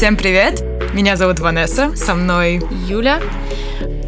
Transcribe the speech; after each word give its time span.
Всем 0.00 0.16
привет! 0.16 0.64
Меня 0.94 1.14
зовут 1.14 1.40
Ванесса, 1.40 1.94
со 1.94 2.14
мной 2.14 2.62
Юля. 2.88 3.20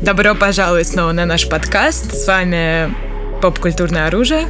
Добро 0.00 0.34
пожаловать 0.34 0.88
снова 0.88 1.12
на 1.12 1.26
наш 1.26 1.46
подкаст. 1.46 2.14
С 2.14 2.26
вами 2.26 2.94
«Поп-культурное 3.42 4.06
оружие». 4.06 4.48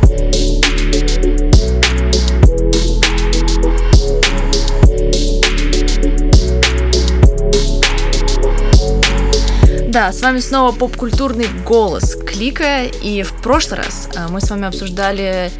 Да, 9.88 10.12
с 10.12 10.22
вами 10.22 10.38
снова 10.38 10.70
поп-культурный 10.70 11.48
голос 11.66 12.14
Клика, 12.14 12.84
и 12.84 13.22
в 13.24 13.32
прошлый 13.43 13.80
раз 13.80 14.09
а, 14.16 14.29
мы 14.29 14.40
с 14.40 14.48
вами 14.48 14.66
обсуждали 14.68 15.50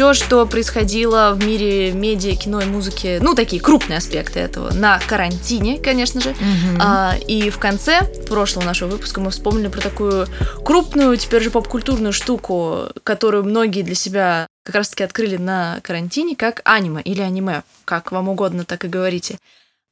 все, 0.00 0.14
что 0.14 0.46
происходило 0.46 1.32
в 1.34 1.44
мире 1.44 1.92
медиа, 1.92 2.34
кино 2.34 2.62
и 2.62 2.64
музыки, 2.64 3.18
ну, 3.20 3.34
такие 3.34 3.60
крупные 3.60 3.98
аспекты 3.98 4.40
этого, 4.40 4.72
на 4.72 4.98
карантине, 4.98 5.78
конечно 5.78 6.22
же. 6.22 6.30
Мгм. 6.30 6.80
А, 6.80 7.16
и 7.28 7.50
в 7.50 7.58
конце 7.58 8.10
прошлого 8.26 8.64
нашего 8.64 8.88
выпуска 8.88 9.20
мы 9.20 9.28
вспомнили 9.30 9.68
про 9.68 9.82
такую 9.82 10.26
крупную, 10.64 11.14
теперь 11.18 11.42
же 11.42 11.50
поп-культурную 11.50 12.14
штуку, 12.14 12.86
которую 13.04 13.44
многие 13.44 13.82
для 13.82 13.94
себя 13.94 14.46
как 14.64 14.76
раз-таки 14.76 15.04
открыли 15.04 15.36
на 15.36 15.80
карантине, 15.82 16.34
как 16.34 16.62
аниме 16.64 17.02
или 17.02 17.20
аниме, 17.20 17.62
как 17.84 18.10
вам 18.10 18.30
угодно, 18.30 18.64
так 18.64 18.86
и 18.86 18.88
говорите. 18.88 19.38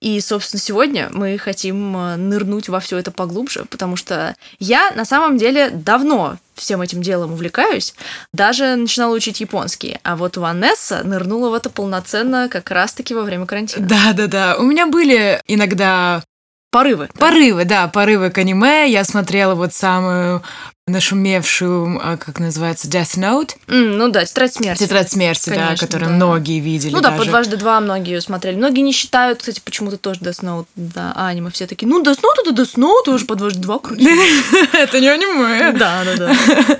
И, 0.00 0.20
собственно, 0.20 0.60
сегодня 0.60 1.08
мы 1.12 1.36
хотим 1.38 1.96
э, 1.96 2.16
нырнуть 2.16 2.68
во 2.68 2.78
все 2.78 2.98
это 2.98 3.10
поглубже, 3.10 3.64
потому 3.64 3.96
что 3.96 4.36
я 4.60 4.92
на 4.92 5.04
самом 5.04 5.38
деле 5.38 5.70
давно 5.70 6.36
всем 6.54 6.82
этим 6.82 7.02
делом 7.02 7.32
увлекаюсь, 7.32 7.94
даже 8.32 8.76
начинала 8.76 9.14
учить 9.14 9.40
японский, 9.40 9.98
а 10.02 10.16
вот 10.16 10.36
Ванесса 10.36 11.02
нырнула 11.04 11.50
в 11.50 11.54
это 11.54 11.70
полноценно 11.70 12.48
как 12.48 12.70
раз-таки 12.70 13.14
во 13.14 13.22
время 13.22 13.46
карантина. 13.46 13.86
Да-да-да, 13.86 14.56
у 14.58 14.62
меня 14.62 14.86
были 14.86 15.42
иногда 15.46 16.22
Порывы. 16.70 17.08
порывы, 17.18 17.64
да, 17.64 17.88
порывы 17.88 18.30
к 18.30 18.38
аниме. 18.38 18.90
Я 18.90 19.02
смотрела 19.04 19.54
вот 19.54 19.72
самую 19.72 20.42
нашумевшую, 20.88 22.00
а, 22.02 22.16
как 22.16 22.38
называется, 22.38 22.88
Death 22.88 23.16
Note. 23.18 23.50
М, 23.68 23.98
ну 23.98 24.08
да, 24.08 24.24
тетрадь 24.24 24.54
смерти. 24.54 24.80
Тетрадь 24.84 25.10
смерти, 25.10 25.50
да, 25.50 25.66
Конечно, 25.66 25.86
которую 25.86 26.08
да. 26.10 26.14
многие 26.16 26.60
видели 26.60 26.92
Ну 26.92 27.00
да, 27.00 27.10
даже. 27.10 27.22
по 27.24 27.28
дважды 27.28 27.56
два 27.56 27.80
многие 27.80 28.14
ее 28.14 28.20
смотрели. 28.20 28.56
Многие 28.56 28.80
не 28.80 28.92
считают, 28.92 29.40
кстати, 29.40 29.60
почему-то 29.64 29.96
тоже 29.98 30.20
Death 30.20 30.42
Note, 30.42 30.66
да, 30.76 31.12
аниме. 31.16 31.50
Все 31.50 31.66
такие, 31.66 31.86
ну, 31.88 32.02
Death 32.02 32.18
Note 32.20 32.42
это 32.46 32.50
Death 32.62 32.76
Note, 32.76 33.14
уже 33.14 33.24
по 33.26 33.34
дважды 33.34 33.60
два 33.60 33.78
крутить. 33.78 34.08
Это 34.72 35.00
не 35.00 35.08
аниме. 35.08 35.72
Да, 35.72 36.02
да, 36.04 36.16
да. 36.16 36.36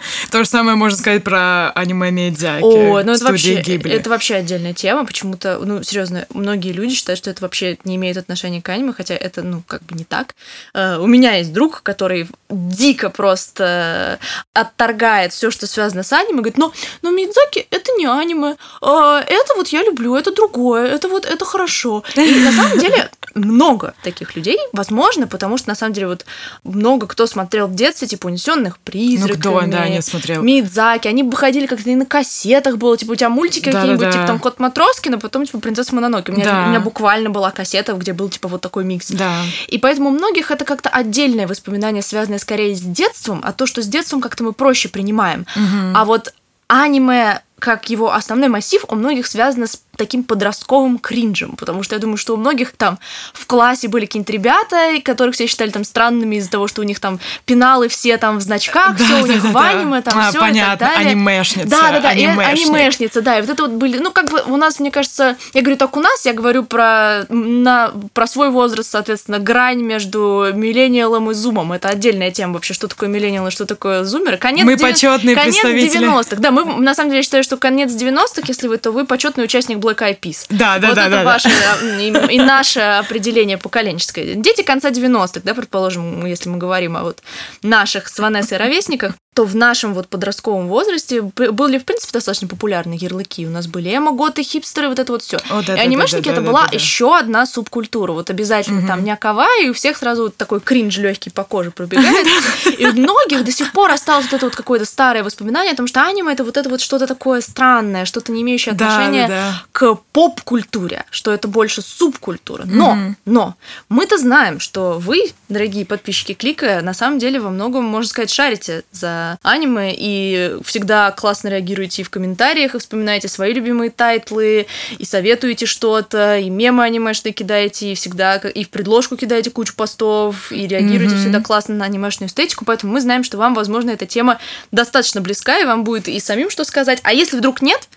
То 0.30 0.44
же 0.44 0.48
самое 0.48 0.76
можно 0.76 0.98
сказать 0.98 1.24
про 1.24 1.70
аниме 1.70 2.10
Миядзаки. 2.10 2.62
О, 2.62 3.02
ну 3.02 3.12
это 3.12 3.24
вообще, 3.24 3.54
это 3.60 4.10
вообще 4.10 4.36
отдельная 4.36 4.74
тема. 4.74 5.04
Почему-то, 5.04 5.58
ну, 5.64 5.82
серьезно, 5.82 6.26
многие 6.32 6.72
люди 6.72 6.94
считают, 6.94 7.18
что 7.18 7.30
это 7.30 7.42
вообще 7.42 7.78
не 7.84 7.96
имеет 7.96 8.16
отношения 8.16 8.62
к 8.62 8.68
аниме, 8.68 8.92
хотя 8.92 9.14
это, 9.14 9.42
ну, 9.42 9.62
как 9.66 9.82
бы 9.84 9.96
не 9.96 10.04
так. 10.04 10.34
Э, 10.74 10.98
У 10.98 11.06
меня 11.06 11.34
есть 11.36 11.52
друг, 11.52 11.82
который 11.82 12.28
дико 12.48 13.10
просто 13.10 14.18
отторгает 14.54 15.32
все, 15.32 15.50
что 15.50 15.66
связано 15.66 16.02
с 16.02 16.12
аниме, 16.12 16.38
говорит, 16.38 16.58
ну, 16.58 16.72
ну, 17.02 17.10
Мидзаки 17.14 17.66
это 17.70 17.92
не 17.98 18.06
аниме, 18.06 18.56
а, 18.80 19.20
это 19.20 19.54
вот 19.54 19.68
я 19.68 19.82
люблю, 19.82 20.16
это 20.16 20.32
другое, 20.34 20.86
это 20.86 21.08
вот, 21.08 21.24
это 21.26 21.44
хорошо. 21.44 22.02
И 22.16 22.40
на 22.40 22.52
самом 22.52 22.78
деле 22.78 23.10
много 23.34 23.94
таких 24.02 24.34
людей, 24.34 24.58
возможно, 24.72 25.26
потому 25.26 25.58
что 25.58 25.68
на 25.68 25.74
самом 25.74 25.92
деле 25.92 26.08
вот 26.08 26.24
много 26.64 27.06
кто 27.06 27.26
смотрел 27.26 27.66
в 27.66 27.74
детстве, 27.74 28.08
типа, 28.08 28.26
«Унесенных 28.26 28.74
Ну 28.74 28.80
призраками», 28.84 29.40
кто, 29.40 29.60
да, 29.66 29.88
не 29.88 30.02
смотрел. 30.02 30.42
Мидзаки, 30.42 31.08
они 31.08 31.22
выходили 31.22 31.66
как-то 31.66 31.90
и 31.90 31.94
на 31.94 32.06
кассетах 32.06 32.76
было, 32.78 32.96
типа 32.96 33.12
у 33.12 33.14
тебя 33.14 33.28
мультики 33.28 33.66
Да-да-да. 33.66 33.80
какие-нибудь, 33.80 34.12
типа 34.14 34.26
там 34.26 34.38
Кот 34.38 34.58
Матроскин, 34.58 35.14
а 35.14 35.18
потом 35.18 35.46
типа 35.46 35.58
Принцесса 35.58 35.94
Мононоке. 35.94 36.32
У 36.32 36.34
меня, 36.34 36.44
Да. 36.44 36.64
у 36.64 36.68
меня 36.70 36.80
буквально 36.80 37.30
была 37.30 37.50
кассета, 37.50 37.92
где 37.92 38.12
был 38.12 38.28
типа 38.28 38.48
вот 38.48 38.60
такой 38.60 38.84
микс. 38.84 39.08
Да. 39.10 39.42
И 39.68 39.78
поэтому 39.78 40.08
у 40.10 40.12
многих 40.12 40.50
это 40.50 40.64
как-то 40.64 40.88
отдельное 40.88 41.46
воспоминание, 41.46 42.02
связанное 42.02 42.37
скорее 42.38 42.74
с 42.74 42.80
детством, 42.80 43.40
а 43.44 43.52
то, 43.52 43.66
что 43.66 43.82
с 43.82 43.86
детством 43.86 44.20
как-то 44.20 44.44
мы 44.44 44.52
проще 44.52 44.88
принимаем. 44.88 45.46
Мгм. 45.54 45.96
А 45.96 46.04
вот 46.04 46.34
аниме 46.68 47.42
как 47.58 47.90
его 47.90 48.12
основной 48.12 48.48
массив 48.48 48.84
у 48.88 48.94
многих 48.94 49.26
связано 49.26 49.66
с 49.66 49.82
таким 49.98 50.24
подростковым 50.24 50.98
кринжем, 50.98 51.56
потому 51.56 51.82
что 51.82 51.94
я 51.94 52.00
думаю, 52.00 52.16
что 52.16 52.34
у 52.34 52.36
многих 52.38 52.72
там 52.72 52.98
в 53.34 53.46
классе 53.46 53.88
были 53.88 54.06
какие-нибудь 54.06 54.32
ребята, 54.32 55.00
которых 55.04 55.34
все 55.34 55.46
считали 55.46 55.70
там 55.70 55.84
странными 55.84 56.36
из-за 56.36 56.50
того, 56.50 56.68
что 56.68 56.80
у 56.80 56.84
них 56.84 57.00
там 57.00 57.20
пеналы 57.44 57.88
все 57.88 58.16
там 58.16 58.38
в 58.38 58.40
значках, 58.40 58.96
все 58.96 59.22
у 59.22 59.26
них 59.26 59.42
в 59.42 59.52
Да-да-да. 59.52 59.68
аниме, 59.80 60.00
там 60.02 60.18
А, 60.18 60.30
все 60.30 60.40
понятно, 60.40 60.74
и 60.74 60.78
так 60.78 60.94
далее. 60.94 61.10
анимешница, 61.12 61.68
Да, 61.68 61.90
да, 61.92 62.00
да, 62.00 62.08
анимешник. 62.10 62.66
анимешница, 62.68 63.20
да. 63.22 63.38
И 63.38 63.40
вот 63.42 63.50
это 63.50 63.62
вот 63.64 63.72
были. 63.72 63.98
Ну, 63.98 64.10
как 64.12 64.30
бы 64.30 64.42
у 64.46 64.56
нас, 64.56 64.78
мне 64.80 64.90
кажется, 64.90 65.36
я 65.52 65.60
говорю 65.62 65.76
так 65.76 65.96
у 65.96 66.00
нас, 66.00 66.24
я 66.24 66.32
говорю 66.32 66.64
про, 66.64 67.24
на, 67.28 67.92
про 68.14 68.26
свой 68.26 68.50
возраст, 68.50 68.90
соответственно, 68.90 69.38
грань 69.38 69.82
между 69.82 70.46
миллениалом 70.54 71.30
и 71.30 71.34
зумом. 71.34 71.72
Это 71.72 71.88
отдельная 71.88 72.30
тема 72.30 72.54
вообще, 72.54 72.74
что 72.74 72.88
такое 72.88 73.08
миллениал 73.08 73.48
и 73.48 73.50
что 73.50 73.66
такое 73.66 74.04
зумер. 74.04 74.36
Конец 74.36 74.64
Мы 74.64 74.76
почетные 74.76 75.34
конец 75.34 75.58
представители. 75.60 76.06
90-х. 76.08 76.36
Да, 76.40 76.50
мы 76.50 76.64
на 76.64 76.94
самом 76.94 77.10
деле 77.10 77.22
считаю, 77.22 77.42
что 77.42 77.56
конец 77.56 77.90
90-х, 77.92 78.42
если 78.46 78.68
вы, 78.68 78.76
то 78.78 78.92
вы 78.92 79.04
почетный 79.04 79.44
участник 79.44 79.78
Black 79.88 79.98
Eyed 79.98 80.20
Peas. 80.20 80.46
Да, 80.50 80.78
да, 80.78 80.88
вот 80.88 80.96
да, 80.96 81.02
это 81.06 81.10
да, 81.10 81.16
да. 81.18 81.24
ваше 81.24 81.48
э, 81.48 82.00
и, 82.02 82.34
и 82.36 82.38
наше 82.38 82.80
определение 82.80 83.58
поколенческое. 83.58 84.34
Дети 84.34 84.62
конца 84.62 84.90
90-х, 84.90 85.40
да, 85.44 85.54
предположим, 85.54 86.24
если 86.26 86.48
мы 86.48 86.58
говорим 86.58 86.96
о 86.96 87.02
вот 87.02 87.22
наших 87.62 88.08
с 88.08 88.18
Ванессой 88.18 88.58
ровесниках, 88.58 89.14
то 89.38 89.44
в 89.44 89.54
нашем 89.54 89.94
вот 89.94 90.08
подростковом 90.08 90.66
возрасте 90.66 91.22
были, 91.22 91.78
в 91.78 91.84
принципе, 91.84 92.10
достаточно 92.14 92.48
популярны 92.48 92.98
ярлыки. 93.00 93.46
У 93.46 93.50
нас 93.50 93.68
были 93.68 93.88
эмо-готы, 93.88 94.42
хипстеры, 94.42 94.88
вот 94.88 94.98
это 94.98 95.12
вот 95.12 95.22
все. 95.22 95.36
О, 95.48 95.62
да, 95.62 95.74
и 95.74 95.76
да, 95.76 95.82
анимешники 95.82 96.24
да, 96.24 96.30
да, 96.30 96.32
это 96.32 96.40
да, 96.40 96.46
была 96.48 96.62
да, 96.62 96.70
да. 96.70 96.74
еще 96.74 97.16
одна 97.16 97.46
субкультура. 97.46 98.10
Вот 98.14 98.30
обязательно 98.30 98.84
там 98.84 99.04
някова, 99.04 99.46
и 99.62 99.68
у 99.68 99.74
всех 99.74 99.96
сразу 99.96 100.24
вот 100.24 100.36
такой 100.36 100.58
кринж 100.58 100.98
легкий 100.98 101.30
по 101.30 101.44
коже 101.44 101.70
пробегает. 101.70 102.26
И 102.78 102.84
у 102.84 102.92
многих 102.92 103.44
до 103.44 103.52
сих 103.52 103.70
пор 103.72 103.92
осталось 103.92 104.26
вот 104.26 104.34
это 104.34 104.46
вот 104.46 104.56
какое-то 104.56 104.84
старое 104.84 105.22
воспоминание 105.22 105.72
о 105.72 105.76
том, 105.76 105.86
что 105.86 106.04
аниме 106.04 106.32
это 106.32 106.42
вот 106.42 106.56
это 106.56 106.68
вот 106.68 106.80
что-то 106.80 107.06
такое 107.06 107.40
странное, 107.40 108.06
что-то 108.06 108.32
не 108.32 108.42
имеющее 108.42 108.74
Да, 108.74 108.88
отношения 108.88 109.28
да, 109.28 109.34
да. 109.34 109.62
к 109.70 109.94
поп-культуре, 110.12 111.04
что 111.10 111.32
это 111.32 111.46
больше 111.46 111.80
субкультура. 111.80 112.64
Но, 112.66 112.94
Мгм. 112.94 113.16
но 113.24 113.54
мы-то 113.88 114.18
знаем, 114.18 114.58
что 114.58 114.98
вы, 114.98 115.30
дорогие 115.48 115.86
подписчики 115.86 116.34
Клика, 116.34 116.80
на 116.82 116.92
самом 116.92 117.20
деле 117.20 117.40
во 117.40 117.50
многом, 117.50 117.84
можно 117.84 118.08
сказать, 118.08 118.30
шарите 118.30 118.82
за 118.92 119.27
аниме 119.42 119.94
и 119.96 120.56
всегда 120.64 121.10
классно 121.10 121.48
реагируете 121.48 122.02
и 122.02 122.04
в 122.04 122.10
комментариях, 122.10 122.74
и 122.74 122.78
вспоминаете 122.78 123.28
свои 123.28 123.52
любимые 123.52 123.90
тайтлы, 123.90 124.66
и 124.98 125.04
советуете 125.04 125.66
что-то, 125.66 126.38
и 126.38 126.48
мемы 126.48 126.84
анимешные 126.84 127.32
кидаете, 127.32 127.92
и 127.92 127.94
всегда 127.94 128.36
и 128.36 128.64
в 128.64 128.70
предложку 128.70 129.16
кидаете 129.16 129.50
кучу 129.50 129.74
постов, 129.74 130.52
и 130.52 130.66
реагируете 130.66 131.14
Мгм. 131.14 131.22
всегда 131.22 131.40
классно 131.40 131.74
на 131.74 131.84
анимешную 131.84 132.28
эстетику, 132.28 132.64
поэтому 132.64 132.92
мы 132.92 133.00
знаем, 133.00 133.24
что 133.24 133.36
вам, 133.38 133.54
возможно, 133.54 133.90
эта 133.90 134.06
тема 134.06 134.38
достаточно 134.70 135.20
близка, 135.20 135.58
и 135.58 135.64
вам 135.64 135.84
будет 135.84 136.08
и 136.08 136.20
самим 136.20 136.50
что 136.50 136.64
сказать. 136.64 137.00
А 137.02 137.12
если 137.12 137.36
вдруг 137.36 137.62
нет, 137.62 137.88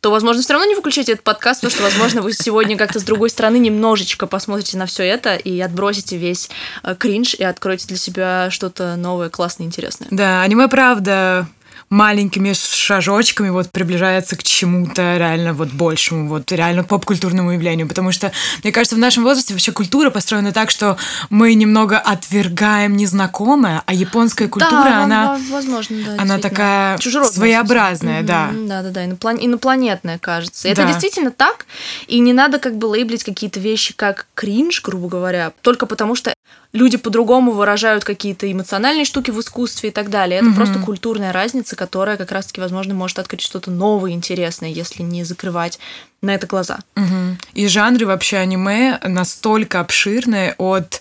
то, 0.00 0.10
возможно, 0.10 0.42
все 0.42 0.54
равно 0.54 0.66
не 0.66 0.74
выключайте 0.74 1.12
этот 1.12 1.24
подкаст, 1.24 1.60
потому 1.60 1.72
что, 1.72 1.82
возможно, 1.82 2.22
вы 2.22 2.32
сегодня 2.32 2.76
как-то 2.76 3.00
с 3.00 3.02
другой 3.02 3.28
стороны 3.30 3.58
немножечко 3.58 4.26
посмотрите 4.26 4.78
на 4.78 4.86
все 4.86 5.04
это 5.04 5.36
и 5.36 5.60
отбросите 5.60 6.16
весь 6.16 6.48
э, 6.82 6.94
кринж 6.98 7.34
и 7.34 7.44
откроете 7.44 7.86
для 7.88 7.98
себя 7.98 8.48
что-то 8.50 8.96
новое, 8.96 9.28
классное, 9.28 9.66
интересное. 9.66 10.08
Да, 10.10 10.42
аниме, 10.42 10.68
правда, 10.70 11.46
маленькими 11.90 12.52
шажочками 12.54 13.48
вот 13.50 13.70
приближается 13.72 14.36
к 14.36 14.44
чему-то 14.44 15.16
реально 15.16 15.52
вот 15.52 15.70
большему, 15.72 16.28
вот 16.28 16.50
реально 16.52 16.84
поп-культурному 16.84 17.50
явлению, 17.52 17.88
потому 17.88 18.12
что, 18.12 18.30
мне 18.62 18.72
кажется, 18.72 18.94
в 18.94 19.00
нашем 19.00 19.24
возрасте 19.24 19.54
вообще 19.54 19.72
культура 19.72 20.10
построена 20.10 20.52
так, 20.52 20.70
что 20.70 20.96
мы 21.30 21.54
немного 21.54 21.98
отвергаем 21.98 22.96
незнакомое, 22.96 23.82
а 23.86 23.92
японская 23.92 24.46
культура, 24.48 24.70
Да, 24.84 25.02
она, 25.04 25.32
во- 25.48 25.56
возможно, 25.56 25.96
да. 26.04 26.22
она 26.22 26.38
такая 26.38 26.96
своеобразная, 26.98 28.22
да. 28.22 28.46
Мгм, 28.46 28.68
Да-да-да, 28.68 29.04
иноплан- 29.06 29.38
инопланетная, 29.40 30.18
кажется. 30.18 30.68
Это 30.68 30.82
Да. 30.82 30.88
действительно 30.88 31.32
так, 31.32 31.66
и 32.06 32.20
не 32.20 32.32
надо 32.32 32.58
как 32.60 32.76
бы 32.76 32.86
лейблить 32.86 33.24
какие-то 33.24 33.58
вещи 33.58 33.94
как 33.94 34.26
кринж, 34.34 34.80
грубо 34.82 35.08
говоря, 35.08 35.52
только 35.62 35.86
потому 35.86 36.14
что 36.14 36.32
люди 36.72 36.96
по-другому 36.96 37.50
выражают 37.50 38.04
какие-то 38.04 38.50
эмоциональные 38.50 39.04
штуки 39.04 39.32
в 39.32 39.40
искусстве 39.40 39.88
и 39.88 39.92
так 39.92 40.08
далее. 40.08 40.36
Это 40.38 40.46
Мгм. 40.50 40.54
просто 40.54 40.78
культурная 40.78 41.32
разница, 41.32 41.74
которая 41.80 42.18
как 42.18 42.30
раз-таки, 42.30 42.60
возможно, 42.60 42.92
может 42.92 43.18
открыть 43.18 43.40
что-то 43.40 43.70
новое, 43.70 44.10
интересное, 44.10 44.68
если 44.68 45.02
не 45.02 45.24
закрывать 45.24 45.78
на 46.20 46.34
это 46.34 46.46
глаза. 46.46 46.80
Мгм. 46.94 47.38
И 47.54 47.66
жанры 47.68 48.04
вообще 48.04 48.36
аниме 48.36 49.00
настолько 49.02 49.80
обширные 49.80 50.54
от 50.58 51.00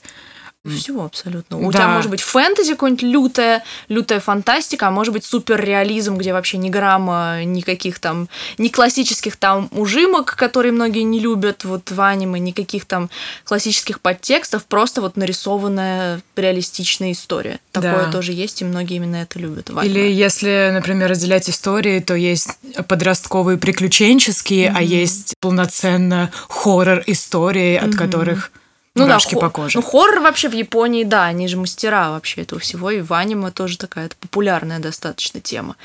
Всего 0.78 1.06
абсолютно. 1.06 1.58
У 1.58 1.72
Да. 1.72 1.80
тебя 1.80 1.88
может 1.90 2.10
быть 2.12 2.22
фэнтези 2.22 2.74
какое-нибудь 2.74 3.04
лютая, 3.04 3.64
лютая 3.88 4.20
фантастика, 4.20 4.88
а 4.88 4.92
может 4.92 5.14
быть 5.14 5.26
суперреализм, 5.26 6.16
где 6.18 6.34
вообще 6.34 6.58
ни 6.58 6.70
грамма 6.70 7.44
никаких 7.44 8.00
там, 8.00 8.30
ни 8.58 8.68
классических 8.70 9.36
там 9.38 9.70
ужимок, 9.72 10.36
которые 10.36 10.72
многие 10.72 11.04
не 11.04 11.20
любят 11.20 11.64
вот 11.66 11.92
в 11.92 12.02
аниме, 12.02 12.40
никаких 12.40 12.86
там 12.86 13.10
классических 13.44 14.00
подтекстов, 14.02 14.66
просто 14.66 15.02
вот 15.02 15.18
нарисованная 15.18 16.22
реалистичная 16.36 17.12
история. 17.12 17.60
Такое 17.72 18.06
Да. 18.06 18.12
тоже 18.12 18.34
есть, 18.34 18.62
и 18.62 18.66
многие 18.66 18.96
именно 18.98 19.18
это 19.18 19.40
любят 19.40 19.70
в 19.70 19.80
Или 19.84 20.00
аниме. 20.00 20.14
если, 20.14 20.70
например, 20.74 21.10
разделять 21.10 21.50
истории, 21.50 22.00
то 22.00 22.16
есть 22.16 22.50
подростковые 22.88 23.58
приключенческие, 23.58 24.74
а 24.76 24.82
есть 24.82 25.34
полноценно 25.42 26.32
хоррор 26.48 27.04
истории, 27.08 27.76
от 27.76 27.90
Мгм. 27.90 27.98
которых 27.98 28.52
Ну 28.96 29.04
да, 29.04 29.08
Мурашки 29.08 29.36
по 29.36 29.50
коже. 29.50 29.78
Ну, 29.78 29.84
хоррор 29.84 30.20
вообще 30.20 30.50
в 30.50 30.54
Японии, 30.54 31.04
да, 31.04 31.26
они 31.26 31.48
же 31.48 31.58
мастера 31.58 32.10
вообще 32.10 32.42
этого 32.42 32.60
всего, 32.60 32.90
и 32.90 33.02
в 33.02 33.14
аниме 33.14 33.52
тоже 33.52 33.78
такая 33.78 34.10
популярная 34.20 34.80
достаточно 34.80 35.40
тема. 35.40 35.76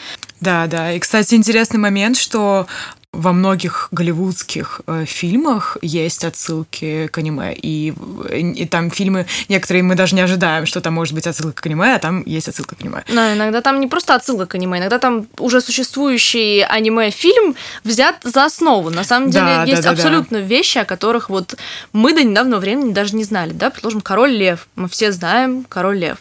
Да, 0.41 0.67
да. 0.67 0.93
И, 0.93 0.99
кстати, 0.99 1.35
интересный 1.35 1.79
момент, 1.79 2.17
что 2.17 2.67
во 3.15 3.33
многих 3.33 3.89
голливудских 3.93 4.81
э, 4.87 5.05
фильмах 5.07 5.79
есть 5.83 6.25
отсылки 6.25 7.07
к 7.07 7.19
аниме. 7.19 7.55
И, 7.55 7.95
и 8.33 8.67
там 8.67 8.91
фильмы, 8.91 9.27
некоторые 9.49 9.83
мы 9.83 9.95
даже 9.95 10.15
не 10.15 10.21
ожидаем, 10.21 10.67
что 10.67 10.81
там 10.81 10.95
может 10.95 11.15
быть 11.15 11.27
отсылка 11.27 11.63
к 11.63 11.67
аниме, 11.67 11.95
а 11.95 11.99
там 11.99 12.23
есть 12.27 12.49
отсылка 12.49 12.77
к 12.77 12.81
аниме. 12.81 13.05
Но 13.09 13.33
иногда 13.33 13.61
там 13.61 13.81
не 13.81 13.87
просто 13.87 14.15
отсылка 14.15 14.47
к 14.47 14.55
аниме, 14.55 14.79
иногда 14.79 14.99
там 14.99 15.27
уже 15.39 15.61
существующий 15.61 16.63
аниме-фильм 16.63 17.55
взят 17.85 18.17
за 18.25 18.45
основу. 18.45 18.91
На 18.91 19.05
самом 19.05 19.31
деле 19.31 19.45
Да, 19.45 19.57
да, 19.57 19.71
есть 19.71 19.83
да, 19.83 19.91
да. 19.91 19.95
абсолютно 19.95 20.37
вещи, 20.39 20.79
о 20.79 20.85
которых 20.85 21.31
вот 21.31 21.57
мы 21.93 22.13
до 22.13 22.23
недавнего 22.23 22.59
времени 22.59 22.93
даже 22.93 23.15
не 23.17 23.25
знали. 23.25 23.53
Да, 23.53 23.71
предположим, 23.71 24.01
Король 24.01 24.33
Лев. 24.33 24.67
Мы 24.77 24.89
все 24.89 25.13
знаем 25.13 25.65
Король 25.69 25.99
Лев. 25.99 26.19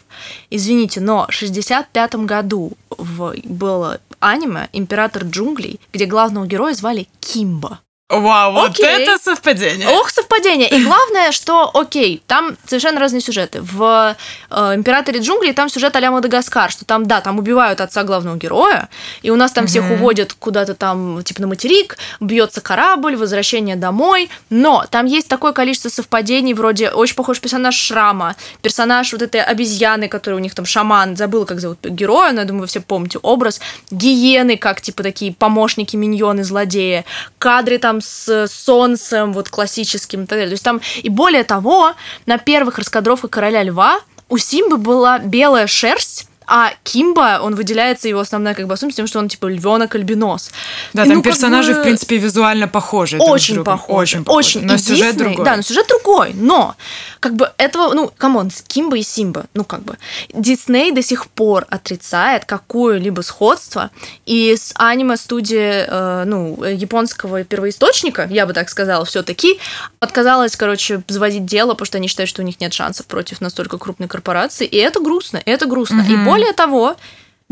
Извините, 0.50 1.02
но 1.02 1.26
в 1.30 1.34
65 1.34 2.16
году 2.16 2.74
в, 2.90 3.34
было 3.44 4.00
аниме 4.24 4.70
«Император 4.74 5.24
джунглей», 5.24 5.80
где 5.92 6.06
главного 6.06 6.48
героя 6.48 6.74
звали 6.74 7.08
Кимба. 7.20 7.82
Вау, 8.20 8.54
вот 8.54 8.72
Окей. 8.72 8.86
это 8.86 9.18
совпадение. 9.18 9.88
Ох, 9.90 10.10
совпадение. 10.10 10.70
И 10.70 10.84
главное, 10.84 11.32
что, 11.32 11.70
окей, 11.74 12.22
там 12.28 12.56
совершенно 12.66 13.00
разные 13.00 13.22
сюжеты. 13.22 13.62
В 13.62 14.16
э, 14.50 14.76
«Императоре 14.76 15.20
джунглей» 15.20 15.54
там 15.54 15.70
сюжет 15.70 15.96
а 15.96 16.12
Мадагаскар, 16.12 16.72
что 16.72 16.86
там, 16.86 17.06
да, 17.06 17.22
там 17.22 17.40
убивают 17.40 17.82
отца 17.82 18.04
главного 18.04 18.38
героя, 18.38 18.90
и 19.22 19.30
у 19.30 19.36
нас 19.36 19.52
там 19.52 19.68
всех 19.68 19.90
уводят 19.90 20.34
куда-то 20.34 20.76
там, 20.76 21.24
типа, 21.24 21.42
на 21.42 21.48
материк, 21.48 21.98
бьется 22.20 22.62
корабль, 22.62 23.16
возвращение 23.16 23.76
домой, 23.76 24.30
но 24.50 24.86
там 24.90 25.06
есть 25.06 25.28
такое 25.28 25.54
количество 25.54 25.90
совпадений, 25.90 26.54
вроде 26.54 26.90
очень 26.90 27.16
похож 27.16 27.40
персонаж 27.40 27.76
Шрама, 27.76 28.36
персонаж 28.62 29.12
вот 29.14 29.22
этой 29.22 29.42
обезьяны, 29.42 30.08
который 30.08 30.36
у 30.36 30.40
них 30.40 30.54
там 30.54 30.66
шаман, 30.66 31.16
забыл, 31.16 31.46
как 31.46 31.60
зовут 31.60 31.80
героя, 31.84 32.32
но 32.32 32.42
я 32.42 32.46
думаю, 32.46 32.62
вы 32.62 32.68
все 32.68 32.82
помните 32.82 33.20
образ, 33.22 33.60
гиены, 33.92 34.58
как, 34.58 34.82
типа, 34.82 35.04
такие 35.04 35.34
помощники, 35.34 35.96
миньоны, 35.96 36.44
злодеи, 36.44 37.06
кадры 37.38 37.78
там 37.78 38.02
с 38.04 38.48
солнцем, 38.48 39.34
вот 39.34 39.50
классическим 39.50 40.24
и 40.24 40.26
так 40.26 40.38
далее. 40.38 40.50
То 40.50 40.54
есть 40.54 40.64
там, 40.64 40.82
и 41.02 41.10
более 41.10 41.44
того, 41.44 41.94
на 42.26 42.38
первых 42.38 42.78
раскадровках 42.78 43.32
Короля 43.32 43.64
Льва 43.64 44.00
у 44.30 44.38
Симбы 44.38 44.78
была 44.78 45.20
белая 45.20 45.68
шерсть, 45.68 46.28
а 46.48 46.72
Кимба, 46.84 47.40
он 47.42 47.56
выделяется, 47.56 48.08
его 48.08 48.20
основная 48.20 48.54
как 48.54 48.68
бы 48.68 48.74
особенность 48.74 48.98
тем, 48.98 49.08
что 49.08 49.20
он 49.20 49.30
типа 49.30 49.48
львенок-альбинос. 49.48 50.52
Да, 50.94 51.04
И, 51.04 51.08
там 51.08 51.18
ну, 51.18 51.24
персонажи, 51.24 51.74
бы, 51.74 51.80
в 51.80 51.84
принципе, 51.84 52.18
визуально 52.18 52.68
похожи. 52.68 53.18
друг 53.18 53.30
очень 53.30 53.56
другом. 53.56 53.74
похож. 53.78 54.02
Очень 54.02 54.24
похожи. 54.24 54.48
Очень. 54.60 54.66
Но 54.66 54.76
И 54.76 54.78
сюжет 54.78 55.16
Дисней- 55.16 55.20
другой. 55.20 55.46
Да, 55.46 55.56
но 55.56 55.62
сюжет 55.62 55.88
другой. 55.88 56.32
Но, 56.34 56.76
как 57.20 57.36
бы, 57.36 57.52
этого, 57.58 57.94
ну, 57.94 58.12
come 58.18 58.36
on, 58.36 58.50
Кимба 58.68 58.98
и 58.98 59.04
Симба, 59.04 59.46
ну, 59.54 59.64
как 59.64 59.84
бы, 59.84 59.98
Дисней 60.34 60.92
до 60.92 61.02
сих 61.02 61.28
пор 61.28 61.66
отрицает 61.70 62.46
какое-либо 62.46 63.22
сходство, 63.22 63.90
и 64.26 64.56
с 64.58 64.74
аниме-студии, 64.76 65.86
э, 65.88 66.24
ну, 66.26 66.64
японского 66.64 67.44
первоисточника, 67.44 68.28
я 68.30 68.46
бы 68.46 68.54
так 68.54 68.70
сказала, 68.70 69.06
все 69.06 69.24
таки 69.24 69.60
отказалась, 70.00 70.56
короче, 70.56 71.02
заводить 71.08 71.46
дело, 71.46 71.72
потому 71.74 71.86
что 71.86 71.98
они 71.98 72.08
считают, 72.08 72.30
что 72.30 72.42
у 72.42 72.46
них 72.46 72.60
нет 72.60 72.74
шансов 72.74 73.06
против 73.06 73.42
настолько 73.42 73.78
крупной 73.78 74.08
корпорации, 74.08 74.66
и 74.66 74.78
это 74.78 75.00
грустно, 75.00 75.42
это 75.46 75.66
грустно. 75.66 76.06
И 76.10 76.14
Мгм. 76.16 76.24
Более 76.34 76.54
того, 76.54 76.96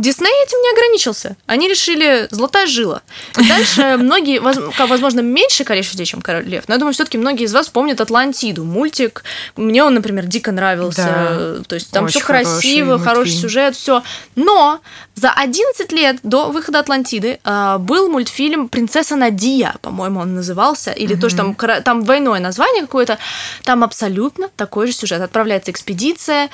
Дисней 0.01 0.33
этим 0.45 0.57
не 0.61 0.71
ограничился. 0.71 1.37
Они 1.45 1.69
решили 1.69 2.27
золотая 2.31 2.65
жила. 2.65 3.03
Дальше 3.35 3.97
многие, 3.99 4.39
возможно, 4.39 5.19
меньшее 5.19 5.65
количество 5.65 5.95
людей, 5.95 6.07
чем 6.07 6.21
Король 6.21 6.45
Лев, 6.45 6.63
но 6.67 6.73
я 6.73 6.79
думаю, 6.79 6.93
все-таки 6.93 7.17
многие 7.17 7.45
из 7.45 7.53
вас 7.53 7.69
помнят 7.69 8.01
Атлантиду. 8.01 8.63
Мультик. 8.63 9.23
Мне 9.55 9.83
он, 9.83 9.93
например, 9.93 10.25
дико 10.25 10.51
нравился. 10.51 11.57
Да. 11.59 11.63
То 11.67 11.75
есть 11.75 11.91
там 11.91 12.07
все 12.07 12.19
красиво, 12.19 12.97
хороший 12.97 13.03
хороший 13.03 13.29
мультфильм. 13.29 13.41
сюжет, 13.41 13.75
все. 13.75 14.03
Но 14.35 14.81
за 15.15 15.31
11 15.31 15.91
лет 15.91 16.17
до 16.23 16.47
выхода 16.47 16.79
Атлантиды 16.79 17.39
а, 17.43 17.77
был 17.77 18.09
мультфильм 18.09 18.69
Принцесса 18.69 19.15
Надия, 19.15 19.75
по-моему, 19.81 20.21
он 20.21 20.33
назывался. 20.33 20.91
Или 20.91 21.15
то, 21.15 21.29
что 21.29 21.37
там, 21.37 21.83
там 21.83 22.03
двойное 22.03 22.39
название 22.39 22.81
какое-то. 22.81 23.19
Там 23.63 23.83
абсолютно 23.83 24.49
такой 24.55 24.87
же 24.87 24.93
сюжет. 24.93 25.21
Отправляется 25.21 25.69
экспедиция. 25.71 26.49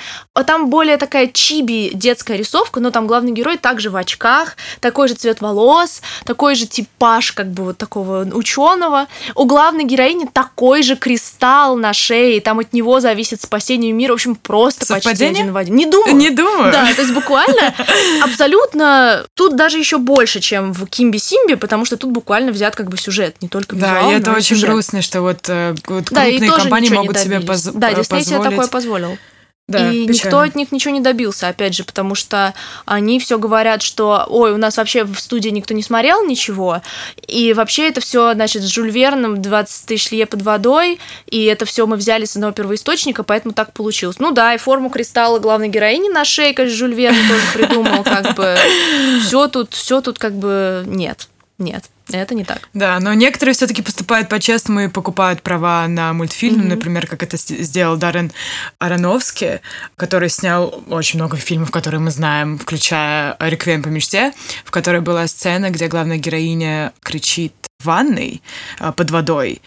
Там 0.46 0.68
более 0.68 0.98
такая 0.98 1.28
чиби 1.28 1.90
детская 1.94 2.36
рисовка, 2.36 2.80
но 2.80 2.90
там 2.90 3.06
главный 3.06 3.32
герой 3.38 3.56
также 3.56 3.90
в 3.90 3.96
очках, 3.96 4.56
такой 4.80 5.08
же 5.08 5.14
цвет 5.14 5.40
волос, 5.40 6.02
такой 6.24 6.54
же 6.54 6.66
типаж 6.66 7.32
как 7.32 7.50
бы 7.50 7.64
вот 7.64 7.78
такого 7.78 8.24
ученого. 8.32 9.06
У 9.34 9.44
главной 9.46 9.84
героини 9.84 10.26
такой 10.32 10.82
же 10.82 10.96
кристалл 10.96 11.76
на 11.76 11.92
шее, 11.92 12.40
там 12.40 12.58
от 12.58 12.72
него 12.72 13.00
зависит 13.00 13.40
спасение 13.40 13.92
мира. 13.92 14.12
В 14.12 14.14
общем, 14.14 14.34
просто 14.34 14.80
почти 14.86 14.94
Совпадение? 15.08 15.42
один 15.42 15.52
в 15.52 15.56
один. 15.56 15.74
Не 15.76 15.86
думаю. 15.86 16.16
Не 16.16 16.30
думаю. 16.30 16.72
Да, 16.72 16.86
то 16.94 17.02
есть 17.02 17.14
буквально 17.14 17.74
абсолютно 18.22 19.24
тут 19.34 19.56
даже 19.56 19.78
еще 19.78 19.98
больше, 19.98 20.40
чем 20.40 20.72
в 20.72 20.86
Кимби 20.86 21.18
Симби, 21.18 21.54
потому 21.54 21.84
что 21.84 21.96
тут 21.96 22.10
буквально 22.10 22.52
взят 22.52 22.76
как 22.76 22.88
бы 22.88 22.96
сюжет, 22.96 23.36
не 23.40 23.48
только 23.48 23.76
Да, 23.76 23.94
визуал, 23.96 24.10
и 24.12 24.14
это 24.16 24.30
и 24.32 24.34
очень 24.34 24.56
сюжет. 24.56 24.70
грустно, 24.70 25.02
что 25.02 25.22
вот, 25.22 25.48
э, 25.48 25.74
вот 25.86 26.04
Да, 26.10 26.26
и 26.26 26.38
крупные 26.38 26.50
компании 26.62 26.90
могут 26.90 27.18
себе 27.18 27.40
поз- 27.40 27.62
Да, 27.64 27.90
э, 27.90 27.94
Дисней 27.96 28.22
себе 28.22 28.36
позволить. 28.38 28.50
такое 28.56 28.68
позволил. 28.68 29.18
Да, 29.68 29.90
и 29.90 30.06
печально. 30.06 30.12
никто 30.12 30.40
от 30.40 30.54
них 30.54 30.72
ничего 30.72 30.94
не 30.94 31.00
добился, 31.00 31.46
опять 31.46 31.74
же, 31.74 31.84
потому 31.84 32.14
что 32.14 32.54
они 32.86 33.20
все 33.20 33.38
говорят, 33.38 33.82
что 33.82 34.24
ой, 34.26 34.52
у 34.52 34.56
нас 34.56 34.78
вообще 34.78 35.04
в 35.04 35.20
студии 35.20 35.50
никто 35.50 35.74
не 35.74 35.82
смотрел 35.82 36.24
ничего, 36.24 36.80
и 37.26 37.52
вообще 37.52 37.88
это 37.88 38.00
все, 38.00 38.32
значит, 38.32 38.62
с 38.62 38.66
Жюль 38.66 38.90
Верном 38.90 39.42
20 39.42 39.86
тысяч 39.86 40.10
лье 40.10 40.24
под 40.24 40.40
водой, 40.40 40.98
и 41.26 41.44
это 41.44 41.66
все 41.66 41.86
мы 41.86 41.96
взяли 41.96 42.24
с 42.24 42.34
одного 42.34 42.54
первоисточника, 42.54 43.24
поэтому 43.24 43.52
так 43.52 43.74
получилось. 43.74 44.18
Ну 44.18 44.30
да, 44.30 44.54
и 44.54 44.58
форму 44.58 44.88
кристалла 44.88 45.38
главной 45.38 45.68
героини 45.68 46.08
на 46.08 46.24
шее, 46.24 46.54
конечно, 46.54 46.78
Жюль 46.78 46.94
Верн 46.94 47.16
тоже 47.28 47.42
придумал, 47.52 48.04
как 48.04 48.34
бы 48.36 48.56
все 49.22 49.48
тут, 49.48 49.74
все 49.74 50.00
тут 50.00 50.18
как 50.18 50.32
бы 50.32 50.82
нет, 50.86 51.28
нет, 51.58 51.84
это 52.16 52.34
не 52.34 52.44
так. 52.44 52.68
Да, 52.74 52.98
но 53.00 53.12
некоторые 53.14 53.54
все-таки 53.54 53.82
поступают 53.82 54.28
по-честному 54.28 54.80
и 54.80 54.88
покупают 54.88 55.42
права 55.42 55.86
на 55.88 56.12
мультфильм, 56.12 56.60
Мгм. 56.60 56.68
например, 56.68 57.06
как 57.06 57.22
это 57.22 57.36
сделал 57.36 57.96
Даррен 57.96 58.32
Аронофски, 58.78 59.60
который 59.96 60.28
снял 60.28 60.82
очень 60.88 61.18
много 61.18 61.36
фильмов, 61.36 61.70
которые 61.70 62.00
мы 62.00 62.10
знаем, 62.10 62.58
включая 62.58 63.36
«Реквием 63.40 63.82
по 63.82 63.88
мечте», 63.88 64.32
в 64.64 64.70
которой 64.70 65.00
была 65.00 65.26
сцена, 65.26 65.70
где 65.70 65.88
главная 65.88 66.18
героиня 66.18 66.92
кричит 67.02 67.52
в 67.80 67.84
ванной 67.86 68.42
а, 68.78 68.92
под 68.92 69.10
водой. 69.10 69.60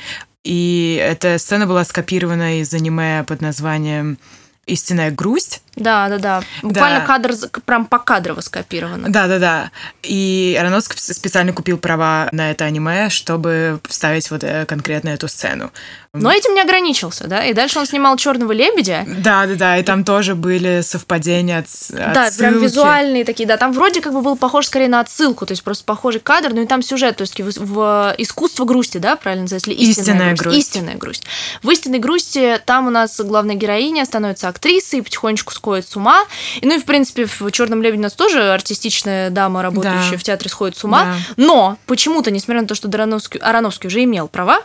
И 0.43 0.99
эта 1.01 1.37
сцена 1.37 1.67
была 1.67 1.85
скопирована 1.85 2.59
из 2.61 2.73
аниме 2.73 3.23
под 3.27 3.41
названием 3.41 4.17
«Истинная 4.65 5.11
грусть». 5.11 5.61
Да, 5.75 6.09
да, 6.09 6.17
да. 6.17 6.43
Буквально 6.61 6.99
Да. 6.99 7.05
кадр 7.05 7.33
прям 7.65 7.85
покадрово 7.85 8.41
скопировано. 8.41 9.09
Да, 9.09 9.27
да, 9.27 9.39
да. 9.39 9.71
И 10.03 10.57
Аронофск 10.59 10.97
специально 10.97 11.53
купил 11.53 11.77
права 11.77 12.27
на 12.31 12.51
это 12.51 12.65
аниме, 12.65 13.09
чтобы 13.09 13.79
вставить 13.87 14.29
вот 14.31 14.43
э, 14.43 14.65
конкретно 14.65 15.09
эту 15.09 15.27
сцену. 15.27 15.71
Но 16.13 16.29
этим 16.29 16.53
не 16.55 16.61
ограничился, 16.61 17.25
да? 17.27 17.45
И 17.45 17.53
дальше 17.53 17.79
он 17.79 17.85
снимал 17.85 18.17
Черного 18.17 18.51
лебедя. 18.51 19.05
Да, 19.07 19.45
да, 19.45 19.55
да, 19.55 19.77
и 19.77 19.83
там 19.83 20.03
тоже 20.03 20.35
были 20.35 20.81
совпадения 20.81 21.59
от 21.59 21.67
Да, 22.13 22.29
прям 22.37 22.59
визуальные 22.61 23.23
такие, 23.23 23.47
да. 23.47 23.55
Там 23.55 23.71
вроде 23.71 24.01
как 24.01 24.11
бы 24.11 24.21
был 24.21 24.35
похож 24.35 24.65
скорее 24.65 24.89
на 24.89 24.99
отсылку, 24.99 25.45
то 25.45 25.53
есть 25.53 25.63
просто 25.63 25.85
похожий 25.85 26.19
кадр, 26.19 26.49
но 26.53 26.61
и 26.61 26.65
там 26.67 26.81
сюжет, 26.81 27.15
то 27.15 27.21
есть 27.21 27.39
в, 27.39 27.65
в 27.65 28.15
искусство 28.17 28.65
грусти, 28.65 28.97
да, 28.97 29.15
правильно 29.15 29.43
называется? 29.43 29.71
Или 29.71 29.89
Истинная 29.89 30.35
грусть. 30.35 30.57
Истинная 30.57 30.95
грусть. 30.95 31.23
В 31.63 31.69
истинной 31.69 31.99
грусти 31.99 32.59
там 32.65 32.87
у 32.87 32.89
нас 32.89 33.17
главная 33.21 33.55
героиня 33.55 34.03
становится 34.03 34.49
актрисой 34.49 34.99
и 34.99 35.01
потихонечку 35.01 35.53
сходит 35.71 35.87
с 35.89 35.95
ума. 35.95 36.25
И, 36.59 36.65
ну 36.65 36.75
и, 36.75 36.79
в 36.79 36.85
принципе, 36.85 37.25
в 37.25 37.51
Черном 37.51 37.81
лебеде 37.81 37.99
у 37.99 38.03
нас 38.03 38.13
тоже 38.13 38.51
артистичная 38.51 39.29
дама, 39.29 39.61
работающая 39.61 40.11
Да. 40.11 40.17
в 40.17 40.23
театре, 40.23 40.49
сходит 40.49 40.77
с 40.77 40.83
ума. 40.83 41.03
Да. 41.05 41.15
Но 41.37 41.77
почему-то, 41.85 42.29
несмотря 42.31 42.61
на 42.61 42.67
то, 42.67 42.75
что 42.75 42.89
Ароновский, 42.89 43.39
Ароновский 43.39 43.87
уже 43.87 44.03
имел 44.03 44.27
права, 44.27 44.61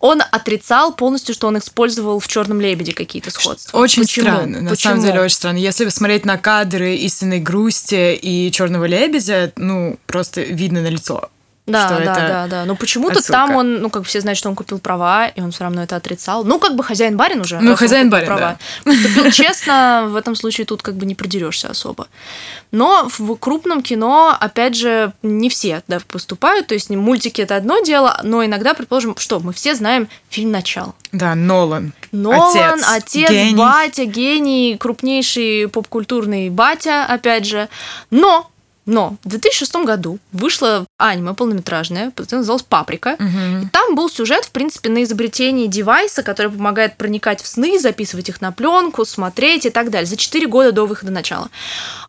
он 0.00 0.20
отрицал 0.32 0.92
полностью, 0.92 1.34
что 1.34 1.46
он 1.46 1.58
использовал 1.58 2.18
в 2.18 2.26
Черном 2.26 2.60
лебеде 2.60 2.92
какие-то 2.92 3.30
сходства. 3.30 3.78
Очень 3.78 4.02
Почему? 4.02 4.26
странно, 4.26 4.60
на 4.62 4.70
Почему? 4.70 4.94
самом 4.94 5.06
деле 5.06 5.20
очень 5.20 5.36
странно. 5.36 5.58
Если 5.58 5.84
посмотреть 5.84 6.24
на 6.24 6.38
кадры 6.38 6.96
истинной 6.96 7.38
грусти 7.38 8.14
и 8.14 8.50
черного 8.50 8.86
лебедя, 8.86 9.52
ну, 9.56 9.98
просто 10.06 10.40
видно 10.40 10.80
на 10.80 10.88
лицо. 10.88 11.30
Да, 11.72 11.86
что 11.86 11.96
да, 11.96 12.02
это 12.02 12.20
да, 12.28 12.46
да. 12.46 12.64
Но 12.64 12.76
почему-то 12.76 13.18
отсылка. 13.18 13.32
там 13.32 13.56
он, 13.56 13.80
ну, 13.80 13.90
как 13.90 14.04
все 14.04 14.20
знают, 14.20 14.38
что 14.38 14.48
он 14.48 14.54
купил 14.54 14.78
права, 14.78 15.28
и 15.28 15.40
он 15.40 15.50
все 15.50 15.64
равно 15.64 15.82
это 15.82 15.96
отрицал. 15.96 16.44
Ну, 16.44 16.58
как 16.58 16.76
бы 16.76 16.84
хозяин-барин 16.84 17.40
уже. 17.40 17.60
Ну, 17.60 17.76
хозяин-барин, 17.76 18.26
права. 18.26 18.58
Поступил 18.84 19.30
честно, 19.30 20.06
в 20.08 20.16
этом 20.16 20.34
случае 20.34 20.66
тут 20.66 20.82
как 20.82 20.96
бы 20.96 21.06
не 21.06 21.14
придерешься 21.14 21.68
особо. 21.68 22.08
Но 22.72 23.08
в 23.18 23.36
крупном 23.36 23.82
кино, 23.82 24.36
опять 24.38 24.76
же, 24.76 25.12
не 25.22 25.48
все 25.48 25.82
да, 25.88 25.98
поступают. 26.06 26.68
То 26.68 26.74
есть 26.74 26.90
мультики 26.90 27.40
это 27.40 27.56
одно 27.56 27.80
дело, 27.80 28.20
но 28.22 28.44
иногда, 28.44 28.74
предположим, 28.74 29.16
что 29.18 29.40
мы 29.40 29.52
все 29.52 29.74
знаем 29.74 30.08
фильм 30.28 30.50
«Начало». 30.52 30.94
Да, 31.12 31.34
Нолан. 31.34 31.92
Нолан, 32.12 32.78
Отец, 32.78 32.86
отец, 32.88 33.30
гений. 33.30 33.56
батя, 33.56 34.04
гений, 34.04 34.76
крупнейший 34.78 35.68
поп-культурный 35.68 36.50
батя, 36.50 37.04
опять 37.04 37.46
же. 37.46 37.68
Но 38.10 38.50
Но 38.90 39.16
в 39.22 39.28
2006 39.28 39.76
году 39.84 40.18
вышло 40.32 40.84
аниме 40.98 41.32
полнометражное, 41.34 42.12
называлось 42.32 42.64
«Паприка». 42.64 43.14
Мгм. 43.20 43.62
И 43.62 43.68
там 43.68 43.94
был 43.94 44.10
сюжет, 44.10 44.44
в 44.44 44.50
принципе, 44.50 44.90
на 44.90 45.04
изобретении 45.04 45.68
девайса, 45.68 46.24
который 46.24 46.50
помогает 46.50 46.96
проникать 46.96 47.40
в 47.40 47.46
сны, 47.46 47.78
записывать 47.78 48.28
их 48.28 48.40
на 48.40 48.50
пленку, 48.50 49.04
смотреть 49.04 49.66
и 49.66 49.70
так 49.70 49.90
далее. 49.90 50.06
За 50.06 50.16
4 50.16 50.46
года 50.48 50.72
до 50.72 50.86
выхода 50.86 51.12
начала. 51.12 51.50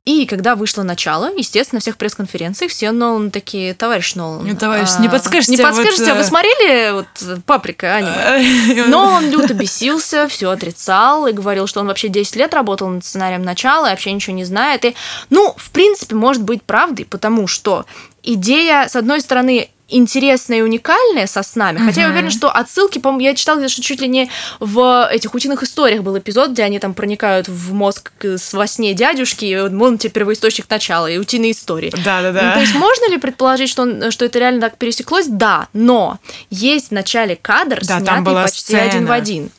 И 0.04 0.26
когда 0.26 0.56
вышло 0.56 0.82
начало, 0.82 1.32
естественно, 1.38 1.78
на 1.78 1.82
всех 1.82 1.98
пресс-конференциях 1.98 2.72
все 2.72 2.90
Нолан 2.90 3.30
такие, 3.30 3.76
товарищ 3.76 4.16
Нолан. 4.16 4.48
Ну, 4.48 4.56
товарищ, 4.56 4.90
а, 4.98 5.02
не 5.02 5.10
подскажете, 5.10 5.52
Не 5.52 5.58
вот, 5.58 5.66
подскажете, 5.66 6.12
а 6.12 6.16
вы 6.16 6.22
э, 6.22 6.24
смотрели 6.24 6.92
вот 6.92 7.44
«Паприка» 7.46 7.94
аниме? 7.94 8.86
Но 8.88 9.12
он 9.18 9.30
люто 9.30 9.54
бесился, 9.54 10.28
все 10.28 10.50
отрицал 10.50 11.28
и 11.28 11.32
говорил, 11.32 11.68
что 11.68 11.82
он 11.82 11.88
вообще 11.88 12.08
10 12.08 12.36
лет 12.38 12.56
работал 12.56 12.88
над 12.90 13.06
сценарием 13.06 13.44
начала 13.44 13.86
и 13.86 13.90
вообще 13.92 14.12
ничего 14.12 14.36
не 14.36 14.44
знает. 14.44 14.86
И, 14.86 14.96
ну, 15.30 15.54
в 15.56 15.70
принципе, 15.70 16.16
может 16.16 16.42
быть 16.42 16.64
правдой, 16.72 17.06
потому 17.06 17.48
что 17.48 17.86
идея, 18.24 18.88
с 18.88 18.96
одной 18.96 19.20
стороны, 19.20 19.68
интересная 19.94 20.60
и 20.60 20.62
уникальная 20.62 21.28
со 21.28 21.44
снами. 21.44 21.80
Хотя 21.86 22.04
я 22.04 22.08
уверена, 22.10 22.32
что 22.32 22.50
отсылки, 22.50 22.98
по-моему, 23.00 23.26
я 23.26 23.36
читала, 23.36 23.68
что 23.68 23.82
чуть 23.82 24.00
ли 24.00 24.08
не 24.08 24.30
в 24.62 25.10
этих 25.12 25.34
утиных 25.36 25.64
историях 25.64 26.02
был 26.02 26.18
эпизод, 26.18 26.52
где 26.52 26.64
они 26.64 26.80
там 26.80 26.94
проникают 26.94 27.50
в 27.50 27.74
мозг 27.74 28.10
с- 28.24 28.54
во 28.54 28.68
сне 28.68 28.94
дядюшки, 28.94 29.44
и 29.44 29.60
вот 29.60 29.74
он 29.74 29.98
тебе 29.98 30.12
первоисточник 30.12 30.70
начала, 30.70 31.08
и 31.12 31.18
утиные 31.18 31.52
истории. 31.52 31.92
Ну, 31.94 32.02
Да-да-да. 32.06 32.54
то 32.54 32.62
есть 32.62 32.74
можно 32.76 33.10
ли 33.10 33.18
предположить, 33.18 33.70
что, 33.70 33.82
он, 33.82 34.12
что 34.12 34.24
это 34.24 34.40
реально 34.40 34.62
так 34.62 34.78
пересеклось? 34.78 35.28
Да, 35.28 35.68
но 35.74 36.20
есть 36.50 36.88
в 36.88 36.92
начале 36.92 37.36
кадр, 37.36 37.82
Да, 37.86 38.00
снятый 38.00 38.34
почти 38.34 38.76
один 38.78 38.88
в 39.02 39.08
сцена. 39.08 39.14
один 39.16 39.52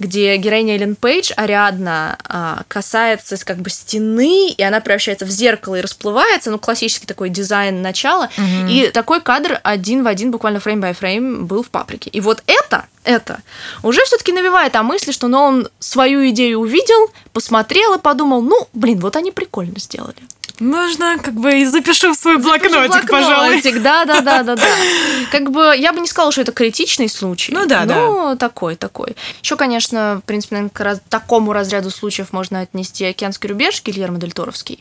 где 0.00 0.36
героиня 0.38 0.74
Эллен 0.74 0.96
Пейдж, 0.96 1.30
Ариадна, 1.36 2.18
а, 2.24 2.62
касается 2.66 3.36
как 3.44 3.58
бы 3.58 3.70
стены, 3.70 4.48
и 4.48 4.62
она 4.62 4.80
превращается 4.80 5.26
в 5.26 5.30
зеркало 5.30 5.76
и 5.76 5.82
расплывается, 5.82 6.50
ну, 6.50 6.58
классический 6.58 7.06
такой 7.06 7.28
дизайн 7.28 7.82
начала, 7.82 8.30
Мгм. 8.36 8.66
и 8.68 8.88
такой 8.88 9.20
кадр 9.20 9.60
один 9.62 10.02
в 10.02 10.06
один, 10.06 10.30
буквально 10.30 10.58
фрейм 10.58 10.82
by 10.82 10.94
фрейм, 10.94 11.46
был 11.46 11.62
в 11.62 11.68
«Паприке». 11.70 12.10
И 12.10 12.20
вот 12.20 12.42
это, 12.46 12.86
это 13.04 13.40
уже 13.82 14.02
все 14.06 14.16
таки 14.16 14.32
навевает 14.32 14.74
о 14.74 14.82
мысли, 14.82 15.12
что 15.12 15.26
он 15.28 15.68
свою 15.78 16.28
идею 16.30 16.60
увидел, 16.60 17.10
посмотрел 17.34 17.94
и 17.94 17.98
подумал, 17.98 18.40
ну, 18.42 18.68
блин, 18.72 19.00
вот 19.00 19.16
они 19.16 19.30
прикольно 19.30 19.78
сделали. 19.78 20.16
Нужно, 20.60 21.16
как 21.18 21.34
бы, 21.34 21.60
и 21.60 21.64
запишу 21.64 22.12
в 22.12 22.16
свой 22.16 22.36
блокнотик, 22.36 23.10
пожалуй. 23.10 23.54
Блокнотик, 23.54 23.82
да, 23.82 24.04
да, 24.04 24.20
да, 24.20 24.42
да, 24.42 24.56
да. 24.56 24.66
Как 25.32 25.50
бы 25.50 25.74
я 25.76 25.92
бы 25.92 26.00
не 26.00 26.06
сказала, 26.06 26.30
что 26.32 26.42
это 26.42 26.52
критичный 26.52 27.08
случай. 27.08 27.52
Ну 27.52 27.66
да, 27.66 27.84
но 27.86 28.36
такой, 28.36 28.76
такой. 28.76 29.16
Еще, 29.42 29.56
конечно, 29.56 30.20
в 30.22 30.26
принципе, 30.26 30.56
наверное, 30.56 30.70
к 30.74 30.80
раз- 30.80 31.00
такому 31.08 31.54
разряду 31.54 31.90
случаев 31.90 32.32
можно 32.32 32.60
отнести 32.60 33.06
океанский 33.06 33.48
рубеж 33.48 33.82
Гильермо 33.82 34.18
Дель 34.18 34.32
Торовский. 34.32 34.78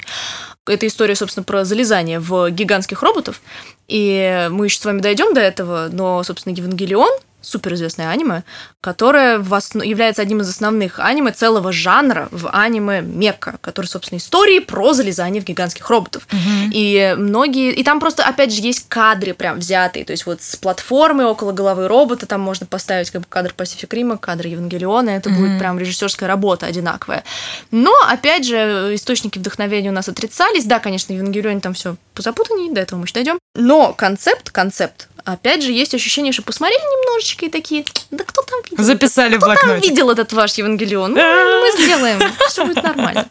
Это 0.67 0.85
история, 0.85 1.15
собственно, 1.15 1.43
про 1.45 1.63
залезание 1.63 2.19
в 2.19 2.49
гигантских 2.51 3.01
роботов. 3.01 3.41
И 3.87 4.47
мы 4.51 4.65
еще 4.65 4.79
с 4.79 4.85
вами 4.85 4.99
дойдем 4.99 5.33
до 5.33 5.41
этого, 5.41 5.87
но, 5.91 6.21
собственно, 6.23 6.53
Евангелион 6.53 7.09
суперизвестное 7.41 8.09
аниме, 8.09 8.43
которое 8.81 9.39
в 9.39 9.53
осно- 9.53 9.83
является 9.83 10.21
одним 10.21 10.41
из 10.41 10.49
основных 10.49 10.99
аниме 10.99 11.31
целого 11.31 11.71
жанра 11.71 12.27
в 12.31 12.49
аниме 12.51 13.01
Мека, 13.01 13.57
который, 13.61 13.85
собственно, 13.87 14.17
истории 14.19 14.59
про 14.59 14.93
залезание 14.93 15.41
в 15.41 15.45
гигантских 15.45 15.89
роботов. 15.89 16.27
Мгм. 16.31 16.71
И 16.73 17.15
многие... 17.17 17.71
И 17.73 17.83
там 17.83 17.99
просто, 17.99 18.23
опять 18.23 18.53
же, 18.53 18.61
есть 18.61 18.87
кадры 18.89 19.33
прям 19.33 19.59
взятые. 19.59 20.05
То 20.05 20.11
есть 20.11 20.25
вот 20.25 20.41
с 20.41 20.55
платформы 20.55 21.25
около 21.25 21.51
головы 21.51 21.87
робота 21.87 22.25
там 22.25 22.41
можно 22.41 22.65
поставить 22.65 23.09
как 23.11 23.21
бы 23.21 23.27
кадр 23.29 23.53
Pacific 23.55 23.87
Rim, 23.89 24.17
кадр 24.17 24.47
Евангелиона. 24.47 25.09
Это 25.11 25.29
будет 25.29 25.51
Мгм. 25.51 25.59
прям 25.59 25.79
режиссерская 25.79 26.27
работа 26.27 26.65
одинаковая. 26.65 27.23
Но, 27.71 27.93
опять 28.07 28.45
же, 28.45 28.91
источники 28.93 29.39
вдохновения 29.39 29.89
у 29.89 29.93
нас 29.93 30.09
отрицались. 30.09 30.65
Да, 30.65 30.79
конечно, 30.79 31.13
в 31.13 31.17
Евангелионе 31.17 31.59
там 31.61 31.73
все 31.73 31.95
запутаннее, 32.17 32.73
до 32.73 32.81
этого 32.81 32.99
мы 32.99 33.05
еще 33.05 33.13
дойдем. 33.13 33.39
Но 33.55 33.93
концепт, 33.93 34.49
концепт, 34.51 35.07
опять 35.33 35.63
же, 35.63 35.71
есть 35.71 35.93
ощущение, 35.93 36.33
что 36.33 36.41
посмотрели 36.43 36.79
немножечко 36.81 37.45
и 37.45 37.49
такие, 37.49 37.85
да 38.11 38.23
кто 38.23 38.41
там 38.43 38.59
видел? 38.69 38.83
Записали 38.83 39.37
Кто 39.37 39.47
там 39.47 39.55
блокнотик. 39.55 39.89
видел 39.89 40.09
этот 40.09 40.33
ваш 40.33 40.53
Евангелион? 40.55 41.13
Ну, 41.13 41.61
мы 41.61 41.71
сделаем, 41.83 42.19
все 42.49 42.65
будет 42.65 42.83
нормально. 42.83 43.27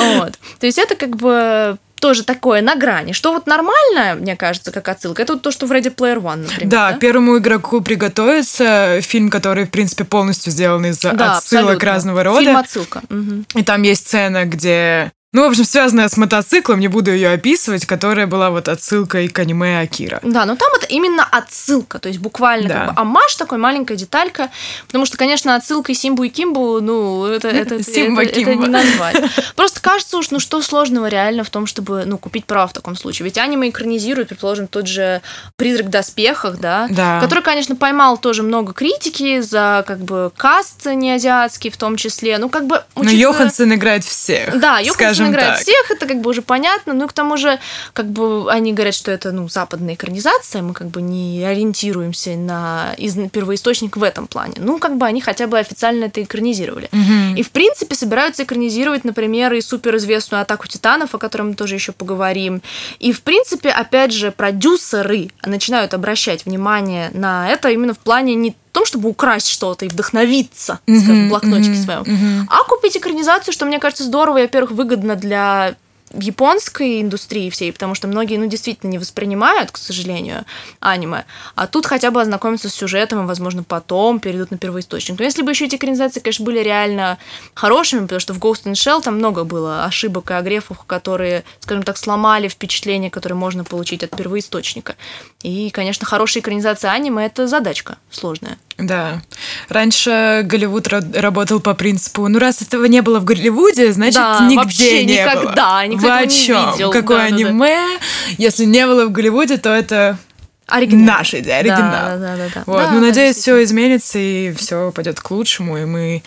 Вот. 0.00 0.32
То 0.60 0.66
есть 0.66 0.78
это 0.78 0.94
как 0.94 1.16
бы 1.16 1.78
тоже 2.00 2.24
такое 2.24 2.62
на 2.62 2.74
грани. 2.74 3.12
Что 3.12 3.32
вот 3.32 3.46
нормально, 3.46 4.16
мне 4.20 4.34
кажется, 4.34 4.72
как 4.72 4.88
отсылка, 4.88 5.22
это 5.22 5.34
вот 5.34 5.42
то, 5.42 5.52
что 5.52 5.66
в 5.66 5.72
Ready 5.72 5.94
Player 5.94 6.20
One, 6.20 6.36
например. 6.38 6.68
Да, 6.68 6.92
первому 6.94 7.38
игроку 7.38 7.80
приготовиться. 7.80 8.98
Фильм, 9.02 9.30
который, 9.30 9.66
в 9.66 9.70
принципе, 9.70 10.02
полностью 10.04 10.50
сделан 10.52 10.84
из 10.86 10.98
Да, 10.98 11.10
отсылок 11.10 11.36
абсолютно. 11.76 11.88
разного 11.88 12.24
рода. 12.24 12.40
Фильм 12.40 12.56
отсылка. 12.56 13.02
Мгм. 13.08 13.46
И 13.54 13.62
там 13.62 13.82
есть 13.82 14.06
сцена, 14.08 14.44
где... 14.46 15.12
Ну, 15.34 15.44
в 15.46 15.48
общем, 15.48 15.64
связанная 15.64 16.08
с 16.10 16.18
мотоциклом, 16.18 16.78
не 16.78 16.88
буду 16.88 17.10
ее 17.10 17.30
описывать, 17.30 17.86
которая 17.86 18.26
была 18.26 18.50
вот 18.50 18.68
отсылкой 18.68 19.28
к 19.28 19.38
аниме 19.38 19.80
Акира. 19.80 20.20
Да, 20.22 20.44
но 20.44 20.56
там 20.56 20.68
это 20.76 20.84
именно 20.88 21.24
отсылка, 21.24 21.98
то 21.98 22.08
есть 22.10 22.20
буквально 22.20 22.68
Да. 22.68 22.74
как 22.86 22.94
бы 22.94 23.00
амаш 23.00 23.36
такой, 23.36 23.56
маленькая 23.56 23.96
деталька, 23.96 24.50
потому 24.88 25.06
что, 25.06 25.16
конечно, 25.16 25.54
отсылкой 25.56 25.94
Симбу 25.94 26.24
и 26.24 26.28
Кимбу, 26.28 26.82
ну, 26.82 27.24
это, 27.24 27.48
это, 27.48 27.76
это, 27.76 27.82
Симба, 27.82 28.24
это 28.24 28.34
Кимба. 28.34 28.52
не 28.62 28.68
назвать. 28.68 29.16
Просто 29.56 29.80
кажется 29.80 30.18
уж, 30.18 30.30
ну, 30.32 30.38
что 30.38 30.60
сложного 30.60 31.06
реально 31.06 31.44
в 31.44 31.50
том, 31.50 31.64
чтобы, 31.64 32.04
ну, 32.04 32.18
купить 32.18 32.44
права 32.44 32.66
в 32.66 32.74
таком 32.74 32.94
случае. 32.94 33.24
Ведь 33.24 33.38
аниме 33.38 33.70
экранизирует, 33.70 34.28
предположим, 34.28 34.66
тот 34.66 34.86
же 34.86 35.22
«Призрак 35.56 35.86
в 35.86 35.88
доспехах», 35.88 36.58
да, 36.58 36.88
Да. 36.90 37.20
который, 37.22 37.42
конечно, 37.42 37.74
поймал 37.74 38.18
тоже 38.18 38.42
много 38.42 38.74
критики 38.74 39.40
за, 39.40 39.82
как 39.86 40.00
бы, 40.00 40.30
каст 40.36 40.84
неазиатский 40.84 41.70
в 41.70 41.78
том 41.78 41.96
числе, 41.96 42.36
ну, 42.36 42.50
как 42.50 42.66
бы... 42.66 42.82
Но 42.96 43.00
учитывая- 43.04 43.16
Йоханссон 43.18 43.72
играет 43.74 44.04
всех. 44.04 44.60
да, 44.60 44.78
Йоханссон 44.78 45.21
скажем 45.22 45.34
играет 45.34 45.54
так. 45.54 45.62
всех, 45.62 45.90
это 45.90 46.06
как 46.06 46.20
бы 46.20 46.30
уже 46.30 46.42
понятно. 46.42 46.92
Ну 46.92 47.04
и 47.04 47.08
к 47.08 47.12
тому 47.12 47.36
же, 47.36 47.58
как 47.92 48.06
бы 48.06 48.50
они 48.50 48.72
говорят, 48.72 48.94
что 48.94 49.10
это 49.10 49.32
ну, 49.32 49.48
западная 49.48 49.94
экранизация, 49.94 50.62
мы 50.62 50.74
как 50.74 50.88
бы 50.88 51.02
не 51.02 51.44
ориентируемся 51.44 52.36
на 52.36 52.94
из... 52.96 53.16
первоисточник 53.30 53.96
в 53.96 54.02
этом 54.02 54.26
плане. 54.26 54.54
Ну, 54.58 54.78
как 54.78 54.96
бы 54.96 55.06
они 55.06 55.20
хотя 55.20 55.46
бы 55.46 55.58
официально 55.58 56.04
это 56.04 56.22
экранизировали. 56.22 56.88
Мгм. 56.92 57.36
И, 57.36 57.42
в 57.42 57.50
принципе, 57.50 57.94
собираются 57.94 58.44
экранизировать, 58.44 59.04
например, 59.04 59.52
и 59.52 59.60
суперизвестную 59.60 60.42
«Атаку 60.42 60.66
титанов», 60.66 61.14
о 61.14 61.18
которой 61.18 61.42
мы 61.42 61.54
тоже 61.54 61.74
еще 61.74 61.92
поговорим. 61.92 62.62
И, 62.98 63.12
в 63.12 63.22
принципе, 63.22 63.70
опять 63.70 64.12
же, 64.12 64.30
продюсеры 64.32 65.30
начинают 65.44 65.94
обращать 65.94 66.44
внимание 66.44 67.10
на 67.12 67.48
это 67.48 67.68
именно 67.70 67.94
в 67.94 67.98
плане 67.98 68.34
не 68.34 68.54
том, 68.72 68.86
чтобы 68.86 69.08
украсть 69.08 69.48
что-то 69.48 69.84
и 69.84 69.88
вдохновиться, 69.88 70.80
скажем, 70.84 71.26
в 71.26 71.28
блокнотике 71.28 71.70
мгм, 71.70 71.82
своем, 71.84 72.00
мгм. 72.00 72.48
а 72.50 72.64
купить 72.64 72.96
экранизацию, 72.96 73.52
что 73.52 73.66
мне 73.66 73.78
кажется 73.78 74.04
здорово, 74.04 74.38
и, 74.38 74.42
во-первых, 74.42 74.72
выгодно 74.72 75.14
для 75.14 75.76
японской 76.14 77.00
индустрии 77.00 77.50
всей, 77.50 77.72
потому 77.72 77.94
что 77.94 78.08
многие, 78.08 78.36
ну, 78.38 78.46
действительно 78.46 78.90
не 78.90 78.98
воспринимают, 78.98 79.70
к 79.70 79.76
сожалению, 79.76 80.44
аниме. 80.80 81.24
А 81.54 81.66
тут 81.66 81.86
хотя 81.86 82.10
бы 82.10 82.20
ознакомятся 82.20 82.68
с 82.68 82.74
сюжетом 82.74 83.22
и, 83.22 83.26
возможно, 83.26 83.62
потом 83.62 84.20
перейдут 84.20 84.50
на 84.50 84.58
первоисточник. 84.58 85.18
Но 85.18 85.24
если 85.24 85.42
бы 85.42 85.50
еще 85.50 85.66
эти 85.66 85.76
экранизации, 85.76 86.20
конечно, 86.20 86.44
были 86.44 86.60
реально 86.60 87.18
хорошими, 87.54 88.02
потому 88.02 88.20
что 88.20 88.34
в 88.34 88.38
Ghost 88.38 88.64
in 88.64 88.72
Shell 88.72 89.02
там 89.02 89.16
много 89.16 89.44
было 89.44 89.84
ошибок 89.84 90.30
и 90.30 90.34
огрехов, 90.34 90.78
которые, 90.86 91.44
скажем 91.60 91.82
так, 91.82 91.96
сломали 91.96 92.48
впечатление, 92.48 93.10
которое 93.10 93.34
можно 93.34 93.64
получить 93.64 94.02
от 94.02 94.16
первоисточника. 94.16 94.96
И, 95.42 95.70
конечно, 95.70 96.06
хорошая 96.06 96.42
экранизация 96.42 96.90
аниме— 96.92 97.26
это 97.26 97.46
задачка 97.46 97.96
сложная. 98.10 98.58
Да. 98.78 99.22
Раньше 99.68 100.42
Голливуд 100.44 100.88
ра- 100.88 101.20
работал 101.20 101.60
по 101.60 101.74
принципу, 101.74 102.26
ну 102.28 102.38
раз 102.38 102.62
этого 102.62 102.84
не 102.86 103.02
было 103.02 103.20
в 103.20 103.24
Голливуде, 103.24 103.92
значит 103.92 104.14
Да, 104.16 104.40
нигде 104.40 104.56
вообще 104.56 105.04
не 105.04 105.18
никогда, 105.18 105.80
было. 105.82 105.86
никто 105.86 106.01
Вы 106.02 106.18
о 106.18 106.26
чем? 106.26 106.72
видел. 106.72 106.90
Какое 106.90 107.16
Да, 107.18 107.24
да, 107.24 107.30
да. 107.30 107.34
аниме? 107.48 107.98
Если 108.38 108.64
не 108.64 108.86
было 108.86 109.06
в 109.06 109.12
Голливуде, 109.12 109.56
то 109.58 109.70
это 109.70 110.18
Оригинал. 110.66 111.18
наш 111.18 111.34
идея, 111.34 111.58
оригинал. 111.58 111.90
Да, 111.90 112.16
да, 112.18 112.36
да, 112.36 112.48
да. 112.54 112.62
Вот. 112.66 112.76
Да, 112.82 112.90
ну, 112.92 113.00
да, 113.00 113.06
надеюсь, 113.08 113.36
все 113.36 113.62
изменится 113.62 114.18
и 114.18 114.52
все 114.52 114.90
пойдет 114.92 115.20
к 115.20 115.30
лучшему, 115.30 115.78
и 115.78 115.84
мы 115.84 116.22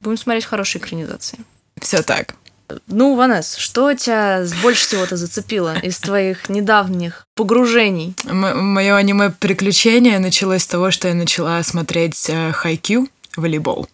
Будем 0.00 0.18
смотреть 0.18 0.44
хорошие 0.44 0.80
экранизации. 0.82 1.38
все 1.80 2.02
так. 2.02 2.34
Ну, 2.86 3.14
Ванес, 3.14 3.56
что 3.56 3.92
тебя 3.94 4.42
больше 4.62 4.86
всего-то 4.86 5.16
зацепило 5.16 5.78
из 5.80 5.98
твоих 5.98 6.48
недавних 6.48 7.26
погружений? 7.34 8.14
Мое 8.24 8.96
аниме 8.96 9.30
приключение 9.30 10.18
началось 10.18 10.62
с 10.62 10.66
того, 10.66 10.90
что 10.90 11.08
я 11.08 11.14
начала 11.14 11.62
смотреть 11.62 12.24
э, 12.30 12.52
Хайкю 12.52 13.08
волейбол. 13.36 13.86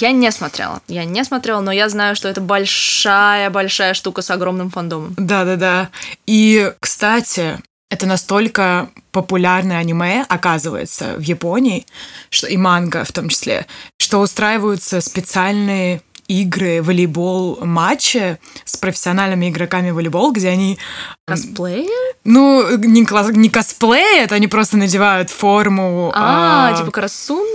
Я 0.00 0.12
не 0.12 0.30
смотрела. 0.32 0.80
Я 0.88 1.04
не 1.04 1.24
смотрела, 1.24 1.60
но 1.60 1.72
я 1.72 1.88
знаю, 1.88 2.16
что 2.16 2.28
это 2.28 2.40
большая-большая 2.40 3.94
штука 3.94 4.22
с 4.22 4.30
огромным 4.30 4.70
фандомом. 4.70 5.14
Да-да-да. 5.16 5.90
И, 6.26 6.72
кстати, 6.80 7.58
это 7.90 8.06
настолько 8.06 8.90
популярное 9.12 9.78
аниме, 9.78 10.24
оказывается, 10.28 11.14
в 11.16 11.20
Японии, 11.20 11.86
что 12.30 12.48
и 12.48 12.56
манга 12.56 13.04
в 13.04 13.12
том 13.12 13.28
числе, 13.28 13.66
что 13.98 14.18
устраиваются 14.18 15.00
специальные 15.00 16.02
игры, 16.26 16.82
волейбол, 16.82 17.58
матчи 17.64 18.38
с 18.64 18.76
профессиональными 18.76 19.50
игроками 19.50 19.90
в 19.90 19.94
волейбол, 19.94 20.32
где 20.32 20.48
они, 20.48 20.78
Косплей? 21.26 21.88
ну, 22.24 22.76
не, 22.78 23.06
не 23.36 23.48
косплеят, 23.48 24.32
они 24.32 24.48
просто 24.48 24.76
надевают 24.76 25.30
форму. 25.30 26.10
А, 26.14 26.70
а, 26.72 26.76
типа 26.76 26.90
Карасун 26.90 27.46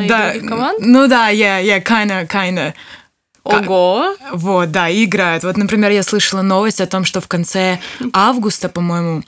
и 0.00 0.08
да, 0.08 0.32
других 0.32 0.48
команд? 0.48 0.78
ну 0.80 1.06
да, 1.08 1.28
я, 1.28 1.58
я 1.58 1.78
kinda, 1.78 2.26
kinda. 2.26 2.74
Ого! 3.44 4.16
Вот, 4.32 4.70
да, 4.70 4.90
играют. 4.90 5.44
Вот, 5.44 5.56
например, 5.56 5.90
я 5.90 6.02
слышала 6.02 6.40
новость 6.40 6.80
о 6.80 6.86
том, 6.86 7.04
что 7.04 7.20
в 7.20 7.28
конце 7.28 7.78
августа, 8.12 8.70
по-моему, 8.70 9.22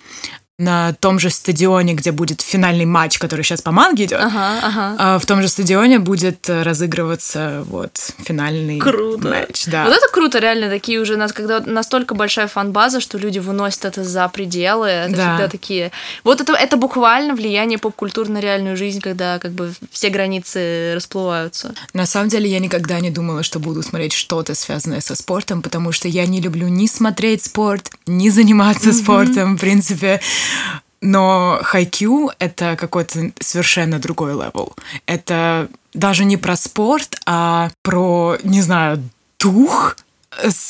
на 0.58 0.94
том 0.94 1.18
же 1.18 1.28
стадионе, 1.28 1.92
где 1.92 2.12
будет 2.12 2.40
финальный 2.40 2.86
матч, 2.86 3.18
который 3.18 3.42
сейчас 3.42 3.60
по 3.60 3.72
манге 3.72 4.06
идет, 4.06 4.20
Ага, 4.22 4.58
ага. 4.62 4.96
а, 4.98 5.18
в 5.18 5.26
том 5.26 5.42
же 5.42 5.48
стадионе 5.48 5.98
будет 5.98 6.48
э, 6.48 6.62
разыгрываться 6.62 7.62
вот 7.68 7.98
финальный 8.25 8.78
Круто. 8.78 9.28
матч. 9.28 9.66
Да. 9.66 9.84
Вот 9.84 9.92
это 9.92 10.08
круто, 10.10 10.38
реально, 10.38 10.70
такие 10.70 10.98
уже, 10.98 11.16
нас, 11.18 11.34
когда 11.34 11.60
настолько 11.60 12.14
большая 12.14 12.48
фан-база, 12.48 13.00
что 13.00 13.18
люди 13.18 13.38
выносят 13.38 13.84
это 13.84 14.02
за 14.02 14.26
пределы, 14.28 14.86
это 14.88 15.14
Да. 15.16 15.28
всегда 15.34 15.48
такие... 15.48 15.92
Вот 16.25 16.40
это, 16.40 16.54
это 16.54 16.78
буквально 16.78 17.34
влияние 17.34 17.78
поп-культуры 17.78 18.30
на 18.30 18.38
реальную 18.40 18.78
жизнь, 18.78 19.02
когда 19.02 19.38
как 19.38 19.52
бы 19.52 19.75
все 19.92 20.08
границы 20.08 20.92
расплываются. 20.94 21.75
На 21.92 22.06
самом 22.06 22.30
деле 22.30 22.48
я 22.48 22.60
никогда 22.60 22.98
не 23.00 23.10
думала, 23.10 23.42
что 23.42 23.58
буду 23.58 23.82
смотреть 23.82 24.14
что-то 24.14 24.54
связанное 24.54 25.02
со 25.02 25.16
спортом, 25.16 25.60
потому 25.60 25.92
что 25.92 26.08
я 26.08 26.25
не 26.25 26.40
люблю 26.40 26.68
ни 26.68 26.86
смотреть 26.86 27.44
спорт, 27.44 27.90
ни 28.06 28.30
заниматься 28.30 28.94
спортом, 28.94 29.56
в 29.56 29.60
принципе. 29.60 30.22
Но 31.00 31.59
хайкю— 31.62 32.31
это 32.38 32.76
какой-то 32.76 33.31
совершенно 33.41 33.99
другой 33.99 34.33
level. 34.33 34.75
Это 35.07 35.69
даже 35.93 36.25
не 36.25 36.37
про 36.37 36.57
спорт, 36.57 37.21
а 37.26 37.71
про, 37.83 38.38
не 38.43 38.62
знаю, 38.62 39.03
дух. 39.38 39.97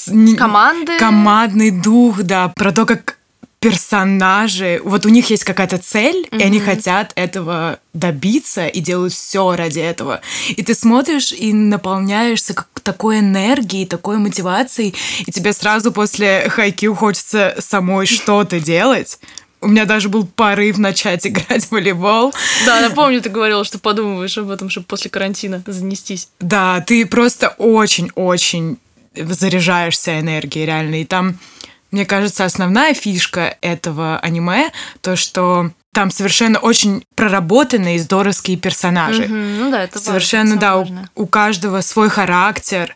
не- 0.08 0.36
Команды. 0.36 0.98
Командный 0.98 1.70
дух, 1.70 2.22
да, 2.22 2.52
про 2.56 2.72
то, 2.72 2.86
как 2.86 3.16
персонажи, 3.58 4.80
вот 4.84 5.06
у 5.06 5.08
них 5.08 5.30
есть 5.30 5.42
какая-то 5.44 5.78
цель, 5.78 6.28
и 6.30 6.42
они 6.42 6.60
хотят 6.60 7.12
этого 7.14 7.78
добиться 7.94 8.66
и 8.66 8.80
делают 8.80 9.12
все 9.12 9.56
ради 9.56 9.80
этого. 9.80 10.20
И 10.50 10.62
ты 10.62 10.74
смотришь 10.74 11.32
и 11.32 11.52
наполняешься 11.52 12.54
как 12.54 12.68
такой 12.82 13.20
энергией, 13.20 13.86
такой 13.86 14.18
мотивацией, 14.18 14.94
и 15.26 15.32
тебе 15.32 15.52
сразу 15.52 15.90
после 15.92 16.48
хайкю 16.48 16.94
хочется 16.94 17.56
самой 17.58 18.06
что-то 18.06 18.60
делать. 18.60 19.18
У 19.66 19.68
меня 19.68 19.84
даже 19.84 20.08
был 20.08 20.24
порыв 20.24 20.78
начать 20.78 21.26
играть 21.26 21.64
в 21.64 21.72
волейбол. 21.72 22.32
Да, 22.64 22.80
напомню, 22.80 23.20
ты 23.20 23.28
говорила, 23.28 23.64
что 23.64 23.80
подумываешь 23.80 24.38
об 24.38 24.48
этом, 24.50 24.70
чтобы 24.70 24.86
после 24.86 25.10
карантина 25.10 25.60
занестись. 25.66 26.28
Да, 26.38 26.80
ты 26.86 27.04
просто 27.04 27.48
очень-очень 27.58 28.78
заряжаешься 29.16 30.20
энергией, 30.20 30.66
реально. 30.66 31.00
И 31.00 31.04
там, 31.04 31.38
мне 31.90 32.06
кажется, 32.06 32.44
основная 32.44 32.94
фишка 32.94 33.56
этого 33.60 34.18
аниме, 34.20 34.70
то, 35.00 35.16
что 35.16 35.72
там 35.92 36.12
совершенно 36.12 36.60
очень 36.60 37.02
проработанные 37.16 37.98
здоровские 37.98 38.56
персонажи. 38.58 39.22
Мгм, 39.24 39.58
Ну 39.58 39.70
да, 39.72 39.82
это 39.82 39.94
важно, 39.98 40.12
Совершенно, 40.12 40.50
это 40.52 40.60
да, 40.60 40.76
у, 40.76 40.78
важно. 40.80 41.10
у 41.16 41.26
каждого 41.26 41.80
свой 41.80 42.08
характер, 42.08 42.94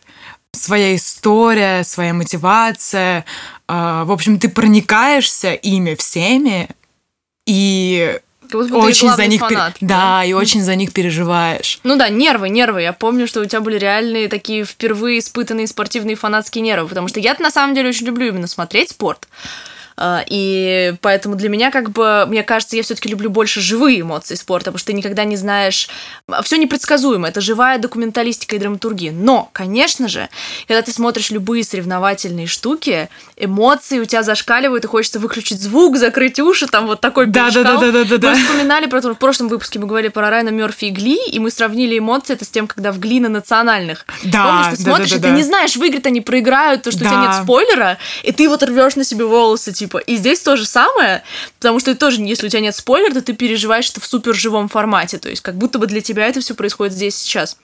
своя 0.53 0.95
история, 0.95 1.83
своя 1.83 2.13
мотивация. 2.13 3.25
А, 3.73 4.03
В 4.03 4.11
общем, 4.11 4.37
ты 4.37 4.49
проникаешься 4.49 5.53
ими 5.53 5.95
всеми 5.95 6.67
и 7.47 8.19
очень 8.53 9.09
за 9.13 9.27
них 9.27 9.41
пер- 9.41 9.47
фанат, 9.47 9.77
да, 9.79 10.25
и 10.25 10.33
очень 10.33 10.61
за 10.61 10.75
них 10.75 10.91
переживаешь. 10.91 11.79
Ну 11.83 11.95
да, 11.95 12.09
нервы, 12.09 12.49
нервы. 12.49 12.81
Я 12.81 12.91
помню, 12.91 13.25
что 13.27 13.39
у 13.39 13.45
тебя 13.45 13.61
были 13.61 13.77
реальные 13.77 14.27
такие 14.27 14.65
впервые 14.65 15.19
испытанные 15.19 15.67
спортивные 15.67 16.17
фанатские 16.17 16.61
нервы, 16.61 16.89
потому 16.89 17.07
что 17.07 17.21
я 17.21 17.33
на 17.39 17.49
самом 17.49 17.73
деле 17.73 17.87
очень 17.89 18.07
люблю 18.07 18.27
именно 18.27 18.47
смотреть 18.47 18.89
спорт. 18.89 19.29
А, 20.03 20.23
И 20.27 20.95
поэтому 21.01 21.35
для 21.35 21.47
меня, 21.47 21.69
как 21.69 21.91
бы, 21.91 22.25
мне 22.27 22.41
кажется, 22.41 22.75
я 22.75 22.81
все-таки 22.81 23.07
люблю 23.07 23.29
больше 23.29 23.61
живые 23.61 24.01
эмоции 24.01 24.33
спорта, 24.33 24.71
потому 24.71 24.79
что 24.79 24.87
ты 24.87 24.93
никогда 24.93 25.25
не 25.25 25.35
знаешь. 25.35 25.89
Все 26.43 26.57
непредсказуемо. 26.57 27.27
Это 27.27 27.39
живая 27.39 27.77
документалистика 27.77 28.55
и 28.55 28.59
драматургия. 28.59 29.11
Но, 29.11 29.49
конечно 29.53 30.07
же, 30.07 30.27
когда 30.67 30.81
ты 30.81 30.91
смотришь 30.91 31.29
любые 31.29 31.63
соревновательные 31.63 32.47
штуки, 32.47 33.09
эмоции 33.37 33.99
у 33.99 34.05
тебя 34.05 34.23
зашкаливают, 34.23 34.85
и 34.85 34.87
хочется 34.87 35.19
выключить 35.19 35.61
звук, 35.61 35.97
закрыть 35.97 36.39
уши, 36.39 36.65
там 36.65 36.87
вот 36.87 36.99
такой 36.99 37.27
Да, 37.27 37.51
да, 37.51 37.61
перешкал. 37.61 37.79
да, 37.81 37.91
да, 37.91 38.03
да, 38.03 38.17
да, 38.17 38.29
Мы 38.29 38.35
да. 38.35 38.41
вспоминали 38.43 38.87
про 38.87 39.01
то, 39.01 39.13
в 39.13 39.17
прошлом 39.19 39.49
выпуске 39.49 39.77
мы 39.77 39.85
говорили 39.85 40.09
про 40.09 40.31
Райана 40.31 40.49
Мерфи 40.49 40.85
и 40.85 40.89
Гли, 40.89 41.19
и 41.27 41.37
мы 41.37 41.51
сравнили 41.51 41.99
эмоции 41.99 42.33
это 42.33 42.43
с 42.45 42.49
тем, 42.49 42.65
когда 42.65 42.91
в 42.91 42.97
Гли 42.97 43.19
на 43.19 43.29
национальных. 43.29 44.07
Да, 44.23 44.45
Помнишь, 44.63 44.77
ты 44.77 44.83
да, 44.83 44.89
смотришь, 44.95 45.09
да, 45.11 45.15
и 45.17 45.19
да, 45.19 45.27
ты 45.27 45.31
да. 45.33 45.37
не 45.37 45.43
знаешь, 45.43 45.75
выиграют 45.75 46.07
они, 46.07 46.21
проиграют, 46.21 46.81
то, 46.81 46.89
что 46.91 47.01
у 47.01 47.07
тебя 47.07 47.21
Да. 47.21 47.27
нет 47.27 47.43
спойлера, 47.43 47.97
и 48.23 48.31
ты 48.31 48.49
вот 48.49 48.63
рвешь 48.63 48.95
на 48.95 49.03
себе 49.03 49.25
волосы, 49.25 49.71
типа. 49.71 49.90
И 49.99 50.17
здесь 50.17 50.39
то 50.39 50.55
же 50.55 50.65
самое, 50.65 51.23
потому 51.59 51.79
что 51.79 51.93
ты 51.93 51.97
тоже, 51.97 52.21
если 52.21 52.47
у 52.47 52.49
тебя 52.49 52.61
нет 52.61 52.75
спойлера, 52.75 53.13
то 53.13 53.21
ты 53.21 53.33
переживаешь 53.33 53.89
это 53.89 53.99
в 53.99 54.05
супер 54.05 54.33
живом 54.33 54.69
формате, 54.69 55.17
то 55.17 55.29
есть 55.29 55.41
как 55.41 55.55
будто 55.55 55.79
бы 55.79 55.87
для 55.87 56.01
тебя 56.01 56.27
это 56.27 56.39
все 56.39 56.53
происходит 56.53 56.93
здесь 56.93 57.15
сейчас. 57.15 57.57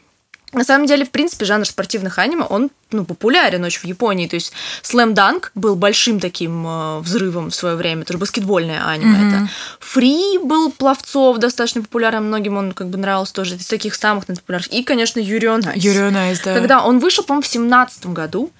На 0.53 0.63
самом 0.63 0.87
деле, 0.87 1.03
в 1.03 1.11
принципе, 1.11 1.43
жанр 1.43 1.65
спортивных 1.65 2.19
аниме, 2.19 2.43
он 2.43 2.69
ну, 2.91 3.03
популярен 3.03 3.63
очень 3.65 3.81
в 3.81 3.83
Японии. 3.83 4.27
То 4.27 4.35
есть 4.35 4.53
Slam 4.81 5.13
Dunk 5.13 5.49
был 5.55 5.75
большим 5.75 6.21
таким 6.21 6.65
э, 6.65 6.99
взрывом 6.99 7.49
в 7.49 7.55
свое 7.55 7.75
время. 7.75 8.03
Это 8.03 8.13
же 8.13 8.19
баскетбольное 8.19 8.87
аниме. 8.87 9.27
Это 9.27 9.49
Фри 9.88 10.38
был 10.43 10.69
пловцов 10.69 11.38
достаточно 11.38 11.82
популярен. 11.82 12.26
Многим 12.26 12.58
он 12.58 12.73
как 12.73 12.89
бы 12.89 12.97
нравился 12.97 13.34
тоже 13.34 13.56
из 13.56 13.67
таких 13.67 13.95
самых 13.95 14.26
популярных. 14.26 14.73
И, 14.73 14.84
конечно, 14.84 15.21
Юрий 15.21 15.47
Онайс. 15.47 15.82
Юрий 15.82 16.00
Онайс, 16.00 16.41
да. 16.41 16.54
Когда 16.54 16.84
он 16.84 17.00
вышел, 17.00 17.23
по-моему, 17.23 17.43
в 17.43 17.47
семнадцатом 17.47 18.13
году, 18.13 18.52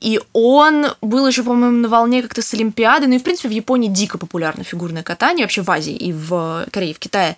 и 0.00 0.20
он 0.32 0.86
был 1.02 1.26
еще, 1.26 1.42
по-моему, 1.42 1.78
на 1.78 1.88
волне 1.88 2.22
как-то 2.22 2.42
с 2.42 2.54
Олимпиады, 2.54 3.08
ну 3.08 3.16
и, 3.16 3.18
в 3.18 3.24
принципе, 3.24 3.48
в 3.48 3.52
Японии 3.52 3.88
дико 3.88 4.18
популярно 4.18 4.62
фигурное 4.62 5.02
катание, 5.02 5.46
вообще 5.46 5.62
в 5.62 5.70
Азии 5.70 5.96
и 5.96 6.12
в 6.12 6.68
Корее, 6.70 6.94
в 6.94 7.00
Китае. 7.00 7.36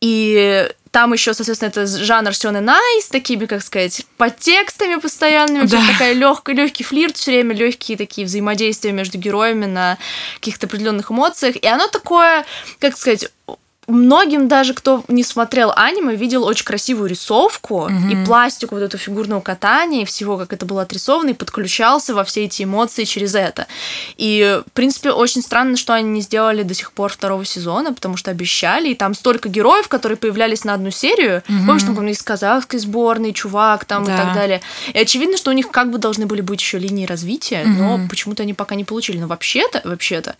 И 0.00 0.66
там 0.90 1.12
еще, 1.12 1.34
соответственно, 1.34 1.68
это 1.68 1.86
жанр 1.86 2.34
Сёнэн 2.34 2.68
Ай 2.68 3.00
с 3.00 3.08
такими, 3.08 3.46
как 3.46 3.62
сказать, 3.62 4.04
подтекстами 4.16 4.96
постоянными, 4.96 5.66
Да. 5.66 5.80
такая 5.92 6.12
легкий, 6.14 6.52
легкий 6.52 6.82
флирт, 6.84 7.16
все 7.16 7.30
время 7.30 7.54
легкие 7.54 7.96
такие 7.96 8.26
взаимодействия 8.26 8.92
между 8.92 9.16
героями 9.18 9.66
на 9.66 9.98
каких-то 10.36 10.66
определенных 10.66 11.10
эмоциях. 11.10 11.56
И 11.56 11.66
оно 11.66 11.86
такое, 11.86 12.44
как 12.80 12.96
сказать, 12.96 13.28
многим 13.90 14.48
даже, 14.48 14.74
кто 14.74 15.04
не 15.08 15.22
смотрел 15.24 15.72
аниме, 15.74 16.14
видел 16.14 16.44
очень 16.44 16.64
красивую 16.64 17.08
рисовку 17.08 17.88
и 18.10 18.24
пластику 18.24 18.74
вот 18.76 18.82
эту 18.82 18.98
фигурного 18.98 19.40
катания 19.40 20.02
и 20.02 20.04
всего, 20.04 20.36
как 20.36 20.52
это 20.52 20.66
было 20.66 20.82
отрисовано, 20.82 21.30
и 21.30 21.34
подключался 21.34 22.14
во 22.14 22.24
все 22.24 22.44
эти 22.44 22.62
эмоции 22.62 23.04
через 23.04 23.34
это. 23.34 23.66
И, 24.16 24.60
в 24.66 24.72
принципе, 24.72 25.10
очень 25.12 25.42
странно, 25.42 25.76
что 25.76 25.92
они 25.94 26.08
не 26.10 26.20
сделали 26.20 26.62
до 26.62 26.74
сих 26.74 26.92
пор 26.92 27.12
второго 27.12 27.44
сезона, 27.44 27.92
потому 27.92 28.16
что 28.16 28.30
обещали, 28.30 28.88
и 28.90 28.94
там 28.94 29.14
столько 29.14 29.48
героев, 29.48 29.88
которые 29.88 30.16
появлялись 30.16 30.64
на 30.64 30.74
одну 30.74 30.90
серию. 30.90 31.42
Помнишь, 31.66 31.82
там, 31.82 32.08
из 32.08 32.22
казахской 32.22 32.78
сборной, 32.78 33.32
чувак 33.32 33.84
там 33.84 34.04
и 34.04 34.06
Да. 34.06 34.16
так 34.16 34.34
далее. 34.34 34.60
И 34.92 34.98
очевидно, 34.98 35.36
что 35.36 35.50
у 35.50 35.54
них 35.54 35.70
как 35.70 35.90
бы 35.90 35.98
должны 35.98 36.26
были 36.26 36.40
быть 36.40 36.60
еще 36.60 36.78
линии 36.78 37.06
развития, 37.06 37.64
но 37.64 38.00
почему-то 38.08 38.42
они 38.42 38.54
пока 38.54 38.74
не 38.74 38.84
получили. 38.84 39.18
Но 39.18 39.26
вообще-то, 39.26 39.80
вообще-то, 39.84 40.36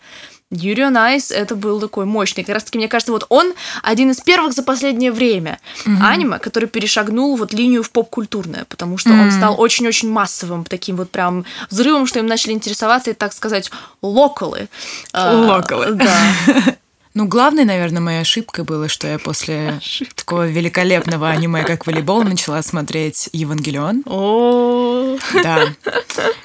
Yuri 0.51 0.89
on 0.89 1.06
Ice 1.06 1.31
это 1.31 1.55
был 1.55 1.79
такой 1.79 2.05
мощный. 2.05 2.43
Как 2.43 2.53
раз 2.53 2.63
таки, 2.65 2.77
мне 2.77 2.87
кажется, 2.87 3.11
вот 3.11 3.25
он 3.29 3.53
один 3.81 4.11
из 4.11 4.19
первых 4.19 4.53
за 4.53 4.63
последнее 4.63 5.11
время 5.11 5.59
аниме, 5.85 6.39
который 6.39 6.67
перешагнул 6.67 7.37
вот 7.37 7.53
линию 7.53 7.83
в 7.83 7.91
поп-культурное, 7.91 8.65
потому 8.65 8.97
что 8.97 9.11
он 9.11 9.31
стал 9.31 9.59
очень-очень 9.59 10.09
массовым, 10.09 10.65
таким 10.65 10.97
вот 10.97 11.09
прям 11.09 11.45
взрывом, 11.69 12.05
что 12.05 12.19
им 12.19 12.27
начали 12.27 12.51
интересоваться 12.51 13.11
и, 13.11 13.13
так 13.13 13.33
сказать, 13.33 13.71
локалы. 14.01 14.67
А, 15.13 15.33
Локалы. 15.33 15.93
Да. 15.93 16.11
Ну, 17.13 17.27
главной, 17.27 17.65
наверное, 17.65 18.01
моей 18.01 18.21
ошибкой 18.21 18.63
было, 18.63 18.87
что 18.87 19.07
я 19.07 19.19
после 19.19 19.81
такого 20.15 20.47
великолепного 20.47 21.29
аниме, 21.29 21.63
как 21.63 21.85
волейбол, 21.85 22.23
начала 22.23 22.61
смотреть 22.61 23.29
Евангелион. 23.33 24.03
О, 24.05 25.17
Да. 25.43 25.59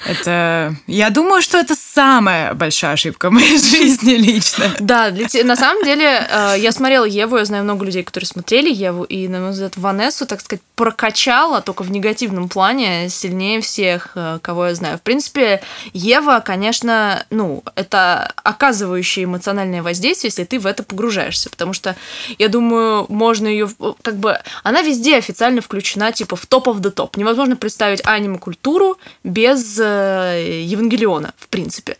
Это... 0.05 0.75
Я 0.87 1.09
думаю, 1.09 1.41
что 1.41 1.57
это 1.57 1.75
самая 1.75 2.53
большая 2.53 2.93
ошибка 2.93 3.29
в 3.29 3.33
моей 3.33 3.57
жизни 3.59 4.13
лично. 4.15 4.71
Да, 4.79 5.13
на 5.43 5.55
самом 5.55 5.83
деле, 5.83 6.27
э, 6.29 6.55
я 6.59 6.71
смотрела 6.71 7.05
Еву, 7.05 7.37
я 7.37 7.45
знаю 7.45 7.63
много 7.63 7.85
людей, 7.85 8.03
которые 8.03 8.27
смотрели 8.27 8.73
Еву, 8.73 9.03
и, 9.03 9.27
на 9.27 9.39
мой 9.39 9.51
взгляд, 9.51 9.77
Ванессу, 9.77 10.25
так 10.25 10.41
сказать, 10.41 10.61
прокачала 10.75 11.61
только 11.61 11.83
в 11.83 11.91
негативном 11.91 12.49
плане 12.49 13.09
сильнее 13.09 13.61
всех, 13.61 14.11
э, 14.15 14.39
кого 14.41 14.67
я 14.67 14.75
знаю. 14.75 14.97
В 14.97 15.01
принципе, 15.01 15.61
Ева, 15.93 16.41
конечно, 16.45 17.25
ну, 17.29 17.63
это 17.75 18.33
оказывающее 18.43 19.25
эмоциональное 19.25 19.81
воздействие, 19.81 20.29
если 20.29 20.43
ты 20.43 20.56
в 20.57 20.65
это 20.65 20.83
погружаешься, 20.83 21.49
потому 21.49 21.73
что, 21.73 21.95
я 22.37 22.47
думаю, 22.47 23.05
можно 23.09 23.47
ее, 23.47 23.69
как 24.01 24.17
бы, 24.17 24.39
она 24.63 24.81
везде 24.81 25.17
официально 25.17 25.61
включена, 25.61 26.11
типа, 26.11 26.35
в 26.35 26.45
топ 26.45 26.67
of 26.67 26.81
the 26.81 26.89
топ. 26.89 27.17
Невозможно 27.17 27.55
представить 27.55 28.01
аниме-культуру 28.05 28.97
без 29.23 29.77
э, 29.79 30.63
Евангелиона, 30.63 31.33
в 31.37 31.47
принципе. 31.47 31.97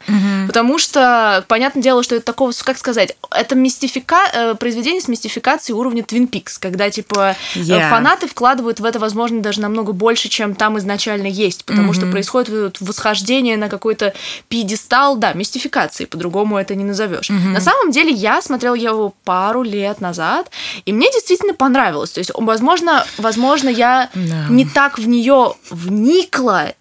Потому 0.48 0.78
что, 0.80 1.46
понятное 1.48 1.84
дело, 1.84 2.04
что 2.04 2.16
это 2.16 2.26
такого, 2.26 2.52
как 2.64 2.78
сказать, 2.78 3.16
это 3.32 3.56
мистифика... 3.56 4.20
э, 4.34 4.56
произведение 4.56 5.02
с 5.02 5.08
мистификацией 5.08 5.78
уровня 5.78 6.02
Twin 6.04 6.30
Peaks, 6.30 6.58
когда, 6.60 6.90
типа, 6.90 7.36
э, 7.56 7.60
Yeah. 7.68 7.90
фанаты 7.90 8.28
вкладывают 8.28 8.80
в 8.80 8.86
это, 8.86 8.98
возможно, 8.98 9.42
даже 9.42 9.62
намного 9.62 9.92
больше, 9.92 10.30
чем 10.30 10.56
там 10.56 10.78
изначально 10.78 11.28
есть, 11.28 11.66
потому 11.66 11.94
что 11.94 12.06
происходит 12.06 12.78
восхождение 12.80 13.58
на 13.58 13.68
какой-то 13.68 14.14
пьедестал, 14.48 15.18
да, 15.18 15.34
мистификации, 15.34 16.06
по-другому 16.06 16.58
это 16.58 16.76
не 16.76 16.84
назовешь. 16.84 17.30
На 17.30 17.60
самом 17.60 17.92
деле, 17.92 18.12
я 18.12 18.42
смотрела 18.48 18.76
его 18.76 19.14
пару 19.24 19.62
лет 19.64 20.02
назад, 20.02 20.50
и 20.86 20.94
мне 20.94 21.10
действительно 21.12 21.54
понравилось. 21.54 22.12
То 22.12 22.20
есть, 22.20 22.32
возможно, 22.34 23.06
возможно, 23.18 23.70
я 23.70 24.10
Да. 24.14 24.46
не 24.50 24.66
так 24.66 24.98
в 24.98 25.08
нее 25.08 25.54
вникла, 25.70 26.74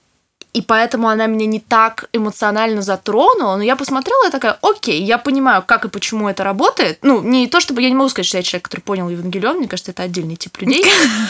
и 0.57 0.63
поэтому 0.63 1.09
она 1.09 1.27
меня 1.27 1.45
не 1.45 1.61
так 1.61 2.09
эмоционально 2.15 2.81
затронула, 2.81 3.57
но 3.57 3.63
я 3.63 3.77
посмотрела 3.77 4.29
и 4.29 4.31
такая, 4.31 4.59
окей, 4.63 5.03
я 5.03 5.19
понимаю, 5.19 5.63
как 5.67 5.85
и 5.85 5.91
почему 5.91 6.31
это 6.31 6.45
работает. 6.45 6.99
Ну, 7.03 7.21
не 7.21 7.47
то, 7.47 7.61
чтобы 7.61 7.83
я 7.83 7.91
не 7.91 7.95
могу 7.95 8.09
сказать, 8.09 8.27
что 8.27 8.39
я 8.39 8.43
человек, 8.43 8.65
который 8.65 8.81
понял 8.81 9.11
Евангелион, 9.11 9.59
мне 9.59 9.69
кажется, 9.69 9.91
это 9.91 10.05
отдельный 10.05 10.37
тип 10.37 10.57
людей. 10.63 10.83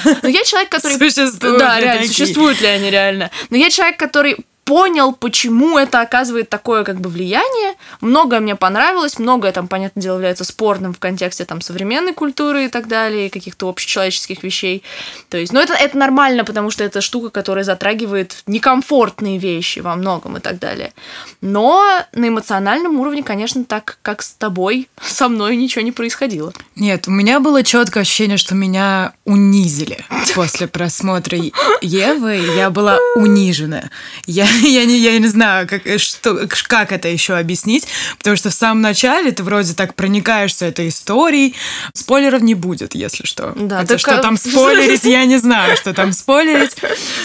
Но 0.23 0.29
я 0.29 0.45
человек, 0.45 0.69
который... 0.71 0.93
Существуют 0.93 1.59
Да, 1.59 1.81
реально, 1.81 2.07
существуют 2.07 2.61
ли 2.61 2.69
они 2.69 2.89
реально. 2.89 3.33
Но 3.51 3.57
я 3.57 3.69
человек, 3.69 3.99
который 3.99 4.37
понял, 4.67 5.13
почему 5.13 5.79
это 5.79 6.01
оказывает 6.01 6.51
такое 6.51 6.83
как 6.83 7.01
бы 7.01 7.09
влияние. 7.09 7.75
Многое 8.01 8.41
мне 8.41 8.57
понравилось, 8.57 9.19
многое 9.21 9.53
там, 9.53 9.69
понятное 9.69 10.03
дело, 10.03 10.17
является 10.17 10.43
спорным 10.43 10.93
в 10.93 10.99
контексте 10.99 11.45
там 11.45 11.61
современной 11.61 12.13
культуры 12.13 12.65
и 12.65 12.69
так 12.69 12.89
далее, 12.89 13.29
и 13.29 13.31
каких-то 13.31 13.69
общечеловеческих 13.69 14.43
вещей. 14.43 14.83
То 15.31 15.39
есть, 15.39 15.53
ну 15.53 15.61
это, 15.61 15.73
это 15.73 15.97
нормально, 15.97 16.45
потому 16.45 16.71
что 16.71 16.83
это 16.83 17.01
штука, 17.01 17.31
которая 17.31 17.63
затрагивает 17.63 18.43
некомфортные 18.49 19.39
вещи 19.39 19.79
во 19.79 19.95
многом 19.95 20.37
и 20.37 20.41
так 20.41 20.59
далее. 20.59 20.93
Но 21.41 21.85
на 22.13 22.29
эмоциональном 22.29 22.99
уровне, 22.99 23.23
конечно, 23.23 23.65
так 23.65 23.99
как 24.03 24.21
с 24.21 24.33
тобой, 24.33 24.89
со 25.01 25.29
мной 25.29 25.55
ничего 25.55 25.83
не 25.83 25.93
происходило. 25.93 26.53
Нет, 26.75 27.07
у 27.07 27.13
меня 27.13 27.39
было 27.39 27.63
четкое 27.63 28.03
ощущение, 28.03 28.37
что 28.37 28.57
меня 28.57 29.13
унизили 29.25 30.05
после 30.35 30.67
просмотра 30.67 31.39
Евы. 31.83 32.35
Я 32.57 32.71
была 32.71 32.99
унижена. 33.15 33.91
Я, 34.27 34.47
я, 34.63 34.85
не, 34.85 34.99
я 34.99 35.19
не 35.19 35.29
знаю, 35.29 35.69
как, 35.69 35.83
что, 35.99 36.49
как 36.69 36.93
это 36.93 37.09
еще 37.09 37.37
объяснить, 37.37 37.87
потому 38.19 38.37
что 38.37 38.51
в 38.51 38.55
самом 38.55 38.81
начале 38.81 39.33
ты 39.33 39.43
вроде 39.43 39.75
так 39.75 39.95
проникаешься 39.95 40.67
этой 40.67 40.89
историей. 40.89 41.55
Спойлеров 41.95 42.43
не 42.43 42.55
будет, 42.55 42.95
если 42.95 43.25
что. 43.27 43.53
Да, 43.57 43.79
Хотя 43.79 43.89
так 43.89 43.99
что 44.01 44.19
а- 44.19 44.23
там 44.23 44.37
спойлерить, 44.37 45.05
я 45.05 45.25
не 45.25 45.39
знаю, 45.39 45.77
что 45.77 45.93
там 45.93 46.13
спойлерить. 46.13 46.77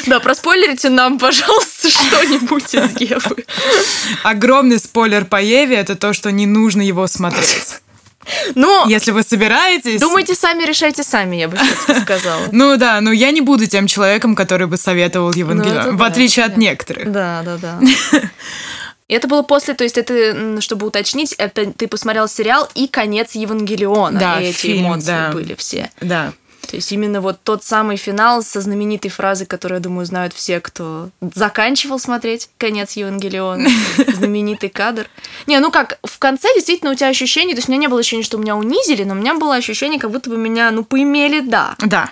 Да, 0.07 0.19
проспойлерите 0.19 0.89
нам, 0.89 1.19
пожалуйста, 1.19 1.89
что-нибудь 1.89 2.73
из 2.73 2.99
Евы. 2.99 3.45
Огромный 4.23 4.79
спойлер 4.79 5.25
по 5.25 5.41
Еве– 5.41 5.75
это 5.77 5.95
то, 5.95 6.13
что 6.13 6.31
не 6.31 6.45
нужно 6.45 6.81
его 6.81 7.07
смотреть. 7.07 7.81
Ну, 8.55 8.87
Если 8.87 9.11
вы 9.11 9.23
собираетесь... 9.23 9.99
Думайте 9.99 10.35
сами, 10.35 10.63
решайте 10.63 11.03
сами, 11.03 11.37
я 11.37 11.47
бы 11.47 11.57
все 11.57 11.99
сказала. 12.01 12.41
Ну 12.51 12.77
да, 12.77 13.01
но 13.01 13.11
я 13.11 13.31
не 13.31 13.41
буду 13.41 13.65
тем 13.65 13.87
человеком, 13.87 14.35
который 14.35 14.67
бы 14.67 14.77
советовал 14.77 15.31
Евангелион, 15.31 15.75
Ну, 15.75 15.81
это 15.81 15.91
в 15.93 16.03
отличие 16.03 16.45
от 16.45 16.57
некоторых. 16.57 17.11
Да, 17.11 17.41
да, 17.43 17.57
да. 17.57 17.79
И 19.07 19.13
это 19.13 19.27
было 19.27 19.41
после, 19.41 19.73
то 19.73 19.83
есть 19.83 19.97
это, 19.97 20.61
чтобы 20.61 20.87
уточнить, 20.87 21.33
это 21.33 21.71
ты 21.71 21.87
посмотрел 21.87 22.27
сериал 22.27 22.69
и 22.75 22.87
конец 22.87 23.31
Евангелиона. 23.31 24.19
Да, 24.19 24.41
и 24.41 24.45
эти 24.49 24.57
фильм, 24.57 24.87
эмоции 24.87 25.07
да. 25.07 25.31
были 25.31 25.55
все. 25.55 25.89
Да. 25.99 26.33
То 26.67 26.75
есть 26.75 26.91
именно 26.91 27.21
вот 27.21 27.39
тот 27.43 27.63
самый 27.63 27.97
финал 27.97 28.43
со 28.43 28.61
знаменитой 28.61 29.11
фразой, 29.11 29.45
которую, 29.47 29.79
я 29.79 29.83
думаю, 29.83 30.05
знают 30.05 30.33
все, 30.33 30.59
кто 30.59 31.09
заканчивал 31.33 31.99
смотреть 31.99 32.49
конец 32.57 32.93
Евангелиона. 32.93 33.67
Знаменитый 34.13 34.69
кадр. 34.69 35.07
Не, 35.47 35.59
ну 35.59 35.71
как, 35.71 35.99
в 36.03 36.19
конце 36.19 36.47
действительно 36.55 36.91
у 36.91 36.95
тебя 36.95 37.09
ощущение, 37.09 37.55
то 37.55 37.59
есть 37.59 37.69
у 37.69 37.71
меня 37.71 37.81
не 37.81 37.87
было 37.87 37.99
ощущения, 37.99 38.23
что 38.23 38.37
меня 38.37 38.55
унизили, 38.55 39.03
но 39.03 39.13
у 39.13 39.17
меня 39.17 39.35
было 39.35 39.55
ощущение, 39.55 39.99
как 39.99 40.11
будто 40.11 40.29
бы 40.29 40.37
меня, 40.37 40.71
ну, 40.71 40.83
поимели, 40.83 41.41
да. 41.41 41.75
Да. 41.79 42.11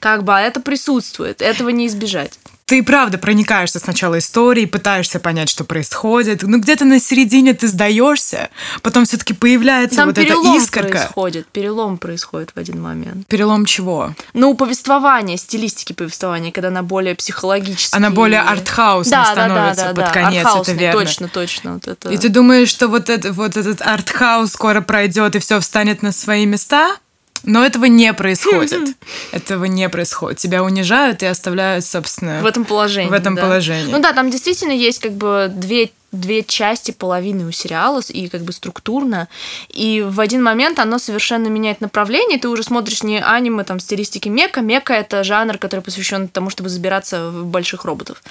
Как 0.00 0.24
бы, 0.24 0.34
а 0.34 0.40
это 0.40 0.60
присутствует, 0.60 1.42
этого 1.42 1.68
не 1.68 1.86
избежать. 1.86 2.38
Ты 2.68 2.82
правда 2.82 3.16
проникаешься 3.16 3.78
сначала 3.78 4.18
историей, 4.18 4.66
пытаешься 4.66 5.18
понять, 5.20 5.48
что 5.48 5.64
происходит. 5.64 6.42
Ну, 6.42 6.60
где-то 6.60 6.84
на 6.84 7.00
середине 7.00 7.54
ты 7.54 7.66
сдаешься, 7.66 8.50
потом 8.82 9.06
все-таки 9.06 9.32
появляется 9.32 9.96
Там 9.96 10.08
вот 10.08 10.18
эта 10.18 10.26
перелом 10.26 10.58
искорка. 10.58 10.90
происходит, 10.90 11.46
перелом 11.46 11.96
происходит 11.96 12.50
в 12.54 12.58
один 12.58 12.82
момент. 12.82 13.26
Перелом 13.26 13.64
чего? 13.64 14.14
Ну, 14.34 14.54
повествование, 14.54 15.38
стилистики 15.38 15.94
повествования, 15.94 16.52
когда 16.52 16.68
она 16.68 16.82
более 16.82 17.14
психологически... 17.14 17.96
Она 17.96 18.10
более 18.10 18.42
артхаусной 18.42 19.12
да, 19.12 19.24
да, 19.24 19.32
становится 19.32 19.84
да, 19.84 19.92
да, 19.94 20.02
под 20.02 20.04
да, 20.04 20.22
конец, 20.22 20.46
это 20.46 20.72
верно. 20.72 21.00
Точно, 21.00 21.28
точно. 21.28 21.72
Вот 21.72 21.88
это... 21.88 22.10
И 22.10 22.18
ты 22.18 22.28
думаешь, 22.28 22.68
что 22.68 22.88
вот, 22.88 23.08
это, 23.08 23.32
вот 23.32 23.56
этот 23.56 23.80
артхаус 23.80 24.52
скоро 24.52 24.82
пройдет 24.82 25.36
и 25.36 25.38
все 25.38 25.58
встанет 25.60 26.02
на 26.02 26.12
свои 26.12 26.44
места? 26.44 26.98
Но 27.44 27.64
этого 27.64 27.86
не 27.86 28.12
происходит. 28.12 28.96
Этого 29.32 29.64
не 29.64 29.88
происходит. 29.88 30.38
Тебя 30.38 30.62
унижают 30.62 31.22
и 31.22 31.26
оставляют, 31.26 31.84
собственно, 31.84 32.40
в 32.40 32.46
этом 32.46 32.64
положении. 32.64 33.10
в 33.10 33.12
этом 33.12 33.34
да. 33.34 33.42
положении. 33.42 33.90
Ну 33.90 34.00
да, 34.00 34.12
там 34.12 34.30
действительно 34.30 34.72
есть 34.72 35.00
как 35.00 35.12
бы 35.12 35.50
две 35.54 35.90
две 36.12 36.42
части 36.42 36.90
половины 36.90 37.46
у 37.46 37.50
сериала 37.50 38.00
и 38.08 38.28
как 38.28 38.42
бы 38.42 38.52
структурно. 38.52 39.28
И 39.68 40.02
в 40.06 40.20
один 40.20 40.42
момент 40.42 40.78
оно 40.78 40.98
совершенно 40.98 41.48
меняет 41.48 41.80
направление. 41.80 42.38
Ты 42.38 42.48
уже 42.48 42.62
смотришь 42.62 43.02
не 43.02 43.20
аниме 43.20 43.64
там 43.64 43.78
в 43.78 43.82
стилистике 43.82 44.30
мека. 44.30 44.60
Мека 44.60 44.94
это 44.94 45.24
жанр 45.24 45.58
который 45.58 45.80
посвящен 45.80 46.28
тому 46.28 46.50
чтобы 46.50 46.68
забираться 46.68 47.30
в 47.30 47.46
больших 47.46 47.84
роботов. 47.84 48.22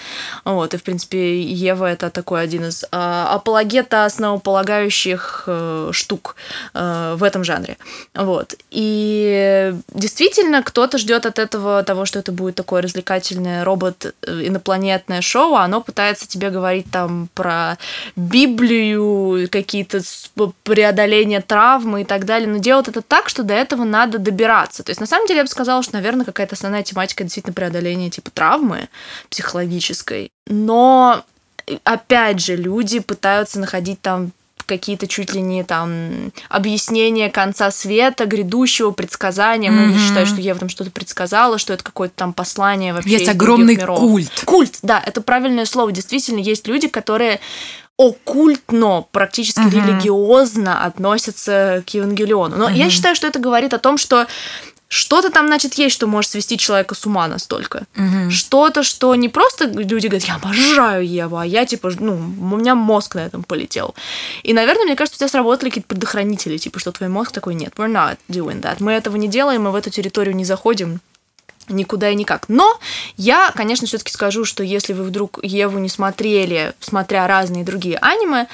Вот 0.43 0.73
и 0.73 0.77
в 0.77 0.83
принципе 0.83 1.41
Ева 1.41 1.85
это 1.85 2.09
такой 2.09 2.41
один 2.41 2.65
из 2.65 2.85
а, 2.91 3.33
апологета 3.33 4.05
основополагающих 4.05 5.43
э, 5.47 5.89
штук 5.91 6.35
э, 6.73 7.15
в 7.17 7.23
этом 7.23 7.43
жанре. 7.43 7.77
Вот. 8.13 8.55
И 8.71 9.73
действительно 9.93 10.63
кто-то 10.63 10.97
ждет 10.97 11.25
от 11.25 11.39
этого 11.39 11.83
того 11.83 12.05
что 12.05 12.19
это 12.19 12.31
будет 12.31 12.55
такое 12.55 12.81
развлекательное 12.81 13.63
робот 13.63 14.15
э, 14.25 15.21
шоу 15.21 15.55
а 15.55 15.63
оно 15.63 15.81
пытается 15.81 16.27
тебе 16.27 16.49
говорить 16.49 16.89
там 16.91 17.29
про 17.33 17.66
Библию, 18.15 19.49
какие-то 19.49 20.01
преодоления 20.63 21.41
травмы 21.41 22.01
и 22.01 22.05
так 22.05 22.25
далее, 22.25 22.47
но 22.47 22.57
делать 22.57 22.87
это 22.87 23.01
так, 23.01 23.29
что 23.29 23.43
до 23.43 23.53
этого 23.53 23.83
надо 23.83 24.17
добираться. 24.19 24.83
То 24.83 24.91
есть, 24.91 24.99
на 24.99 25.07
самом 25.07 25.27
деле, 25.27 25.39
я 25.39 25.43
бы 25.43 25.49
сказала, 25.49 25.83
что, 25.83 25.93
наверное, 25.93 26.25
какая-то 26.25 26.55
основная 26.55 26.83
тематика 26.83 27.23
действительно 27.23 27.53
преодоления 27.53 28.09
типа 28.09 28.31
травмы 28.31 28.89
психологической. 29.29 30.29
Но, 30.47 31.23
опять 31.83 32.39
же, 32.39 32.55
люди 32.55 32.99
пытаются 32.99 33.59
находить 33.59 34.01
там 34.01 34.31
какие-то 34.67 35.07
чуть 35.07 35.33
ли 35.33 35.41
не 35.41 35.63
там 35.63 36.31
объяснения 36.49 37.29
конца 37.31 37.71
света, 37.71 38.25
грядущего, 38.25 38.91
предсказания. 38.91 39.71
Многие 39.71 39.93
Мгм. 39.95 39.99
считают, 39.99 40.29
что 40.29 40.41
Ева 40.41 40.59
там 40.59 40.69
что-то 40.69 40.91
предсказала, 40.91 41.57
что 41.57 41.73
это 41.73 41.83
какое-то 41.83 42.13
там 42.15 42.33
послание 42.33 42.93
вообще 42.93 43.11
Есть 43.13 43.29
огромный 43.29 43.75
миров. 43.75 43.99
культ. 43.99 44.43
Культ, 44.45 44.79
да, 44.83 45.01
это 45.03 45.21
правильное 45.21 45.65
слово. 45.65 45.91
Действительно, 45.91 46.39
есть 46.39 46.67
люди, 46.67 46.87
которые 46.87 47.39
оккультно, 47.97 49.05
практически 49.11 49.59
Мгм. 49.61 49.69
религиозно 49.71 50.83
относятся 50.85 51.83
к 51.85 51.89
Евангелиону. 51.89 52.55
Но 52.55 52.69
я 52.69 52.85
Мгм. 52.85 52.91
считаю, 52.91 53.15
что 53.15 53.25
это 53.27 53.39
говорит 53.39 53.73
о 53.73 53.79
том, 53.79 53.97
что 53.97 54.27
что-то 54.89 55.29
там, 55.29 55.47
значит, 55.47 55.73
есть, 55.73 55.93
что 55.93 56.07
может 56.07 56.31
свести 56.31 56.57
человека 56.57 56.95
с 56.95 57.05
ума 57.05 57.27
настолько. 57.27 57.85
Мгм. 57.95 58.31
Что-то, 58.31 58.83
что 58.83 59.13
не 59.15 59.27
просто 59.27 59.65
люди 59.65 60.07
говорят, 60.07 60.27
я 60.27 60.35
обожаю 60.35 61.05
Еву, 61.05 61.37
а 61.37 61.45
я, 61.45 61.65
типа, 61.65 61.91
ну, 61.99 62.13
у 62.13 62.57
меня 62.57 62.73
мозг 62.73 63.15
на 63.15 63.25
этом 63.25 63.43
полетел. 63.43 63.95
И, 64.43 64.53
наверное, 64.53 64.85
мне 64.85 64.95
кажется, 64.95 65.17
у 65.17 65.19
тебя 65.19 65.29
сработали 65.29 65.69
какие-то 65.69 65.89
предохранители, 65.89 66.57
типа, 66.57 66.79
что 66.79 66.91
твой 66.91 67.09
мозг 67.09 67.31
такой, 67.31 67.55
нет, 67.55 67.73
we're 67.75 67.91
not 67.91 68.17
doing 68.29 68.61
that. 68.61 68.77
Мы 68.79 68.93
этого 68.93 69.17
не 69.17 69.27
делаем, 69.27 69.63
мы 69.63 69.71
в 69.71 69.75
эту 69.75 69.89
территорию 69.89 70.35
не 70.35 70.45
заходим, 70.45 71.01
никуда 71.67 72.09
и 72.09 72.15
никак. 72.15 72.47
Но 72.47 72.79
я, 73.17 73.51
конечно, 73.55 73.87
все-таки 73.87 74.11
скажу, 74.11 74.45
что 74.45 74.63
если 74.63 74.93
вы 74.93 75.03
вдруг 75.03 75.39
Еву 75.43 75.79
не 75.79 75.89
смотрели, 75.89 76.73
смотря 76.79 77.27
разные 77.27 77.65
другие 77.65 77.97
аниме, 77.97 78.47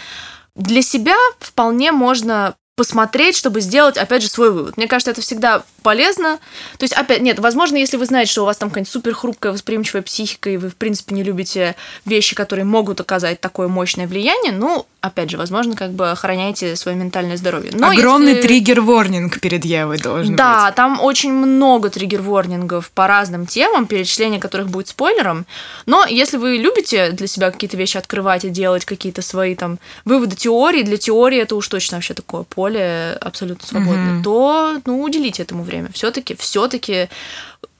для 0.55 0.81
себя 0.81 1.15
вполне 1.39 1.91
можно 1.91 2.55
посмотреть, 2.75 3.37
чтобы 3.37 3.61
сделать, 3.61 3.97
опять 3.97 4.23
же, 4.23 4.29
свой 4.29 4.51
вывод. 4.51 4.77
Мне 4.77 4.87
кажется, 4.87 5.11
это 5.11 5.21
всегда 5.21 5.63
полезно. 5.83 6.39
То 6.77 6.83
есть, 6.83 6.93
опять, 6.93 7.21
нет, 7.21 7.39
возможно, 7.39 7.77
если 7.77 7.97
вы 7.97 8.05
знаете, 8.05 8.31
что 8.31 8.43
у 8.43 8.45
вас 8.45 8.57
там 8.57 8.69
какая-нибудь 8.69 8.91
супер 8.91 9.13
хрупкая, 9.13 9.51
восприимчивая 9.51 10.01
психика, 10.01 10.49
и 10.49 10.57
вы, 10.57 10.69
в 10.69 10.75
принципе, 10.75 11.13
не 11.13 11.23
любите 11.23 11.75
вещи, 12.05 12.35
которые 12.35 12.65
могут 12.65 12.99
оказать 12.99 13.39
такое 13.39 13.67
мощное 13.67 14.07
влияние, 14.07 14.53
ну, 14.53 14.87
опять 15.03 15.29
же, 15.29 15.37
возможно, 15.37 15.75
как 15.75 15.91
бы 15.91 16.11
охраняйте 16.11 16.77
свое 16.77 16.95
ментальное 16.97 17.35
здоровье. 17.35 17.71
Но 17.73 17.89
Огромный 17.89 18.35
если- 18.35 18.47
триггер-ворнинг 18.47 19.41
перед 19.41 19.65
Евой 19.65 19.97
должен 19.97 20.35
да, 20.37 20.67
быть. 20.67 20.75
там 20.75 21.01
очень 21.01 21.33
много 21.33 21.89
триггер-ворнингов 21.89 22.89
по 22.91 23.05
разным 23.05 23.45
темам, 23.45 23.85
перечисление 23.85 24.39
которых 24.39 24.69
будет 24.69 24.87
спойлером. 24.87 25.45
Но 25.85 26.05
если 26.05 26.37
вы 26.37 26.55
любите 26.55 27.11
для 27.11 27.27
себя 27.27 27.51
какие-то 27.51 27.75
вещи 27.75 27.97
открывать 27.97 28.45
и 28.45 28.49
делать 28.49 28.85
какие-то 28.85 29.21
свои 29.21 29.55
там 29.55 29.77
выводы 30.05 30.37
теории, 30.37 30.83
для 30.83 30.95
теории 30.97 31.39
это 31.39 31.57
уж 31.57 31.67
точно 31.67 31.97
вообще 31.97 32.13
такое 32.13 32.43
поле 32.43 33.17
абсолютно 33.19 33.67
свободное, 33.67 34.13
Мгм. 34.13 34.23
то 34.23 34.79
ну, 34.85 35.01
уделите 35.03 35.43
этому 35.43 35.63
время. 35.63 35.89
Все-таки, 35.93 36.33
все-таки 36.35 37.09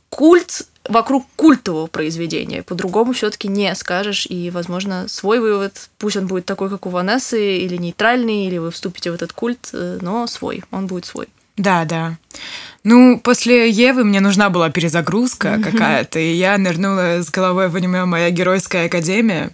культ 0.10 0.64
вокруг 0.88 1.26
культового 1.36 1.88
произведения. 1.88 2.64
По-другому 2.64 3.14
все-таки 3.14 3.48
не 3.48 3.74
скажешь. 3.76 4.26
И, 4.30 4.50
возможно, 4.50 5.08
свой 5.08 5.40
вывод, 5.40 5.90
пусть 5.98 6.18
он 6.18 6.28
будет 6.28 6.46
такой, 6.46 6.70
как 6.70 6.86
у 6.86 6.90
Ванессы, 6.90 7.58
или 7.58 7.78
нейтральный, 7.78 8.46
или 8.48 8.58
вы 8.58 8.72
вступите 8.72 9.12
в 9.12 9.16
этот 9.16 9.34
культ, 9.34 9.70
э, 9.74 10.00
но 10.02 10.28
свой, 10.28 10.64
он 10.72 10.88
будет 10.88 11.06
свой. 11.06 11.28
Да, 11.56 11.86
да. 11.86 12.18
Ну, 12.84 13.20
после 13.20 13.70
Евы 13.70 14.04
мне 14.04 14.20
нужна 14.20 14.50
была 14.50 14.70
перезагрузка 14.70 15.60
какая-то, 15.64 16.20
и 16.20 16.34
я 16.34 16.58
нырнула 16.58 17.22
с 17.22 17.30
головой 17.30 17.70
в 17.70 17.76
аниме 17.76 18.06
«Моя 18.06 18.30
геройская 18.32 18.88
академия». 18.88 19.52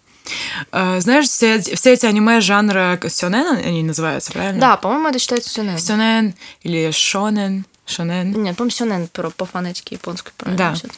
Э, 0.71 0.99
Знаешь, 0.99 1.25
все, 1.25 1.59
все 1.59 1.93
эти 1.93 2.05
аниме 2.05 2.41
жанра 2.41 2.99
сёнэн, 3.07 3.57
они 3.65 3.83
называются, 3.83 4.31
правильно? 4.31 4.59
Да, 4.59 4.77
по-моему, 4.77 5.09
это 5.09 5.19
считается 5.19 5.49
сюнэн. 5.49 5.77
Сёнэн 5.77 6.33
или 6.63 6.91
шонен. 6.91 7.65
Шонен. 7.89 8.31
Нет, 8.43 8.55
по-моему, 8.55 8.69
сёнэн 8.71 9.07
по, 9.07 9.29
по 9.31 9.45
фонетике 9.45 9.95
японской, 9.95 10.31
правильно? 10.37 10.75
Да. 10.75 10.89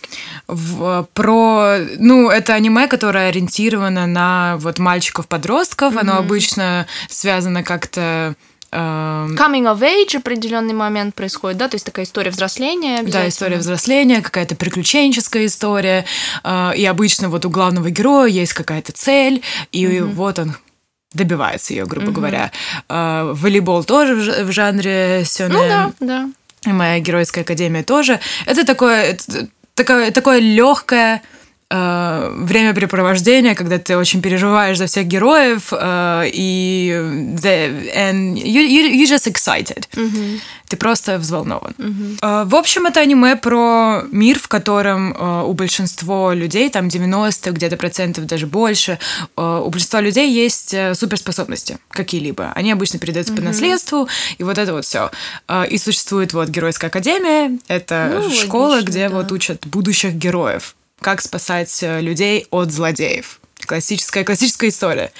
В- 0.48 1.08
про, 1.14 1.78
ну, 1.98 2.30
это 2.30 2.54
аниме, 2.54 2.88
которое 2.88 3.30
ориентировано 3.30 4.08
на 4.08 4.58
вот 4.60 4.78
мальчиков-подростков. 4.80 5.96
Оно 5.96 6.18
обычно 6.18 6.86
связано 7.10 7.64
как-то... 7.64 8.36
эм, 8.72 9.36
Coming 9.36 9.68
of 9.74 9.80
age 9.82 10.18
определенный 10.18 10.74
момент 10.74 11.16
происходит, 11.16 11.58
да, 11.58 11.68
то 11.70 11.76
есть 11.76 11.86
такая 11.86 12.06
история 12.06 12.32
взросления. 12.32 13.04
Да, 13.04 13.28
история 13.28 13.58
взросления, 13.58 14.22
какая-то 14.22 14.56
приключенческая 14.56 15.46
история. 15.46 16.06
э, 16.44 16.74
И 16.76 16.86
обычно 16.86 17.30
вот 17.30 17.46
у 17.46 17.50
главного 17.50 17.90
героя 17.90 18.28
есть 18.30 18.54
какая-то 18.54 18.92
цель, 18.92 19.42
и 19.72 20.00
вот 20.02 20.40
он 20.40 20.56
добивается 21.14 21.74
ее, 21.74 21.86
грубо 21.86 22.12
говоря. 22.12 22.52
Э, 22.88 23.32
Волейбол 23.36 23.84
тоже 23.84 24.44
в 24.46 24.52
жанре 24.54 25.24
сёнэн. 25.26 25.58
Ну 25.58 25.68
да, 25.68 25.92
да. 26.00 26.30
И 26.66 26.72
моя 26.72 27.00
геройская 27.00 27.44
академия 27.44 27.84
тоже. 27.84 28.20
Это 28.46 28.66
такое, 28.66 29.18
такое, 29.74 30.12
такое 30.12 30.40
легкое 30.40 31.24
времяпрепровождение, 32.46 33.56
когда 33.56 33.78
ты 33.80 33.98
очень 33.98 34.22
переживаешь 34.22 34.78
за 34.78 34.86
всех 34.88 35.06
героев, 35.08 35.72
э, 35.72 36.24
и 36.34 36.92
the- 37.36 37.94
and 37.96 38.34
you, 38.36 38.68
you, 38.68 38.92
you 38.94 39.06
just 39.06 39.28
excited. 39.32 39.86
Ты 40.68 40.78
просто 40.78 41.18
взволнован. 41.18 41.74
Э, 42.22 42.44
в 42.46 42.56
общем, 42.56 42.86
это 42.86 43.02
аниме 43.02 43.36
про 43.36 44.04
мир, 44.12 44.40
в 44.40 44.48
котором 44.48 45.14
э, 45.14 45.44
у 45.46 45.54
большинства 45.54 46.34
людей, 46.34 46.70
там 46.70 46.88
90 46.90 47.52
где-то 47.52 47.78
процентов, 47.78 48.26
даже 48.26 48.48
больше, 48.48 48.98
э, 49.38 49.62
у 49.66 49.70
большинства 49.70 50.02
людей 50.02 50.32
есть 50.32 50.74
э, 50.74 50.96
суперспособности 50.96 51.78
какие-либо. 51.90 52.52
Они 52.56 52.72
обычно 52.72 53.00
передаются 53.00 53.34
по 53.34 53.42
наследству, 53.42 54.08
и 54.38 54.44
вот 54.44 54.58
это 54.58 54.74
вот 54.74 54.86
все. 54.86 55.12
И 55.70 55.78
существует 55.78 56.34
вот 56.34 56.50
Геройская 56.50 56.90
академия, 56.90 57.58
это 57.68 58.20
Ну, 58.22 58.30
школа, 58.32 58.72
логично, 58.76 58.90
где 58.92 59.10
да. 59.10 59.16
вот 59.16 59.32
учат 59.32 59.66
будущих 59.68 60.14
героев, 60.14 60.76
как 61.02 61.22
спасать 61.22 61.80
э, 61.84 62.00
людей 62.02 62.48
от 62.52 62.72
злодеев. 62.72 63.40
Классическая, 63.68 64.24
классическая 64.24 64.70
история. 64.70 65.12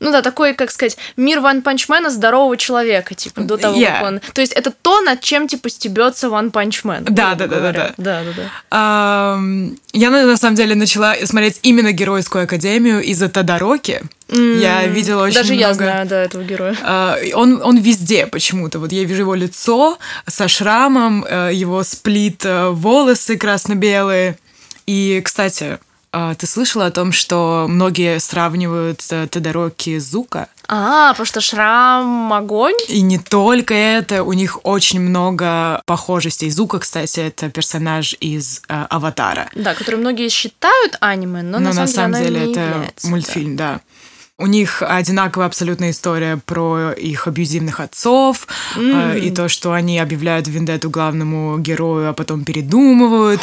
Ну 0.00 0.12
да, 0.12 0.20
такой, 0.20 0.52
как 0.52 0.70
сказать, 0.70 0.98
мир 1.16 1.40
Ван 1.40 1.62
Панчмена 1.62 2.10
здорового 2.10 2.56
человека, 2.58 3.14
типа, 3.14 3.40
до 3.40 3.56
того, 3.56 3.74
Yeah. 3.78 3.92
как 4.00 4.02
он... 4.06 4.20
То 4.34 4.42
есть 4.42 4.52
это 4.52 4.70
то, 4.70 5.00
над 5.00 5.22
чем, 5.22 5.48
типа, 5.48 5.70
стебется 5.70 6.28
Ван 6.28 6.50
Панчмен. 6.50 7.04
Да, 7.04 7.34
да, 7.34 7.46
да, 7.46 7.60
да, 7.60 7.72
да. 7.72 7.94
Да, 7.96 8.22
да, 8.36 8.50
Ам, 8.70 9.76
Я 9.92 10.10
на 10.10 10.26
на 10.26 10.36
самом 10.36 10.56
деле 10.56 10.74
начала 10.74 11.14
смотреть 11.24 11.60
именно 11.62 11.92
Геройскую 11.92 12.44
академию 12.44 13.02
из-за 13.02 13.28
Тодороки. 13.30 14.02
Я 14.28 14.86
видела 14.86 15.24
очень 15.24 15.36
Даже 15.36 15.54
много... 15.54 15.68
я 15.68 15.74
знаю, 15.74 16.06
да, 16.06 16.22
этого 16.22 16.44
героя. 16.44 16.76
А, 16.82 17.16
Он, 17.34 17.60
он 17.62 17.78
везде 17.78 18.26
почему-то. 18.26 18.78
Вот 18.78 18.92
я 18.92 19.04
вижу 19.04 19.22
его 19.22 19.34
лицо 19.34 19.98
со 20.26 20.48
шрамом, 20.48 21.24
э, 21.28 21.50
его 21.54 21.82
сплит 21.82 22.44
э, 22.44 22.68
волосы 22.68 23.36
красно-белые. 23.38 24.36
И, 24.90 25.20
кстати, 25.24 25.78
а, 26.10 26.34
ты 26.34 26.48
слышала 26.48 26.86
о 26.86 26.90
том, 26.90 27.12
что 27.12 27.66
многие 27.68 28.18
сравнивают 28.18 29.04
э, 29.10 29.28
Тодороки 29.28 30.00
с 30.00 30.10
Зука? 30.10 30.48
А, 30.66 31.12
потому 31.12 31.26
что 31.26 31.40
шрам 31.40 32.32
огонь? 32.32 32.74
И 32.88 33.00
не 33.00 33.20
только 33.20 33.72
это, 33.72 34.24
у 34.24 34.32
них 34.32 34.58
очень 34.64 35.00
много 35.00 35.80
похожестей. 35.86 36.50
Зука, 36.50 36.80
кстати, 36.80 37.20
это 37.20 37.50
персонаж 37.50 38.16
из 38.18 38.62
э, 38.68 38.86
Аватара. 38.90 39.48
Да, 39.54 39.74
который 39.74 40.00
многие 40.00 40.28
считают 40.28 40.96
аниме, 41.00 41.42
но, 41.42 41.60
Но 41.60 41.72
на 41.72 41.86
самом, 41.86 42.20
деле, 42.20 42.38
оно 42.38 42.46
не 42.46 42.50
это 42.50 42.60
является, 42.60 43.06
да. 43.06 43.10
мультфильм, 43.10 43.56
да. 43.56 43.80
У 44.40 44.46
них 44.46 44.82
одинаковая 44.82 45.48
абсолютная 45.48 45.90
история 45.90 46.40
про 46.46 46.92
их 46.92 47.26
абьюзивных 47.28 47.78
отцов, 47.78 48.48
э, 48.74 49.18
и 49.18 49.30
то, 49.30 49.48
что 49.48 49.72
они 49.72 49.98
объявляют 49.98 50.48
вендетту 50.48 50.88
главному 50.88 51.58
герою, 51.58 52.08
а 52.08 52.12
потом 52.14 52.44
передумывают. 52.44 53.42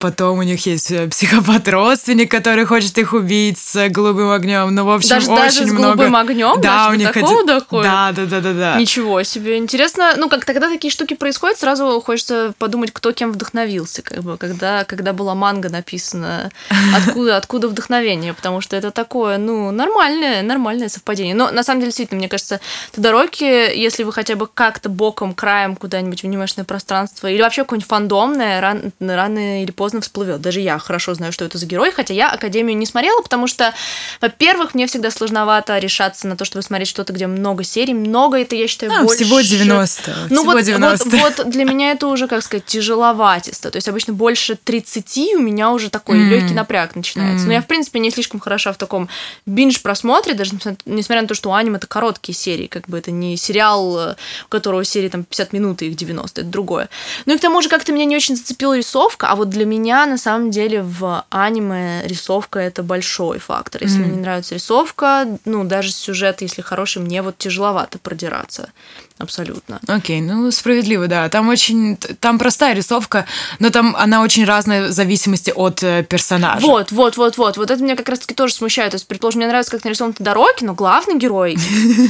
Потом 0.00 0.38
у 0.38 0.42
них 0.44 0.64
есть 0.64 0.92
э, 0.92 1.08
психопат-родственник, 1.08 2.30
который 2.30 2.64
хочет 2.66 2.96
их 2.98 3.14
убить 3.14 3.58
с 3.58 3.88
голубым 3.88 4.30
огнем. 4.30 4.72
Ну, 4.72 4.84
в 4.84 4.90
общем, 4.90 5.08
Даже- 5.08 5.26
очень 5.32 5.42
даже 5.42 5.66
с 5.66 5.72
много... 5.72 5.86
голубым 5.96 6.14
огнем? 6.14 6.60
Да, 6.60 6.84
Даже 6.84 6.90
у 6.90 6.94
них 7.00 7.12
такого 7.12 7.40
оди- 7.40 7.46
доходит? 7.48 7.90
Да, 7.90 8.12
да, 8.12 8.24
да, 8.26 8.40
да, 8.40 8.52
да. 8.52 8.76
Ничего 8.78 9.20
себе. 9.24 9.58
Интересно, 9.58 10.14
ну, 10.16 10.28
как 10.28 10.44
тогда 10.44 10.68
такие 10.68 10.92
штуки 10.92 11.14
происходят, 11.14 11.58
сразу 11.58 12.00
хочется 12.00 12.52
подумать, 12.58 12.92
кто 12.92 13.10
кем 13.10 13.32
вдохновился, 13.32 14.02
как 14.02 14.22
бы, 14.22 14.36
когда, 14.36 14.84
когда 14.84 15.12
была 15.12 15.34
манга 15.34 15.68
написана, 15.68 16.52
откуда, 16.96 17.36
откуда 17.36 17.66
вдохновение, 17.66 18.34
потому 18.34 18.60
что 18.60 18.76
это 18.76 18.92
такое, 18.92 19.36
ну, 19.36 19.72
нормальное, 19.72 20.42
нормальное 20.42 20.88
совпадение. 20.88 21.34
Но, 21.34 21.50
на 21.50 21.64
самом 21.64 21.80
деле, 21.80 21.88
действительно, 21.90 22.18
мне 22.20 22.28
кажется, 22.28 22.60
Тодороки, 22.94 23.42
если 23.42 24.04
вы 24.04 24.12
хотя 24.12 24.36
бы 24.36 24.46
как-то 24.46 24.88
боком, 24.88 25.34
краем 25.34 25.74
куда-нибудь 25.74 26.20
в 26.20 26.24
анимешное 26.24 26.64
пространство, 26.64 27.26
или 27.26 27.42
вообще 27.42 27.62
какое-нибудь 27.64 27.88
фандомное, 27.88 28.60
ран- 28.60 28.92
рано 29.00 29.64
или 29.64 29.72
поздно 29.72 29.87
всплывет. 30.00 30.40
Даже 30.40 30.60
я 30.60 30.78
хорошо 30.78 31.14
знаю, 31.14 31.32
что 31.32 31.44
это 31.44 31.58
за 31.58 31.66
герой, 31.66 31.90
хотя 31.92 32.14
я 32.14 32.30
Академию 32.30 32.76
не 32.76 32.86
смотрела, 32.86 33.20
потому 33.22 33.46
что, 33.46 33.74
во-первых, 34.20 34.74
мне 34.74 34.86
всегда 34.86 35.10
сложновато 35.10 35.78
решаться 35.78 36.26
на 36.28 36.36
то, 36.36 36.44
чтобы 36.44 36.62
смотреть 36.62 36.88
что-то, 36.88 37.12
где 37.12 37.26
много 37.26 37.64
серий. 37.64 37.94
Много 37.94 38.38
это, 38.40 38.54
я 38.56 38.68
считаю, 38.68 38.92
А, 38.92 39.02
больше... 39.02 39.24
всего 39.24 39.40
90. 39.40 40.14
Ну 40.30 40.40
всего 40.40 40.52
вот, 40.52 40.62
90. 40.62 41.08
вот, 41.10 41.38
вот 41.38 41.50
для 41.50 41.64
меня 41.64 41.92
это 41.92 42.06
уже, 42.06 42.28
как 42.28 42.42
сказать, 42.42 42.64
тяжеловатисто. 42.66 43.70
То 43.70 43.76
есть 43.76 43.88
обычно 43.88 44.12
больше 44.12 44.56
30 44.62 45.34
у 45.36 45.38
меня 45.40 45.70
уже 45.72 45.90
такой 45.90 46.18
М. 46.18 46.28
легкий 46.30 46.54
напряг 46.54 46.94
начинается. 46.94 47.46
Но 47.46 47.52
М. 47.52 47.56
я, 47.56 47.62
в 47.62 47.66
принципе, 47.66 47.98
не 47.98 48.10
слишком 48.10 48.40
хороша 48.40 48.72
в 48.72 48.76
таком 48.76 49.08
бинж-просмотре, 49.46 50.34
даже 50.34 50.54
несмотря- 50.54 50.78
несмотря 50.86 51.22
на 51.22 51.28
то, 51.28 51.34
что 51.34 51.50
у 51.50 51.52
аниме 51.52 51.76
это 51.78 51.86
короткие 51.86 52.34
серии, 52.36 52.66
как 52.66 52.88
бы 52.88 52.98
это 52.98 53.10
не 53.10 53.36
сериал, 53.36 53.98
э, 53.98 54.14
у 54.46 54.48
которого 54.48 54.84
серии 54.84 55.08
там 55.08 55.24
50 55.24 55.52
минут, 55.52 55.82
и 55.82 55.86
их 55.88 55.96
90, 55.96 56.40
это 56.42 56.50
другое. 56.50 56.88
Ну 57.26 57.34
и 57.34 57.38
к 57.38 57.40
тому 57.40 57.62
же 57.62 57.68
как-то 57.68 57.92
меня 57.92 58.04
не 58.04 58.16
очень 58.16 58.36
зацепила 58.36 58.76
рисовка, 58.76 59.28
а 59.28 59.36
вот 59.36 59.48
для 59.50 59.64
меня 59.64 59.77
на 60.06 60.18
самом 60.18 60.50
деле 60.50 60.82
в 60.82 61.24
аниме 61.30 62.02
рисовка 62.04 62.58
это 62.58 62.82
большой 62.82 63.38
фактор. 63.38 63.82
Если 63.82 63.98
М. 63.98 64.02
мне 64.04 64.12
не 64.16 64.20
нравится 64.20 64.54
рисовка, 64.54 65.26
ну 65.44 65.64
даже 65.64 65.90
сюжет, 65.92 66.42
если 66.42 66.62
хороший, 66.62 67.02
мне 67.02 67.22
вот 67.22 67.38
тяжеловато 67.38 67.98
продираться. 67.98 68.70
Абсолютно. 69.18 69.80
Окей, 69.86 70.20
ну 70.20 70.50
справедливо, 70.50 71.06
да. 71.08 71.28
Там 71.28 71.48
очень, 71.48 71.96
там 71.96 72.38
простая 72.38 72.74
рисовка, 72.74 73.26
но 73.58 73.70
там 73.70 73.96
она 73.98 74.22
очень 74.22 74.44
разная 74.44 74.88
в 74.88 74.92
зависимости 74.92 75.52
от 75.54 75.82
э, 75.82 76.04
персонажа. 76.04 76.64
Вот, 76.64 76.92
вот, 76.92 77.16
вот, 77.16 77.36
вот. 77.36 77.56
Вот 77.56 77.70
это 77.70 77.82
меня 77.82 77.96
как 77.96 78.08
раз-таки 78.08 78.34
тоже 78.34 78.54
смущает. 78.54 78.92
То 78.92 78.94
есть, 78.96 79.06
предположим, 79.08 79.38
мне 79.40 79.48
нравится, 79.48 79.72
как 79.72 79.84
нарисован 79.84 80.12
Тодороки, 80.12 80.64
но 80.64 80.74
главный 80.74 81.16
герой 81.16 81.58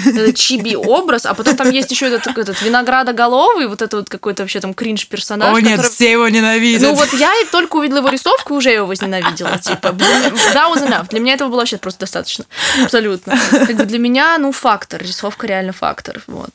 это 0.07 0.33
чиби 0.35 0.77
образ, 0.77 1.25
а 1.27 1.35
потом 1.35 1.57
там 1.57 1.71
есть 1.71 1.91
еще 1.91 2.07
этот, 2.07 2.27
этот 2.37 2.61
виноградоголовый, 2.63 3.67
вот 3.69 3.83
это 3.83 3.97
вот 3.97 4.09
какой-то 4.09 4.43
вообще 4.43 4.61
там 4.61 4.75
кринж 4.75 5.09
персонаж. 5.09 5.55
О 5.57 5.61
нет, 5.61 5.77
который- 5.77 5.91
все 5.91 6.13
его 6.13 6.29
ненавидят. 6.29 6.83
Ну 6.83 6.95
вот 6.95 7.13
я 7.15 7.31
только 7.51 7.77
увидела 7.77 7.99
его 7.99 8.09
рисовку, 8.11 8.55
уже 8.55 8.71
его 8.71 8.87
возненавидела. 8.87 9.59
Типа, 9.63 9.93
да, 9.93 10.69
was 10.71 10.87
enough. 10.87 11.09
Для 11.09 11.21
меня 11.21 11.35
этого 11.35 11.49
было 11.49 11.61
вообще 11.61 11.79
просто 11.79 12.01
достаточно. 12.01 12.45
Абсолютно. 12.83 13.39
Как 13.51 13.77
бы 13.77 13.85
для 13.85 13.99
меня, 13.99 14.37
ну, 14.39 14.53
фактор. 14.53 15.03
Рисовка 15.03 15.47
реально 15.47 15.73
фактор. 15.73 16.21
Вот. 16.27 16.51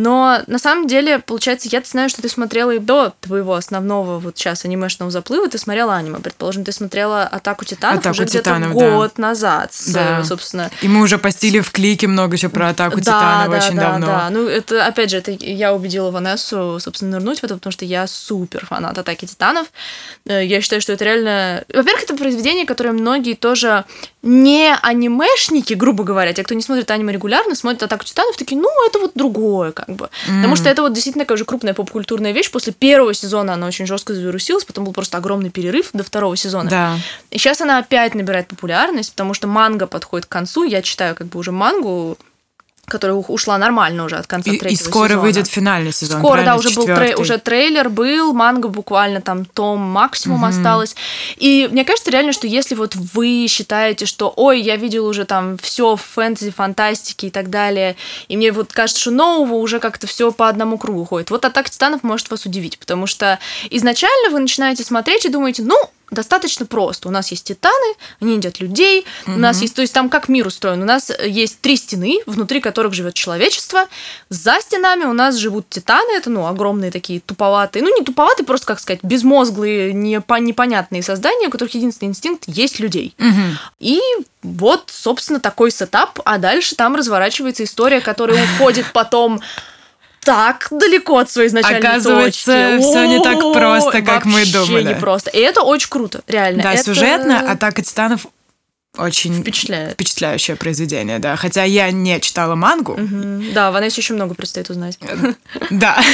Но 0.00 0.40
на 0.46 0.58
самом 0.58 0.86
деле, 0.86 1.18
получается, 1.18 1.68
я 1.70 1.82
знаю, 1.84 2.08
что 2.08 2.22
ты 2.22 2.30
смотрела 2.30 2.70
и 2.70 2.78
до 2.78 3.12
твоего 3.20 3.54
основного 3.54 4.18
вот 4.18 4.38
сейчас 4.38 4.64
анимешного 4.64 5.10
заплыва, 5.10 5.46
ты 5.46 5.58
смотрела 5.58 5.94
аниме. 5.94 6.20
Предположим, 6.20 6.64
ты 6.64 6.72
смотрела 6.72 7.24
«Атаку 7.24 7.66
титанов» 7.66 8.00
«Атаку 8.00 8.14
уже 8.14 8.24
где-то 8.24 8.44
титанов», 8.44 8.78
да. 8.78 8.90
год 8.96 9.18
назад. 9.18 9.74
с, 9.74 9.92
Да. 9.92 10.24
Собственно, 10.24 10.70
И 10.80 10.88
мы 10.88 11.02
уже 11.02 11.18
постили 11.18 11.60
в 11.60 11.70
клике 11.70 12.06
много 12.06 12.38
чего 12.38 12.50
про 12.50 12.70
атаку 12.70 12.98
титанов 13.00 13.62
очень 13.62 13.76
да, 13.76 13.90
давно. 13.90 14.06
Да, 14.06 14.30
ну 14.30 14.46
это, 14.46 14.86
опять 14.86 15.10
же, 15.10 15.18
это 15.18 15.32
я 15.32 15.74
убедила 15.74 16.10
Ванессу, 16.10 16.78
собственно, 16.80 17.18
нырнуть 17.18 17.40
в 17.40 17.44
это, 17.44 17.54
потому 17.54 17.72
что 17.72 17.84
я 17.84 18.06
супер 18.06 18.64
фанат 18.64 18.96
Атаки 18.96 19.26
Титанов. 19.26 19.66
Э, 20.26 20.44
Я 20.44 20.62
считаю, 20.62 20.80
что 20.80 20.94
это 20.94 21.04
реально... 21.04 21.64
Во-первых, 21.68 22.04
это 22.04 22.16
произведение, 22.16 22.64
которое 22.64 22.92
многие 22.92 23.34
тоже 23.34 23.84
не 24.22 24.74
анимешники, 24.82 25.74
грубо 25.74 26.04
говоря, 26.04 26.32
те, 26.32 26.42
кто 26.42 26.54
не 26.54 26.62
смотрит 26.62 26.90
аниме 26.90 27.12
регулярно, 27.12 27.54
смотрят 27.54 27.82
Атаку 27.82 28.04
Титанов, 28.04 28.36
такие, 28.36 28.60
ну, 28.60 28.70
это 28.86 28.98
вот 28.98 29.12
другое, 29.14 29.72
как 29.72 29.89
бы. 29.96 30.10
Потому 30.26 30.56
что 30.56 30.68
это 30.68 30.82
вот 30.82 30.92
действительно 30.92 31.24
такая 31.24 31.36
уже 31.36 31.44
крупная 31.44 31.74
поп-культурная 31.74 32.32
вещь. 32.32 32.50
После 32.50 32.72
первого 32.72 33.14
сезона 33.14 33.54
она 33.54 33.66
очень 33.66 33.86
жестко 33.86 34.14
завирусилась, 34.14 34.64
потом 34.64 34.84
был 34.84 34.92
просто 34.92 35.18
огромный 35.18 35.50
перерыв 35.50 35.90
до 35.92 36.02
второго 36.02 36.36
сезона. 36.36 36.70
Да. 36.70 36.98
И 37.30 37.38
сейчас 37.38 37.60
она 37.60 37.78
опять 37.78 38.14
набирает 38.14 38.48
популярность, 38.48 39.12
потому 39.12 39.34
что 39.34 39.46
манга 39.46 39.86
подходит 39.86 40.26
к 40.26 40.30
концу. 40.30 40.64
Я 40.64 40.82
читаю 40.82 41.14
как 41.14 41.28
бы 41.28 41.38
уже 41.38 41.52
мангу, 41.52 42.18
которая 42.90 43.16
ушла 43.16 43.56
нормально 43.56 44.04
уже 44.04 44.16
от 44.16 44.26
конца 44.26 44.50
И, 44.50 44.56
и 44.56 44.58
третьего 44.58 44.84
скоро 44.88 45.08
сезона. 45.08 45.22
выйдет 45.22 45.46
финальный 45.46 45.92
сезон. 45.92 46.18
Скоро, 46.20 46.42
да, 46.44 46.56
уже 46.56 46.70
был 46.70 46.84
трей- 46.86 47.14
уже 47.14 47.38
трейлер 47.38 47.88
был, 47.88 48.34
манга 48.34 48.68
буквально 48.68 49.20
там 49.22 49.44
том 49.46 49.80
максимум 49.80 50.44
осталось. 50.44 50.94
И 51.36 51.68
мне 51.70 51.84
кажется 51.84 52.10
реально, 52.10 52.32
что 52.32 52.46
если 52.46 52.74
вот 52.74 52.94
вы 52.96 53.46
считаете, 53.48 54.04
что, 54.04 54.32
ой, 54.36 54.60
я 54.60 54.76
видел 54.76 55.06
уже 55.06 55.24
там 55.24 55.56
все 55.58 55.96
фэнтези, 55.96 56.50
фантастики 56.50 57.26
и 57.26 57.30
так 57.30 57.48
далее, 57.48 57.96
и 58.28 58.36
мне 58.36 58.52
вот 58.52 58.72
кажется, 58.72 59.00
что 59.00 59.10
нового 59.10 59.54
уже 59.54 59.78
как-то 59.78 60.06
все 60.06 60.30
по 60.32 60.48
одному 60.48 60.76
кругу 60.76 61.04
ходит. 61.04 61.30
Вот 61.30 61.44
Атака 61.44 61.70
Титанов 61.70 62.02
может 62.02 62.30
вас 62.30 62.44
удивить, 62.44 62.78
потому 62.78 63.06
что 63.06 63.38
изначально 63.70 64.30
вы 64.30 64.40
начинаете 64.40 64.84
смотреть 64.84 65.24
и 65.24 65.28
думаете, 65.28 65.62
ну, 65.62 65.76
достаточно 66.10 66.66
просто. 66.66 67.08
У 67.08 67.10
нас 67.10 67.30
есть 67.30 67.44
титаны, 67.44 67.94
они 68.20 68.36
едят 68.36 68.60
людей, 68.60 69.06
у 69.26 69.38
нас 69.38 69.60
есть, 69.60 69.74
то 69.74 69.82
есть 69.82 69.94
там 69.94 70.08
как 70.08 70.28
мир 70.28 70.46
устроен. 70.46 70.82
У 70.82 70.84
нас 70.84 71.10
есть 71.24 71.60
три 71.60 71.76
стены, 71.76 72.20
внутри 72.26 72.60
которых 72.60 72.94
живет 72.94 73.14
человечество. 73.14 73.86
За 74.28 74.60
стенами 74.60 75.04
у 75.04 75.12
нас 75.12 75.36
живут 75.36 75.68
титаны, 75.68 76.12
это, 76.16 76.30
ну, 76.30 76.46
огромные 76.46 76.90
такие 76.90 77.20
туповатые, 77.20 77.82
ну, 77.82 77.96
не 77.96 78.04
туповатые, 78.04 78.46
просто, 78.46 78.66
как 78.66 78.80
сказать, 78.80 79.00
безмозглые, 79.02 79.92
непонятные 79.92 81.02
создания, 81.02 81.48
у 81.48 81.50
которых 81.50 81.74
единственный 81.74 82.08
инстинкт 82.08 82.44
есть 82.46 82.80
людей. 82.80 83.14
И 83.78 84.00
вот, 84.42 84.84
собственно, 84.88 85.38
такой 85.38 85.70
сетап, 85.70 86.18
а 86.24 86.38
дальше 86.38 86.74
там 86.74 86.96
разворачивается 86.96 87.64
история, 87.64 88.00
которая 88.00 88.42
уходит 88.44 88.86
потом 88.92 89.40
так 90.20 90.68
далеко 90.70 91.18
от 91.18 91.30
своей 91.30 91.48
изначальной 91.48 91.78
Оказывается, 91.80 92.52
точки. 92.52 92.82
все 92.82 93.04
не 93.06 93.22
так 93.22 93.38
просто, 93.52 94.02
как 94.02 94.24
мы 94.24 94.44
думали. 94.44 94.82
Вообще 94.82 94.84
не 94.84 94.94
просто. 94.94 95.30
И 95.30 95.38
это 95.38 95.62
очень 95.62 95.88
круто, 95.88 96.22
реально. 96.26 96.62
Да, 96.62 96.74
это... 96.74 96.84
сюжетно 96.84 97.50
«Атака 97.50 97.82
титанов» 97.82 98.26
очень 98.98 99.40
Впечатляет. 99.40 99.92
впечатляющее 99.92 100.56
произведение, 100.56 101.20
да. 101.20 101.36
Хотя 101.36 101.62
я 101.62 101.90
не 101.90 102.20
читала 102.20 102.54
мангу. 102.54 102.96
Мгм. 102.96 103.52
Да, 103.52 103.70
Ванессе 103.70 104.00
еще 104.00 104.14
много 104.14 104.34
предстоит 104.34 104.68
узнать. 104.70 104.98
Да. 105.70 105.98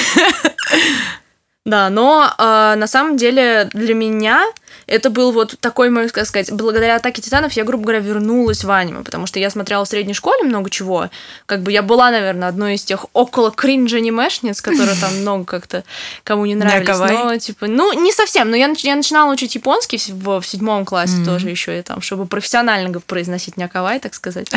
Да, 1.66 1.90
но 1.90 2.32
э, 2.38 2.74
на 2.76 2.86
самом 2.86 3.16
деле 3.16 3.68
для 3.72 3.92
меня 3.92 4.44
это 4.86 5.10
был 5.10 5.32
вот 5.32 5.56
такой, 5.60 5.90
можно 5.90 6.08
сказать, 6.08 6.52
благодаря 6.52 6.96
атаке 6.96 7.20
титанов 7.20 7.52
я, 7.52 7.64
грубо 7.64 7.84
говоря, 7.84 8.00
вернулась 8.00 8.62
в 8.62 8.70
аниме, 8.70 9.02
потому 9.02 9.26
что 9.26 9.38
я 9.38 9.50
смотрела 9.50 9.84
в 9.84 9.88
средней 9.88 10.14
школе 10.14 10.44
много 10.44 10.70
чего. 10.70 11.10
Как 11.46 11.62
бы 11.62 11.72
я 11.72 11.82
была, 11.82 12.10
наверное, 12.10 12.48
одной 12.48 12.74
из 12.74 12.84
тех 12.84 13.06
около 13.12 13.50
кринж 13.50 13.92
анимешниц, 13.94 14.60
которые 14.60 14.96
там 15.00 15.16
много 15.20 15.44
как-то 15.44 15.84
кому 16.22 16.46
не 16.46 16.54
нравились. 16.54 16.98
Но, 16.98 17.36
типа, 17.36 17.66
ну, 17.66 17.92
не 17.92 18.12
совсем. 18.12 18.50
Но 18.50 18.56
я, 18.56 18.72
я 18.76 18.94
начинала 18.94 19.32
учить 19.32 19.54
японский 19.54 20.00
в, 20.08 20.40
в 20.40 20.46
седьмом 20.46 20.84
классе 20.84 21.16
тоже 21.24 21.50
еще, 21.50 21.78
и 21.78 21.82
там, 21.82 22.00
чтобы 22.00 22.26
профессионально 22.26 23.00
произносить 23.00 23.56
някавай, 23.56 23.98
так 23.98 24.14
сказать. 24.14 24.50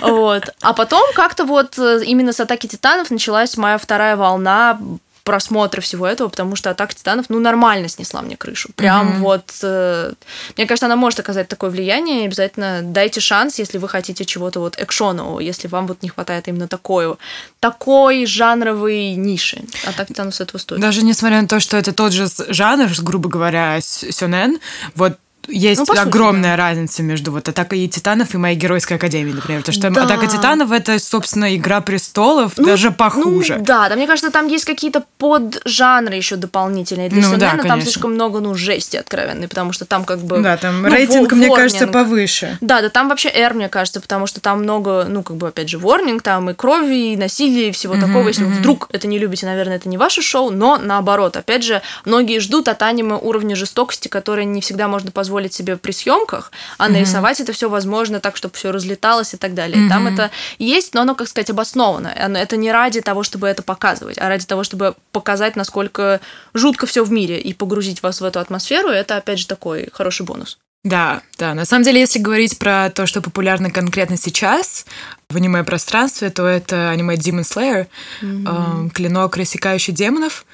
Вот. 0.00 0.44
А 0.60 0.72
потом 0.72 1.02
как-то 1.14 1.44
вот 1.44 1.78
э, 1.78 2.02
именно 2.04 2.32
с 2.32 2.40
атаки 2.40 2.66
титанов 2.66 3.10
началась 3.10 3.56
моя 3.56 3.78
вторая 3.78 4.16
волна 4.16 4.78
просмотра 5.24 5.80
всего 5.80 6.06
этого, 6.06 6.28
потому 6.28 6.54
что 6.54 6.70
атака 6.70 6.94
титанов, 6.94 7.26
ну, 7.30 7.40
нормально 7.40 7.88
снесла 7.88 8.20
мне 8.22 8.36
крышу. 8.36 8.68
Прям 8.76 9.06
Мгм. 9.08 9.22
вот... 9.22 9.50
э, 9.62 10.12
мне 10.56 10.66
кажется, 10.66 10.86
она 10.86 10.96
может 10.96 11.18
оказать 11.20 11.48
такое 11.48 11.70
влияние. 11.70 12.26
Обязательно 12.26 12.80
дайте 12.82 13.20
шанс, 13.20 13.58
если 13.58 13.78
вы 13.78 13.88
хотите 13.88 14.24
чего-то 14.26 14.60
вот 14.60 14.78
экшонового, 14.78 15.40
если 15.40 15.66
вам 15.66 15.86
вот 15.86 16.02
не 16.02 16.10
хватает 16.10 16.46
именно 16.48 16.68
такой, 16.68 17.16
такой 17.58 18.26
жанровой 18.26 19.14
ниши. 19.14 19.62
Атака 19.86 20.06
титанов 20.12 20.34
с 20.34 20.40
этого 20.42 20.58
стоит. 20.58 20.80
Даже 20.80 21.02
несмотря 21.02 21.40
на 21.40 21.48
то, 21.48 21.58
что 21.58 21.76
это 21.78 21.92
тот 21.92 22.12
же 22.12 22.26
жанр, 22.48 22.88
грубо 23.02 23.28
говоря, 23.30 23.80
с- 23.80 24.04
сёнэн, 24.12 24.58
вот 24.94 25.18
есть 25.48 25.80
Ну, 25.80 25.86
по 25.86 25.94
сути, 25.94 26.06
огромная 26.06 26.56
разница 26.56 27.02
между 27.02 27.32
вот 27.32 27.48
«Атакой 27.48 27.86
титанов» 27.88 28.34
и 28.34 28.38
«Моей 28.38 28.56
геройской 28.56 28.96
академией», 28.96 29.34
например. 29.34 29.60
Потому 29.60 29.74
что 29.74 29.90
Да. 29.90 30.04
«Атака 30.04 30.26
титанов»— 30.26 30.72
это, 30.72 30.98
собственно, 30.98 31.54
«Игра 31.56 31.80
престолов», 31.80 32.54
даже 32.56 32.90
похуже. 32.90 33.56
Ну, 33.58 33.64
да, 33.64 33.88
да, 33.88 33.96
мне 33.96 34.06
кажется, 34.06 34.30
там 34.30 34.46
есть 34.48 34.64
какие-то 34.64 35.04
поджанры 35.18 36.14
еще 36.16 36.36
дополнительные. 36.36 37.08
Для 37.08 37.22
Ну 37.22 37.28
сёнэна 37.28 37.38
да, 37.38 37.50
там 37.50 37.60
конечно. 37.60 37.90
слишком 37.90 38.14
много, 38.14 38.40
ну, 38.40 38.54
жести 38.54 38.96
откровенной, 38.96 39.48
потому 39.48 39.72
что 39.72 39.84
там 39.84 40.04
как 40.04 40.20
бы... 40.20 40.38
Да, 40.40 40.56
там 40.56 40.82
ну, 40.82 40.88
рейтинг, 40.88 41.30
во- 41.32 41.36
мне 41.36 41.48
кажется, 41.54 41.86
ворнинг. 41.86 41.92
повыше. 41.92 42.58
Да, 42.60 42.80
да, 42.80 42.88
там 42.88 43.08
вообще 43.08 43.28
R, 43.28 43.54
мне 43.54 43.68
кажется, 43.68 44.00
потому 44.00 44.26
что 44.26 44.40
там 44.40 44.62
много, 44.62 45.06
ну, 45.08 45.22
как 45.22 45.36
бы, 45.36 45.48
опять 45.48 45.68
же, 45.68 45.78
ворнинг, 45.78 46.22
там 46.22 46.50
и 46.50 46.54
крови, 46.54 47.12
и 47.12 47.16
насилия, 47.16 47.68
и 47.68 47.72
всего 47.72 47.94
такого. 47.94 48.28
Если 48.28 48.44
вы 48.44 48.50
вдруг 48.52 48.88
это 48.92 49.06
не 49.06 49.18
любите, 49.18 49.46
наверное, 49.46 49.76
это 49.76 49.88
не 49.88 49.98
ваше 49.98 50.22
шоу, 50.22 50.50
но 50.50 50.78
наоборот. 50.78 51.36
Опять 51.36 51.64
же, 51.64 51.82
многие 52.04 52.38
ждут 52.40 52.68
от 52.68 52.82
аниме 52.82 53.14
уровня 53.16 53.56
жестокости, 53.56 54.08
который 54.08 54.44
не 54.44 54.60
всегда 54.60 54.88
можно 54.88 55.10
позволить 55.10 55.33
себе 55.52 55.76
при 55.76 55.92
съемках, 55.92 56.52
а 56.78 56.88
нарисовать 56.88 57.40
это 57.40 57.52
все 57.52 57.68
возможно 57.68 58.20
так, 58.20 58.36
чтобы 58.36 58.54
все 58.54 58.70
разлеталось 58.70 59.34
и 59.34 59.36
так 59.36 59.54
далее. 59.54 59.86
И 59.86 59.88
Там 59.88 60.06
это 60.06 60.30
есть, 60.58 60.94
но 60.94 61.02
оно, 61.02 61.14
как 61.14 61.28
сказать, 61.28 61.50
обосновано. 61.50 62.08
Это 62.08 62.56
не 62.56 62.72
ради 62.72 63.00
того, 63.00 63.22
чтобы 63.22 63.48
это 63.48 63.62
показывать, 63.62 64.18
а 64.18 64.28
ради 64.28 64.46
того, 64.46 64.64
чтобы 64.64 64.94
показать, 65.12 65.56
насколько 65.56 66.20
жутко 66.54 66.86
все 66.86 67.04
в 67.04 67.12
мире 67.12 67.40
и 67.40 67.52
погрузить 67.54 68.02
вас 68.02 68.20
в 68.20 68.24
эту 68.24 68.40
атмосферу. 68.40 68.88
Это, 68.88 69.16
опять 69.16 69.38
же, 69.38 69.46
такой 69.46 69.88
хороший 69.92 70.26
бонус. 70.26 70.58
Да, 70.84 71.22
да. 71.38 71.54
На 71.54 71.64
самом 71.64 71.82
деле, 71.82 72.00
если 72.00 72.18
говорить 72.18 72.58
про 72.58 72.90
то, 72.90 73.06
что 73.06 73.22
популярно 73.22 73.70
конкретно 73.70 74.18
сейчас 74.18 74.84
в 75.30 75.36
аниме-пространстве, 75.36 76.28
то 76.28 76.46
это 76.46 76.90
аниме 76.90 77.14
Demon 77.14 77.40
Slayer, 77.40 77.86
э, 78.20 78.88
клинок, 78.90 79.36
рассекающий 79.38 79.94
демонов. 79.94 80.44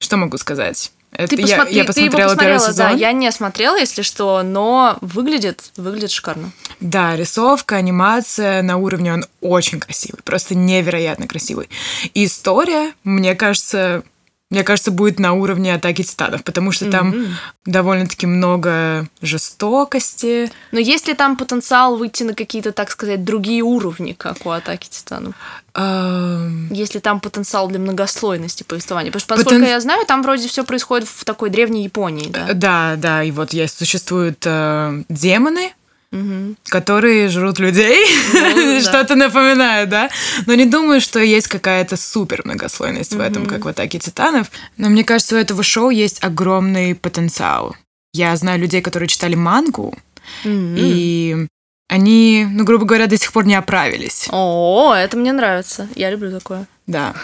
Что 0.00 0.16
могу 0.16 0.38
сказать? 0.38 0.92
Это 1.12 1.36
Ты, 1.36 1.42
я, 1.42 1.56
посмотри, 1.56 1.74
я 1.76 1.84
ты 1.84 2.00
его 2.00 2.10
посмотрела 2.10 2.36
первый 2.36 2.54
посмотрела, 2.54 2.58
да. 2.58 2.88
сезон. 2.88 2.96
Я 2.96 3.12
не 3.12 3.30
смотрела, 3.32 3.76
если 3.78 4.02
что, 4.02 4.42
но 4.42 4.96
выглядит, 5.02 5.70
выглядит 5.76 6.10
шикарно. 6.10 6.52
Да, 6.80 7.14
рисовка, 7.16 7.76
анимация 7.76 8.62
на 8.62 8.78
уровне, 8.78 9.12
он 9.12 9.24
очень 9.40 9.78
красивый, 9.78 10.20
просто 10.24 10.54
невероятно 10.54 11.28
красивый. 11.28 11.68
И 12.14 12.24
история, 12.24 12.92
мне 13.04 13.34
кажется, 13.34 14.02
мне 14.52 14.62
кажется, 14.64 14.90
будет 14.90 15.18
на 15.18 15.32
уровне 15.32 15.74
атаки 15.74 16.02
титанов, 16.02 16.44
потому 16.44 16.72
что 16.72 16.90
там 16.90 17.08
Мгм. 17.08 17.26
довольно-таки 17.64 18.26
много 18.26 19.08
жестокости. 19.22 20.50
Но 20.72 20.78
есть 20.78 21.08
ли 21.08 21.14
там 21.14 21.36
потенциал 21.36 21.96
выйти 21.96 22.22
на 22.22 22.34
какие-то, 22.34 22.72
так 22.72 22.90
сказать, 22.90 23.24
другие 23.24 23.62
уровни, 23.62 24.12
как 24.12 24.44
у 24.46 24.50
атаки 24.50 24.88
титанов? 24.90 25.34
Эм, 25.74 26.68
Есть 26.70 26.94
ли 26.94 27.00
там 27.00 27.18
потенциал 27.20 27.68
для 27.68 27.78
многослойности 27.78 28.62
повествования? 28.62 29.10
Потому 29.10 29.20
что, 29.20 29.34
Потен- 29.34 29.38
насколько 29.38 29.66
я 29.70 29.80
знаю, 29.80 30.04
там 30.06 30.22
вроде 30.22 30.46
все 30.48 30.64
происходит 30.64 31.08
в 31.08 31.24
такой 31.24 31.48
древней 31.48 31.84
Японии, 31.84 32.28
да? 32.28 32.52
Да, 32.52 32.94
да, 32.98 33.22
и 33.24 33.30
вот 33.30 33.52
есть 33.54 33.78
существуют 33.78 34.42
э, 34.44 35.02
демоны, 35.08 35.72
Мгм. 36.12 36.56
которые 36.68 37.28
жрут 37.28 37.58
людей, 37.58 38.04
Ну, 38.32 38.80
что-то 38.88 39.14
напоминает, 39.16 39.88
да? 39.88 40.10
Но 40.46 40.54
не 40.54 40.66
думаю, 40.66 41.00
что 41.00 41.18
есть 41.18 41.48
какая-то 41.48 41.96
супер 41.96 42.42
многослойность 42.44 43.14
в 43.14 43.20
этом, 43.20 43.46
как 43.46 43.64
в 43.64 43.68
«Атаке 43.68 43.98
титанов». 43.98 44.50
Но 44.76 44.88
мне 44.90 45.04
кажется, 45.04 45.34
у 45.36 45.38
этого 45.38 45.62
шоу 45.62 45.90
есть 45.90 46.22
огромный 46.22 46.94
потенциал. 46.94 47.74
Я 48.12 48.36
знаю 48.36 48.60
людей, 48.60 48.82
которые 48.82 49.08
читали 49.08 49.34
мангу, 49.34 49.94
Мгм. 50.44 50.74
и 50.76 51.46
они, 51.88 52.46
ну, 52.50 52.64
грубо 52.64 52.84
говоря, 52.84 53.06
до 53.06 53.16
сих 53.18 53.32
пор 53.32 53.46
не 53.46 53.54
оправились. 53.54 54.28
О, 54.30 54.94
это 54.94 55.16
мне 55.16 55.32
нравится. 55.32 55.88
Я 55.94 56.10
люблю 56.10 56.30
такое. 56.30 56.66
Да. 56.86 57.14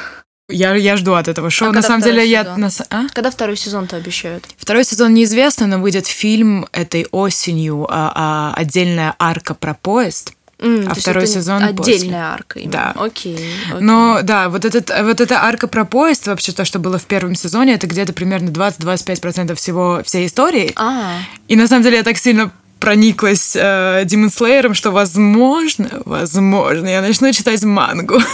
Я, 0.50 0.74
я 0.74 0.96
жду 0.96 1.12
от 1.12 1.28
этого 1.28 1.50
шоу. 1.50 1.68
А 1.68 1.72
На 1.72 1.82
самом 1.82 2.00
деле, 2.00 2.14
второй 2.22 2.30
я... 2.30 2.42
сезон? 2.44 2.60
на 2.60 2.70
а? 3.04 3.06
Когда 3.12 3.30
второй 3.30 3.56
сезон-то 3.56 3.96
обещают? 3.96 4.46
Второй 4.56 4.84
сезон 4.84 5.12
неизвестно, 5.12 5.66
но 5.66 5.78
выйдет 5.78 6.06
фильм 6.06 6.66
этой 6.72 7.06
осенью, 7.10 7.86
а, 7.90 8.12
а, 8.14 8.54
отдельная 8.58 9.14
арка 9.18 9.52
про 9.54 9.74
поезд. 9.74 10.32
М, 10.60 10.86
А 10.88 10.94
второй 10.94 11.22
это 11.24 11.32
сезон 11.34 11.62
Отдельная 11.62 11.76
после. 12.00 12.14
арка. 12.16 12.58
именно. 12.58 12.72
Да. 12.72 12.90
Окей. 12.96 13.34
окей. 13.70 13.80
Но 13.80 14.20
да, 14.22 14.48
вот, 14.48 14.64
этот, 14.64 14.90
вот 15.04 15.20
эта 15.20 15.42
арка 15.44 15.68
про 15.68 15.84
поезд, 15.84 16.26
вообще 16.26 16.50
то, 16.52 16.64
что 16.64 16.78
было 16.80 16.98
в 16.98 17.04
первом 17.04 17.36
сезоне, 17.36 17.74
это 17.74 17.86
где-то 17.86 18.12
примерно 18.12 18.48
20-25% 18.48 19.54
всего 19.54 20.02
всей 20.04 20.26
истории. 20.26 20.72
А, 20.74 21.18
И 21.46 21.54
на 21.56 21.68
самом 21.68 21.84
деле 21.84 21.98
я 21.98 22.02
так 22.02 22.18
сильно 22.18 22.50
прониклась 22.78 23.56
э, 23.56 24.04
Demon 24.04 24.28
Slayer'ом, 24.28 24.74
что 24.74 24.90
возможно, 24.90 26.02
возможно, 26.04 26.88
я 26.88 27.00
начну 27.00 27.32
читать 27.32 27.62
мангу. 27.62 28.20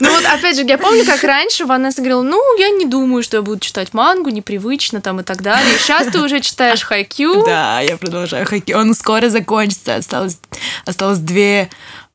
Ну 0.00 0.10
вот, 0.10 0.24
опять 0.24 0.56
же, 0.56 0.62
я 0.62 0.76
помню, 0.76 1.04
как 1.06 1.22
раньше 1.22 1.66
Ванесса 1.66 1.98
говорила, 1.98 2.22
ну, 2.22 2.58
я 2.58 2.70
не 2.70 2.84
думаю, 2.84 3.22
что 3.22 3.36
я 3.36 3.42
буду 3.42 3.60
читать 3.60 3.94
мангу, 3.94 4.28
непривычно 4.28 5.00
там 5.00 5.20
и 5.20 5.22
так 5.22 5.40
далее. 5.40 5.78
Сейчас 5.78 6.08
ты 6.08 6.20
уже 6.20 6.40
читаешь 6.40 6.82
Хайкю. 6.82 7.44
Да, 7.46 7.80
я 7.80 7.96
продолжаю 7.96 8.44
хоккей. 8.44 8.74
Он 8.74 8.92
скоро 8.94 9.30
закончится. 9.30 9.94
Осталось, 9.94 10.38
осталось 10.84 11.18
две 11.18 11.70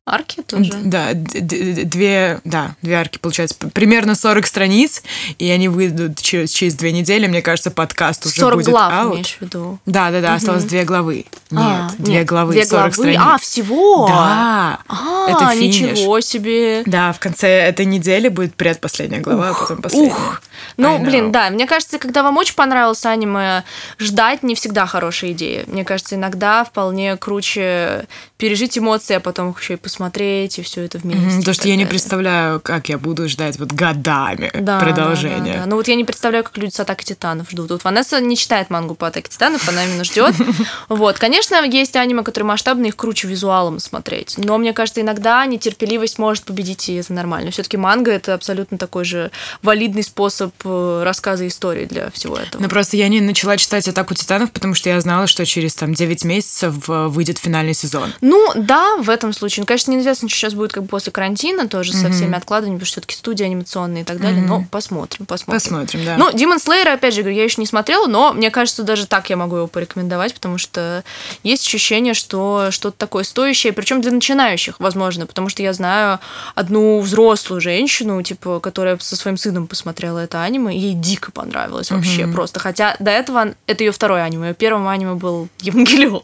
Арки 0.10 0.42
тоже. 0.42 0.72
Да, 0.84 1.10
две, 1.14 2.40
да, 2.44 2.76
две 2.82 2.96
арки, 2.96 3.18
получается, 3.20 3.56
примерно 3.74 4.16
40 4.16 4.46
страниц, 4.48 5.04
и 5.38 5.50
они 5.50 5.68
выйдут 5.70 6.20
через, 6.22 6.52
через 6.52 6.76
две 6.76 6.92
недели, 6.92 7.28
мне 7.28 7.42
кажется, 7.42 7.72
подкаст 7.72 8.26
уже 8.26 8.36
40 8.42 8.56
будет 8.60 8.70
глав, 8.70 8.94
аут. 8.94 9.14
имеешь 9.14 9.38
в 9.38 9.42
виду? 9.42 9.80
Да, 9.86 10.12
да, 10.12 10.22
да, 10.22 10.34
осталось 10.36 10.64
две 10.66 10.84
главы. 10.84 11.26
Нет, 11.52 11.62
А, 11.62 11.90
две 11.98 12.14
нет, 12.14 12.28
главы, 12.28 12.54
две 12.54 12.66
40 12.66 12.96
главы. 12.96 13.14
страниц. 13.14 13.20
А, 13.34 13.38
всего? 13.38 14.08
Да, 14.08 14.80
А, 14.88 15.28
это 15.30 15.50
финиш. 15.56 15.80
ничего 15.82 16.20
себе. 16.22 16.84
Да, 16.86 17.12
в 17.14 17.20
конце 17.20 17.48
этой 17.48 17.86
недели 17.86 18.28
будет 18.30 18.56
предпоследняя 18.56 19.22
глава, 19.22 19.50
а 19.50 19.54
потом 19.54 19.82
последняя. 19.82 20.10
Ух. 20.12 20.42
Ну, 20.78 21.00
блин, 21.00 21.32
да, 21.32 21.50
мне 21.50 21.66
кажется, 21.66 22.00
когда 22.00 22.24
вам 22.24 22.38
очень 22.38 22.56
понравилось 22.56 23.06
аниме, 23.06 23.64
ждать 23.98 24.44
не 24.44 24.56
всегда 24.56 24.86
хорошая 24.86 25.32
идея. 25.32 25.64
Мне 25.68 25.86
кажется, 25.86 26.16
иногда 26.16 26.64
вполне 26.64 27.16
круче 27.18 28.06
пережить 28.38 28.78
эмоции, 28.78 29.16
а 29.16 29.20
потом 29.20 29.52
их 29.52 29.62
еще 29.62 29.74
и 29.74 29.78
посмотреть, 29.78 29.99
и 30.00 30.62
все 30.64 30.84
это 30.84 30.98
вместе. 30.98 31.24
И 31.24 31.40
Потому 31.40 31.54
что 31.54 31.68
я 31.68 31.76
не 31.76 31.84
далее. 31.84 31.90
представляю, 31.90 32.60
как 32.60 32.90
я 32.90 32.98
буду 32.98 33.30
ждать 33.30 33.60
вот 33.60 33.72
годами 33.72 34.52
Да, 34.54 34.80
продолжения. 34.80 35.38
Да, 35.40 35.54
да, 35.54 35.60
да. 35.60 35.66
Ну 35.68 35.76
вот 35.76 35.88
я 35.88 35.96
не 35.96 36.04
представляю, 36.04 36.44
как 36.44 36.58
люди 36.58 36.74
с 36.74 36.80
Атаки 36.80 37.04
Титанов 37.04 37.50
ждут. 37.52 37.72
Вот 37.72 37.84
Ванесса 37.84 38.20
не 38.20 38.36
читает 38.36 38.70
мангу 38.70 38.96
по 38.96 39.08
Атаке 39.08 39.30
Титанов, 39.30 39.68
она 39.70 39.86
именно 39.86 40.04
ждет. 40.04 40.36
Вот, 40.90 41.18
конечно, 41.18 41.64
есть 41.66 41.96
аниме, 41.96 42.24
которые 42.24 42.48
масштабные, 42.48 42.90
их 42.90 42.96
круче 42.96 43.28
визуалом 43.28 43.80
смотреть. 43.80 44.36
Но 44.38 44.58
мне 44.58 44.74
кажется, 44.74 45.02
иногда 45.02 45.20
иногда 45.20 45.46
нетерпеливость 45.46 46.18
может 46.18 46.46
победить, 46.46 46.90
и 46.90 46.96
это 46.96 47.14
нормально. 47.14 47.52
Все-таки 47.52 47.78
манга 47.78 48.12
это 48.12 48.34
абсолютно 48.34 48.78
такой 48.78 49.06
же 49.06 49.32
валидный 49.62 50.04
способ 50.04 50.54
э, 50.64 51.02
рассказа 51.04 51.48
истории 51.48 51.86
для 51.86 52.10
всего 52.12 52.38
этого. 52.38 52.62
Ну 52.62 52.70
просто 52.70 52.98
я 52.98 53.08
не 53.08 53.22
начала 53.22 53.58
читать 53.58 53.88
«Атаку 53.88 54.14
титанов», 54.14 54.52
потому 54.52 54.74
что 54.76 54.90
я 54.90 55.00
знала, 55.02 55.28
что 55.28 55.46
через 55.46 55.76
там 55.76 55.94
9 55.94 56.24
месяцев 56.26 56.90
э, 56.90 57.08
выйдет 57.08 57.38
финальный 57.38 57.74
сезон. 57.74 58.14
Ну 58.22 58.52
да, 58.56 58.98
в 58.98 59.10
этом 59.10 59.34
случае. 59.34 59.64
Ну, 59.64 59.66
конечно, 59.66 59.89
неизвестно, 59.90 60.30
что 60.30 60.38
сейчас 60.38 60.54
будет 60.54 60.72
как 60.72 60.84
бы 60.84 60.90
после 60.90 61.12
карантина, 61.12 61.68
тоже 61.68 61.92
mm-hmm. 61.92 62.02
со 62.02 62.12
всеми 62.12 62.36
откладываниями, 62.36 62.78
потому 62.78 62.88
что 62.88 63.02
все-таки 63.02 63.16
студии 63.16 63.44
анимационные 63.44 64.02
и 64.02 64.06
так 64.06 64.20
далее. 64.20 64.42
Mm-hmm. 64.42 64.48
Но 64.48 64.66
посмотрим, 64.70 65.26
посмотрим. 65.26 65.62
Посмотрим, 65.62 66.06
да. 66.06 66.18
Ну, 66.18 66.32
Демон 66.32 66.60
Слейер, 66.60 66.90
опять 66.90 67.14
же, 67.14 67.22
говорю, 67.22 67.38
я 67.38 67.44
еще 67.44 67.62
не 67.62 67.68
смотрела, 67.68 68.08
но 68.08 68.34
мне 68.34 68.52
кажется, 68.52 68.84
даже 68.84 69.08
так 69.08 69.30
я 69.30 69.38
могу 69.38 69.58
его 69.58 69.68
порекомендовать, 69.68 70.34
потому 70.34 70.58
что 70.58 71.04
есть 71.44 71.66
ощущение, 71.66 72.14
что 72.14 72.70
что-то 72.72 72.98
такое 72.98 73.24
стоящее, 73.24 73.74
причем 73.74 74.02
для 74.02 74.12
начинающих, 74.12 74.76
возможно, 74.80 75.26
потому 75.26 75.50
что 75.50 75.64
я 75.64 75.74
знаю 75.74 76.20
одну 76.56 77.00
взрослую 77.00 77.62
женщину, 77.62 78.22
типа, 78.22 78.60
которая 78.60 78.98
со 79.00 79.16
своим 79.16 79.38
сыном 79.38 79.68
посмотрела 79.68 80.20
это 80.20 80.42
аниме, 80.44 80.76
и 80.76 80.80
ей 80.80 80.94
дико 80.94 81.32
понравилось 81.32 81.92
вообще 81.92 82.24
mm-hmm. 82.24 82.34
просто. 82.34 82.60
Хотя 82.60 82.96
до 83.00 83.12
этого 83.12 83.54
это 83.68 83.84
ее 83.84 83.92
второе 83.92 84.24
аниме. 84.24 84.50
Ее 84.50 84.54
первым 84.54 84.88
аниме 84.88 85.14
был 85.14 85.48
Евангелион. 85.62 86.22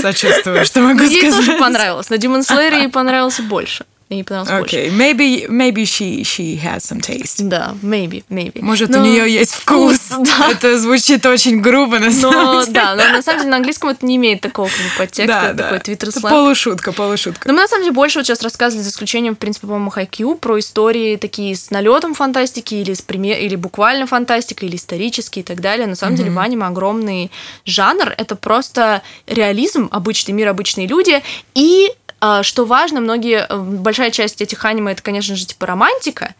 Сочувствую, 0.00 0.64
что 0.64 0.80
могу 0.80 0.98
сказать. 0.98 1.22
Ей 1.22 1.30
тоже 1.30 1.58
понравилось, 1.58 2.10
но 2.10 2.16
Demon 2.16 2.40
Slayer 2.40 2.57
ей 2.60 2.88
понравился 2.88 3.42
больше. 3.42 3.84
Мне 4.08 4.20
не 4.20 4.24
понравилось 4.24 4.72
okay. 4.72 4.88
больше. 4.88 4.96
Maybe, 4.96 5.48
maybe 5.50 5.82
she, 5.82 6.22
she 6.22 6.58
has 6.58 6.78
some 6.78 7.00
taste. 7.00 7.46
Да, 7.46 7.74
maybe, 7.82 8.24
maybe. 8.30 8.62
Может, 8.62 8.88
но... 8.88 9.00
у 9.00 9.02
нее 9.02 9.30
есть 9.30 9.52
вкус. 9.52 9.98
Да. 10.08 10.50
Это 10.50 10.78
звучит 10.78 11.26
очень 11.26 11.60
грубо, 11.60 11.98
на 11.98 12.06
но, 12.06 12.12
самом 12.12 12.60
деле. 12.60 12.72
Да, 12.72 12.94
но 12.94 13.08
на 13.08 13.22
самом 13.22 13.40
деле 13.40 13.50
на 13.50 13.56
английском 13.56 13.90
это 13.90 14.06
не 14.06 14.16
имеет 14.16 14.40
такого 14.40 14.68
как 14.68 14.78
бы, 14.78 14.90
подтекста, 14.96 15.52
да, 15.52 15.62
такой 15.62 15.78
да. 15.78 15.84
твиттер 15.84 16.10
сленг. 16.10 16.30
Полушутка, 16.30 16.92
полушутка. 16.92 17.46
Но 17.46 17.52
мы 17.52 17.60
на 17.60 17.68
самом 17.68 17.82
деле 17.82 17.92
больше 17.92 18.18
вот 18.18 18.26
сейчас 18.26 18.40
рассказывали, 18.40 18.82
за 18.82 18.88
исключением, 18.88 19.36
в 19.36 19.38
принципе, 19.38 19.66
по-моему, 19.66 19.90
Хайкью, 19.90 20.36
про 20.36 20.58
истории 20.58 21.16
такие 21.16 21.54
с 21.54 21.70
налетом 21.70 22.14
фантастики 22.14 22.76
или, 22.76 22.94
с 22.94 23.02
пример... 23.02 23.36
или 23.38 23.56
буквально 23.56 24.06
фантастика, 24.06 24.64
или 24.64 24.76
исторические 24.76 25.42
и 25.42 25.46
так 25.46 25.60
далее. 25.60 25.86
На 25.86 25.96
самом 25.96 26.14
mm-hmm. 26.14 26.16
деле 26.16 26.30
в 26.30 26.38
аниме 26.38 26.66
огромный 26.66 27.30
жанр. 27.66 28.14
Это 28.16 28.36
просто 28.36 29.02
реализм, 29.26 29.90
обычный 29.92 30.32
мир, 30.32 30.48
обычные 30.48 30.86
люди 30.86 31.22
и 31.54 31.92
что 32.42 32.64
важно, 32.64 33.00
многие, 33.00 33.46
э, 33.48 33.56
большая 33.56 34.10
часть 34.10 34.42
этих 34.42 34.64
аниме 34.64 34.92
это, 34.92 35.02
конечно 35.02 35.36
же, 35.36 35.46
типа 35.46 35.66
романтика. 35.66 36.34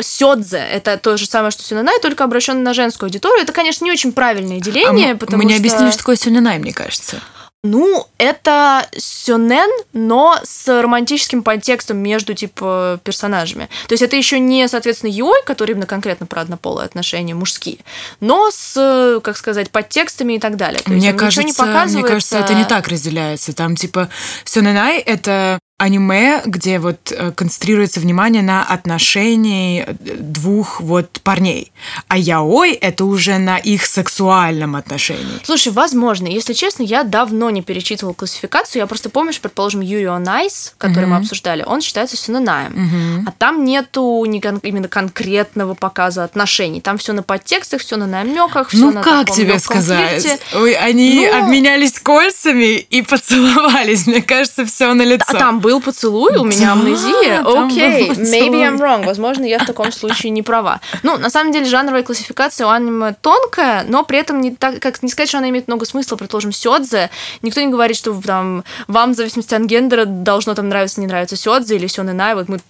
Сёдзе– 0.00 0.58
это 0.72 0.96
то 0.96 1.16
же 1.16 1.26
самое, 1.26 1.50
что 1.50 1.62
сюнэнай, 1.62 2.00
только 2.00 2.24
обращенный 2.24 2.62
на 2.62 2.74
женскую 2.74 3.06
аудиторию. 3.08 3.42
Это, 3.42 3.52
конечно, 3.52 3.84
не 3.84 3.92
очень 3.92 4.12
правильное 4.12 4.60
деление, 4.60 5.12
а 5.12 5.16
потому 5.16 5.42
мы 5.42 5.44
не 5.44 5.54
что... 5.54 5.60
объяснили, 5.60 5.90
что 5.90 5.98
такое 5.98 6.16
сюнэнай, 6.16 6.58
мне 6.58 6.72
кажется. 6.72 7.20
Ну, 7.64 8.08
это 8.18 8.88
сёнэн, 8.96 9.70
но 9.92 10.36
с 10.42 10.82
романтическим 10.82 11.44
подтекстом 11.44 11.98
между, 11.98 12.34
типа, 12.34 12.98
персонажами. 13.04 13.68
То 13.86 13.92
есть 13.92 14.02
это 14.02 14.16
еще 14.16 14.40
не, 14.40 14.66
соответственно, 14.66 15.10
йой, 15.10 15.42
который 15.46 15.70
именно 15.70 15.86
конкретно 15.86 16.26
про 16.26 16.40
однополые 16.40 16.86
отношения, 16.86 17.34
мужские, 17.34 17.78
но 18.18 18.50
с, 18.50 19.20
как 19.22 19.36
сказать, 19.36 19.70
подтекстами 19.70 20.34
и 20.34 20.38
так 20.40 20.56
далее. 20.56 20.80
То 20.82 20.90
мне 20.90 21.12
кажется, 21.12 21.44
не 21.44 21.52
показывается... 21.52 21.98
мне 21.98 22.08
кажется, 22.08 22.38
это 22.38 22.54
не 22.54 22.64
так 22.64 22.88
разделяется. 22.88 23.52
Там, 23.52 23.76
типа, 23.76 24.08
сёнэнай– 24.44 24.98
это 25.06 25.60
аниме, 25.82 26.42
где 26.46 26.78
вот 26.78 27.10
э, 27.10 27.32
концентрируется 27.32 27.98
внимание 27.98 28.42
на 28.42 28.62
отношении 28.62 29.84
э, 29.84 29.94
двух 30.16 30.80
вот 30.80 31.20
парней. 31.24 31.72
А 32.06 32.16
яой— 32.16 32.72
это 32.80 33.04
уже 33.04 33.38
на 33.38 33.58
их 33.58 33.84
сексуальном 33.84 34.76
отношении. 34.76 35.40
Слушай, 35.42 35.72
возможно. 35.72 36.28
Если 36.28 36.52
честно, 36.52 36.84
я 36.84 37.02
давно 37.02 37.50
не 37.50 37.62
перечитывала 37.62 38.14
классификацию. 38.14 38.80
Я 38.80 38.86
просто 38.86 39.10
помню, 39.10 39.32
что, 39.32 39.42
предположим, 39.42 39.80
Юри 39.80 40.04
on 40.04 40.24
Ice, 40.46 40.72
который 40.78 41.04
mm-hmm. 41.04 41.08
мы 41.08 41.16
обсуждали, 41.16 41.64
он 41.64 41.80
считается 41.80 42.16
синонаем. 42.16 42.72
Mm-hmm. 42.72 43.24
А 43.26 43.32
там 43.32 43.64
нету 43.64 44.24
ни 44.24 44.38
кон- 44.38 44.60
именно 44.62 44.86
конкретного 44.86 45.74
показа 45.74 46.22
отношений. 46.22 46.80
Там 46.80 46.96
все 46.96 47.12
на 47.12 47.24
подтекстах, 47.24 47.80
все 47.80 47.96
на 47.96 48.06
намеках, 48.06 48.68
все 48.68 48.78
ну, 48.78 48.92
на 48.92 49.02
как 49.02 49.32
тебе 49.32 49.58
сказать? 49.58 50.40
Ой, 50.54 50.74
они 50.74 51.26
ну... 51.26 51.44
обменялись 51.44 51.98
кольцами 51.98 52.76
и 52.76 53.02
поцеловались. 53.12 54.06
Мне 54.06 54.22
кажется, 54.22 54.64
все 54.64 54.94
на 54.94 55.02
лицо. 55.02 55.24
А 55.26 55.34
там 55.34 55.58
был 55.58 55.71
был 55.72 55.80
поцелуй, 55.80 56.36
у 56.36 56.44
меня 56.44 56.72
амнезия. 56.72 57.40
Окей, 57.40 58.10
okay, 58.10 58.16
maybe 58.16 58.62
I'm 58.62 58.78
wrong. 58.78 59.04
Возможно, 59.04 59.44
я 59.44 59.58
в 59.58 59.66
таком 59.66 59.90
случае 59.92 60.30
не 60.30 60.42
права. 60.42 60.80
Ну, 61.02 61.16
на 61.18 61.30
самом 61.30 61.52
деле, 61.52 61.66
жанровая 61.66 62.02
классификация 62.02 62.66
у 62.66 62.70
аниме 62.70 63.14
тонкая, 63.20 63.84
но 63.88 64.04
при 64.04 64.18
этом 64.18 64.40
не 64.40 64.54
так, 64.54 64.80
как 64.80 65.02
не 65.02 65.08
сказать, 65.08 65.28
что 65.28 65.38
она 65.38 65.48
имеет 65.48 65.68
много 65.68 65.86
смысла. 65.86 66.16
Предположим, 66.16 66.52
сёдзе. 66.52 67.10
Никто 67.42 67.60
не 67.60 67.68
говорит, 67.68 67.96
что 67.96 68.20
там 68.24 68.64
вам 68.86 69.12
в 69.12 69.16
зависимости 69.16 69.54
от 69.54 69.62
гендера 69.62 70.04
должно 70.04 70.54
там 70.54 70.68
нравиться, 70.68 71.00
не 71.00 71.06
нравится 71.06 71.36
сёдзе 71.36 71.76
или 71.76 71.86
сёнэнай. 71.86 72.34
Вот 72.34 72.48
мы 72.48 72.60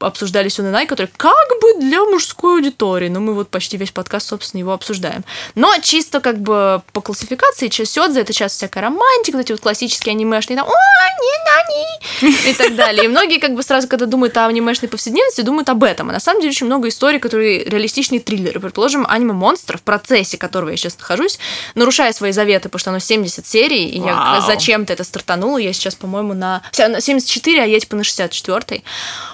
обсуждали 0.00 0.48
Сюнэнай, 0.48 0.86
который 0.86 1.10
как 1.16 1.48
бы 1.60 1.80
для 1.80 2.02
мужской 2.04 2.54
аудитории, 2.54 3.08
но 3.08 3.20
мы 3.20 3.34
вот 3.34 3.48
почти 3.48 3.76
весь 3.76 3.90
подкаст, 3.90 4.28
собственно, 4.28 4.60
его 4.60 4.72
обсуждаем. 4.72 5.24
Но 5.54 5.72
чисто 5.82 6.20
как 6.20 6.40
бы 6.40 6.82
по 6.92 7.00
классификации 7.00 7.68
Часёдзе 7.68 8.22
это 8.22 8.32
сейчас 8.32 8.52
всякая 8.52 8.80
романтика, 8.80 9.36
вот 9.36 9.44
эти 9.44 9.52
вот 9.52 9.60
классические 9.60 10.12
анимешные, 10.12 10.56
там, 10.56 10.66
о, 10.66 10.72
не, 10.72 12.28
на, 12.28 12.32
не, 12.32 12.50
и 12.50 12.54
так 12.54 12.74
далее. 12.74 13.04
И 13.04 13.08
многие 13.08 13.38
как 13.38 13.54
бы 13.54 13.62
сразу, 13.62 13.88
когда 13.88 14.06
думают 14.06 14.36
о 14.38 14.46
анимешной 14.46 14.88
повседневности, 14.88 15.42
думают 15.42 15.68
об 15.68 15.84
этом. 15.84 16.08
А 16.08 16.12
на 16.12 16.20
самом 16.20 16.40
деле 16.40 16.50
очень 16.50 16.66
много 16.66 16.88
историй, 16.88 17.18
которые 17.18 17.64
реалистичные 17.64 18.20
триллеры. 18.20 18.58
Предположим, 18.58 19.06
аниме 19.08 19.34
«Монстр», 19.34 19.76
в 19.76 19.82
процессе 19.82 20.38
которого 20.38 20.70
я 20.70 20.76
сейчас 20.76 20.98
нахожусь, 20.98 21.38
нарушая 21.74 22.12
свои 22.12 22.32
заветы, 22.32 22.68
потому 22.68 22.80
что 22.80 22.90
оно 22.90 22.98
70 23.00 23.46
серий, 23.46 23.88
и 23.88 24.00
Вау. 24.00 24.08
я 24.08 24.40
зачем-то 24.40 24.92
это 24.94 25.04
стартанула, 25.04 25.58
я 25.58 25.72
сейчас, 25.72 25.94
по-моему, 25.94 26.32
на 26.32 26.62
74, 26.72 27.62
а 27.62 27.66
я 27.66 27.78
типа 27.78 27.96
на 27.96 28.04
64. 28.04 28.82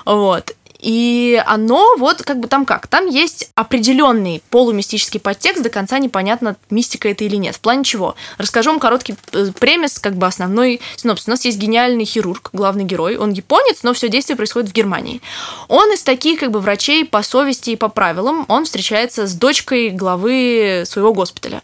Вот. 0.04 0.55
И 0.86 1.42
оно 1.44 1.96
вот 1.98 2.22
как 2.22 2.38
бы 2.38 2.46
там 2.46 2.64
как? 2.64 2.86
Там 2.86 3.08
есть 3.08 3.50
определенный 3.56 4.40
полумистический 4.50 5.18
подтекст, 5.18 5.64
до 5.64 5.68
конца 5.68 5.98
непонятно, 5.98 6.54
мистика 6.70 7.08
это 7.08 7.24
или 7.24 7.34
нет. 7.34 7.56
В 7.56 7.60
плане 7.60 7.82
чего? 7.82 8.14
Расскажу 8.38 8.70
вам 8.70 8.78
короткий 8.78 9.16
э, 9.32 9.48
премис, 9.58 9.98
как 9.98 10.14
бы 10.14 10.28
основной 10.28 10.80
синопсис. 10.94 11.26
У 11.26 11.32
нас 11.32 11.44
есть 11.44 11.58
гениальный 11.58 12.04
хирург, 12.04 12.50
главный 12.52 12.84
герой. 12.84 13.16
Он 13.16 13.32
японец, 13.32 13.82
но 13.82 13.94
все 13.94 14.08
действие 14.08 14.36
происходит 14.36 14.70
в 14.70 14.72
Германии. 14.72 15.20
Он 15.66 15.92
из 15.92 16.04
таких 16.04 16.38
как 16.38 16.52
бы 16.52 16.60
врачей 16.60 17.04
по 17.04 17.20
совести 17.24 17.70
и 17.70 17.76
по 17.76 17.88
правилам. 17.88 18.44
Он 18.46 18.64
встречается 18.64 19.26
с 19.26 19.34
дочкой 19.34 19.90
главы 19.90 20.84
своего 20.86 21.12
госпиталя. 21.12 21.62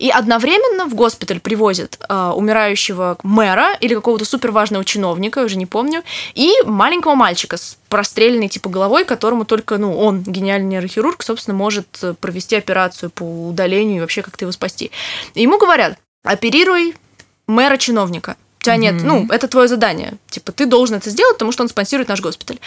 И 0.00 0.10
одновременно 0.10 0.86
в 0.86 0.96
госпиталь 0.96 1.38
привозят 1.38 2.00
э, 2.08 2.32
умирающего 2.34 3.18
мэра 3.22 3.74
или 3.80 3.94
какого-то 3.94 4.24
суперважного 4.24 4.84
чиновника, 4.84 5.44
уже 5.44 5.58
не 5.58 5.66
помню, 5.66 6.02
и 6.34 6.52
маленького 6.64 7.14
мальчика 7.14 7.56
с 7.56 7.76
простреленной 7.94 8.48
типа 8.48 8.68
головой, 8.68 9.04
которому 9.04 9.44
только, 9.44 9.78
ну, 9.78 9.96
он, 9.96 10.24
гениальный 10.24 10.66
нейрохирург, 10.68 11.22
собственно, 11.22 11.56
может 11.56 11.86
э, 12.02 12.14
провести 12.14 12.56
операцию 12.56 13.08
по 13.08 13.22
удалению 13.22 13.98
и 13.98 14.00
вообще 14.00 14.22
как-то 14.22 14.46
его 14.46 14.50
спасти. 14.50 14.90
И 15.34 15.42
ему 15.42 15.58
говорят, 15.58 15.96
оперируй 16.24 16.96
мэра-чиновника. 17.46 18.34
У 18.58 18.64
тебя 18.64 18.74
mm-hmm. 18.74 18.78
нет, 18.78 18.94
ну, 19.04 19.28
это 19.30 19.46
твое 19.46 19.68
задание. 19.68 20.14
Типа, 20.28 20.50
ты 20.50 20.66
должен 20.66 20.96
это 20.96 21.08
сделать, 21.08 21.36
потому 21.36 21.52
что 21.52 21.62
он 21.62 21.68
спонсирует 21.68 22.08
наш 22.08 22.20
госпиталь. 22.20 22.58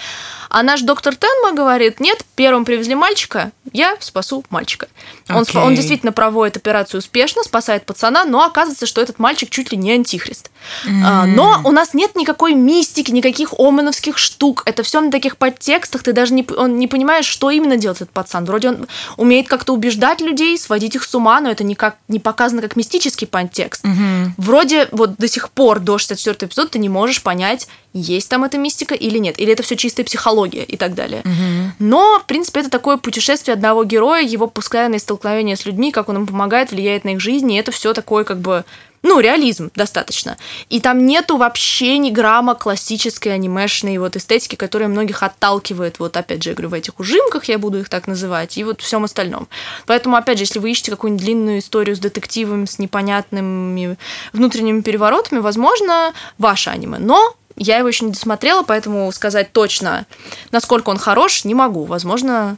А 0.47 0.63
наш 0.63 0.79
доктор 0.79 1.13
Тенма 1.13 1.51
говорит, 1.51 1.99
нет, 1.99 2.23
первым 2.35 2.63
привезли 2.63 2.95
мальчика, 2.95 3.51
я 3.73 3.97
спасу 3.99 4.45
мальчика. 4.49 4.87
Okay. 5.27 5.57
Он, 5.57 5.63
он 5.63 5.75
действительно 5.75 6.13
проводит 6.13 6.55
операцию 6.55 6.99
успешно, 6.99 7.43
спасает 7.43 7.85
пацана, 7.85 8.23
но 8.23 8.45
оказывается, 8.45 8.85
что 8.85 9.01
этот 9.01 9.19
мальчик 9.19 9.49
чуть 9.49 9.73
ли 9.73 9.77
не 9.77 9.91
антихрист. 9.91 10.51
Mm-hmm. 10.85 11.01
А, 11.03 11.25
но 11.25 11.61
у 11.63 11.71
нас 11.71 11.93
нет 11.93 12.15
никакой 12.15 12.53
мистики, 12.53 13.11
никаких 13.11 13.53
омановских 13.57 14.17
штук. 14.17 14.63
Это 14.65 14.83
все 14.83 15.01
на 15.01 15.11
таких 15.11 15.37
подтекстах. 15.37 16.03
Ты 16.03 16.13
даже 16.13 16.33
не, 16.33 16.45
он 16.55 16.77
не 16.77 16.87
понимаешь, 16.87 17.25
что 17.25 17.49
именно 17.49 17.77
делает 17.77 18.01
этот 18.01 18.11
пацан. 18.11 18.45
Вроде 18.45 18.69
он 18.69 18.87
умеет 19.17 19.47
как-то 19.47 19.73
убеждать 19.73 20.21
людей, 20.21 20.57
сводить 20.57 20.95
их 20.95 21.03
с 21.03 21.15
ума, 21.15 21.39
но 21.39 21.49
это 21.49 21.63
никак 21.63 21.97
не 22.07 22.19
показано 22.19 22.61
как 22.61 22.75
мистический 22.75 23.27
подтекст. 23.27 23.83
Mm-hmm. 23.83 24.31
Вроде 24.37 24.87
вот 24.91 25.17
до 25.17 25.27
сих 25.27 25.49
пор, 25.49 25.79
до 25.79 25.97
64 25.97 26.47
эпизода, 26.47 26.69
ты 26.69 26.79
не 26.79 26.89
можешь 26.89 27.21
понять, 27.23 27.67
есть 27.93 28.29
там 28.29 28.43
эта 28.43 28.57
мистика 28.57 28.93
или 28.93 29.17
нет. 29.17 29.39
Или 29.39 29.53
это 29.53 29.63
все 29.63 29.75
чистая 29.75 30.05
психология 30.05 30.63
и 30.63 30.77
так 30.77 30.93
далее. 30.93 31.21
Mm-hmm. 31.21 31.69
Но, 31.79 32.19
в 32.19 32.25
принципе, 32.25 32.61
это 32.61 32.69
такое 32.69 32.97
путешествие 32.97 33.53
одного 33.53 33.83
героя, 33.83 34.21
его 34.21 34.47
постоянные 34.47 34.99
столкновения 34.99 35.55
с 35.55 35.65
людьми, 35.65 35.91
как 35.91 36.09
он 36.09 36.17
им 36.17 36.27
помогает, 36.27 36.71
влияет 36.71 37.05
на 37.05 37.09
их 37.09 37.19
жизнь, 37.19 37.51
и 37.51 37.57
это 37.57 37.71
все 37.71 37.93
такое 37.93 38.23
как 38.23 38.39
бы 38.39 38.65
ну, 39.03 39.19
реализм 39.19 39.71
достаточно. 39.75 40.37
И 40.69 40.79
там 40.79 41.05
нету 41.05 41.37
вообще 41.37 41.97
ни 41.97 42.09
грамма 42.09 42.55
классической 42.55 43.33
анимешной 43.33 43.97
вот 43.97 44.15
эстетики, 44.15 44.55
которая 44.55 44.89
многих 44.89 45.23
отталкивает, 45.23 45.99
вот 45.99 46.17
опять 46.17 46.43
же, 46.43 46.49
я 46.49 46.55
говорю, 46.55 46.69
в 46.69 46.73
этих 46.73 46.99
ужимках, 46.99 47.45
я 47.45 47.57
буду 47.57 47.79
их 47.79 47.89
так 47.89 48.07
называть, 48.07 48.57
и 48.57 48.63
вот 48.63 48.81
всем 48.81 49.03
остальном. 49.03 49.47
Поэтому, 49.85 50.15
опять 50.15 50.37
же, 50.37 50.43
если 50.43 50.59
вы 50.59 50.71
ищете 50.71 50.91
какую-нибудь 50.91 51.23
длинную 51.23 51.59
историю 51.59 51.95
с 51.95 51.99
детективом, 51.99 52.67
с 52.67 52.79
непонятными 52.79 53.97
внутренними 54.33 54.81
переворотами, 54.81 55.39
возможно, 55.39 56.13
ваше 56.37 56.69
аниме. 56.69 56.97
Но 56.99 57.35
я 57.55 57.77
его 57.77 57.87
еще 57.87 58.05
не 58.05 58.11
досмотрела, 58.11 58.63
поэтому 58.63 59.11
сказать 59.11 59.51
точно, 59.51 60.05
насколько 60.51 60.89
он 60.89 60.97
хорош, 60.97 61.43
не 61.43 61.55
могу. 61.55 61.85
Возможно, 61.85 62.57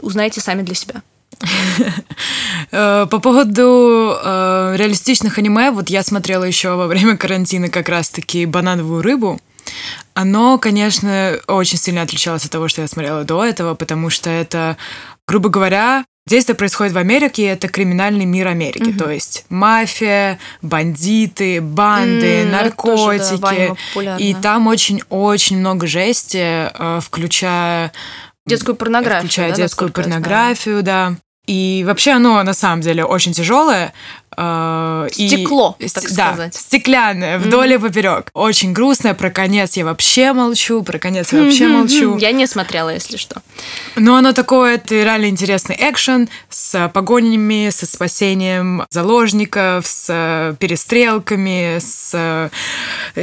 узнаете 0.00 0.40
сами 0.40 0.62
для 0.62 0.74
себя. 0.74 1.02
Э, 2.70 3.06
по 3.10 3.18
поводу 3.18 4.14
э, 4.22 4.74
реалистичных 4.76 5.38
аниме, 5.38 5.70
вот 5.70 5.88
я 5.88 6.02
смотрела 6.02 6.44
еще 6.44 6.74
во 6.74 6.86
время 6.86 7.16
карантина 7.16 7.68
как 7.68 7.88
раз-таки 7.88 8.44
«Банановую 8.44 9.00
рыбу». 9.00 9.40
Оно, 10.12 10.58
конечно, 10.58 11.38
очень 11.46 11.78
сильно 11.78 12.02
отличалось 12.02 12.44
от 12.44 12.50
того, 12.50 12.68
что 12.68 12.82
я 12.82 12.88
смотрела 12.88 13.24
до 13.24 13.42
этого, 13.44 13.74
потому 13.74 14.10
что 14.10 14.28
это, 14.28 14.76
грубо 15.26 15.48
говоря, 15.48 16.04
Действие 16.28 16.56
происходит 16.56 16.92
в 16.92 16.98
Америке, 16.98 17.42
и 17.42 17.46
это 17.46 17.68
криминальный 17.68 18.26
мир 18.26 18.48
Америки. 18.48 18.90
Угу. 18.90 18.98
То 18.98 19.10
есть 19.10 19.46
мафия, 19.48 20.38
бандиты, 20.60 21.62
банды, 21.62 22.42
mm, 22.42 22.50
наркотики. 22.50 23.74
Тоже, 23.94 24.04
да, 24.04 24.16
и 24.18 24.34
там 24.34 24.66
очень-очень 24.66 25.58
много 25.58 25.86
жести, 25.86 26.70
э, 26.70 27.00
включая... 27.02 27.92
Детскую 28.48 28.76
порнографию. 28.76 29.28
Включая 29.28 29.50
да, 29.50 29.56
детскую 29.56 29.92
порнографию, 29.92 30.82
да. 30.82 31.14
И 31.46 31.82
вообще 31.86 32.12
оно 32.12 32.42
на 32.42 32.52
самом 32.52 32.82
деле 32.82 33.04
очень 33.04 33.32
тяжелое. 33.32 33.92
Э, 34.40 35.08
Стекло, 35.10 35.74
и, 35.80 35.88
так 35.88 36.04
да, 36.14 36.32
сказать. 36.32 36.54
стеклянное, 36.54 37.40
вдоль 37.40 37.72
mm-hmm. 37.72 37.74
и 37.74 37.78
поперек. 37.78 38.30
Очень 38.34 38.72
грустное. 38.72 39.14
Про 39.14 39.30
конец 39.30 39.76
я 39.76 39.84
вообще 39.84 40.32
молчу, 40.32 40.84
про 40.84 41.00
конец 41.00 41.32
я 41.32 41.42
вообще 41.42 41.66
молчу. 41.66 42.16
Я 42.18 42.30
не 42.30 42.46
смотрела, 42.46 42.90
если 42.90 43.16
что. 43.16 43.42
Но 43.96 44.14
оно 44.14 44.32
такое, 44.32 44.76
это 44.76 44.94
реально 44.94 45.26
интересный 45.26 45.76
экшен 45.76 46.28
с 46.50 46.88
погонями, 46.94 47.70
со 47.70 47.86
спасением 47.86 48.86
заложников, 48.90 49.88
с 49.88 50.56
перестрелками, 50.60 51.78
с 51.80 52.50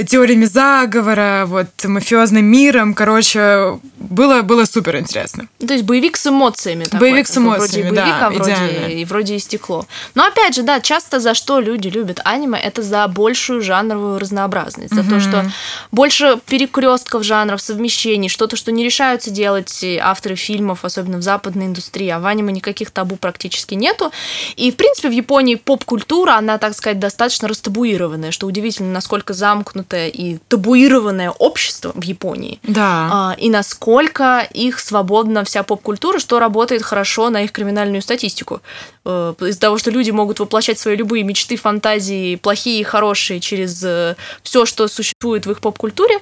теориями 0.09 0.45
заговора, 0.45 1.45
вот 1.47 1.69
мафиозным 1.85 2.43
миром. 2.43 2.93
Короче, 2.93 3.79
было, 3.97 4.41
было 4.41 4.65
супер 4.65 4.97
интересно. 4.97 5.47
То 5.65 5.73
есть 5.73 5.85
боевик 5.85 6.17
с 6.17 6.27
эмоциями. 6.27 6.83
Такой, 6.83 6.99
боевик 6.99 7.27
с 7.27 7.37
эмоциями, 7.37 7.87
вроде 7.87 8.01
да, 8.01 8.29
вроде, 8.29 8.51
идеально. 8.51 8.87
и 8.87 9.05
вроде 9.05 9.35
и 9.35 9.39
стекло. 9.39 9.87
Но 10.13 10.25
опять 10.25 10.55
же, 10.55 10.63
да, 10.63 10.81
часто 10.81 11.04
часто 11.05 11.19
за 11.19 11.33
что 11.35 11.59
люди 11.59 11.87
любят 11.87 12.19
аниме, 12.23 12.57
это 12.57 12.81
за 12.81 13.07
большую 13.07 13.61
жанровую 13.61 14.19
разнообразность, 14.19 14.93
за 14.93 15.01
mm-hmm. 15.01 15.09
то, 15.09 15.19
что 15.19 15.51
больше 15.91 16.39
перекрестков 16.47 17.23
жанров, 17.23 17.61
совмещений, 17.61 18.29
что-то, 18.29 18.55
что 18.55 18.71
не 18.71 18.83
решаются 18.83 19.29
делать 19.29 19.85
авторы 20.01 20.35
фильмов, 20.35 20.83
особенно 20.83 21.17
в 21.17 21.21
западной 21.21 21.67
индустрии, 21.67 22.09
а 22.09 22.19
в 22.19 22.25
аниме 22.25 22.51
никаких 22.51 22.89
табу 22.91 23.17
практически 23.17 23.75
нету. 23.75 24.11
И, 24.55 24.71
в 24.71 24.75
принципе, 24.75 25.09
в 25.09 25.11
Японии 25.11 25.55
поп-культура, 25.55 26.37
она, 26.37 26.57
так 26.57 26.75
сказать, 26.75 26.99
достаточно 26.99 27.47
растабуированная, 27.47 28.31
что 28.31 28.47
удивительно, 28.47 28.91
насколько 28.91 29.33
замкнутое 29.33 30.07
и 30.07 30.37
табуированное 30.47 31.29
общество 31.29 31.91
в 31.93 32.03
Японии. 32.03 32.59
Да. 32.63 33.09
А, 33.11 33.35
и 33.37 33.49
насколько 33.49 34.47
их 34.53 34.79
свободна 34.79 35.43
вся 35.43 35.63
поп-культура, 35.63 36.19
что 36.19 36.39
работает 36.39 36.81
хорошо 36.81 37.29
на 37.29 37.43
их 37.43 37.51
криминальную 37.51 38.01
статистику. 38.01 38.61
Э, 39.05 39.33
из-за 39.39 39.59
того, 39.59 39.77
что 39.77 39.91
люди 39.91 40.11
могут 40.11 40.39
воплощать 40.39 40.79
свои 40.79 40.94
любые 40.95 41.23
мечты, 41.23 41.55
фантазии, 41.55 42.35
плохие 42.35 42.81
и 42.81 42.83
хорошие, 42.83 43.39
через 43.39 43.83
э, 43.83 44.15
все, 44.43 44.65
что 44.65 44.87
существует 44.87 45.45
в 45.45 45.51
их 45.51 45.59
поп-культуре, 45.59 46.19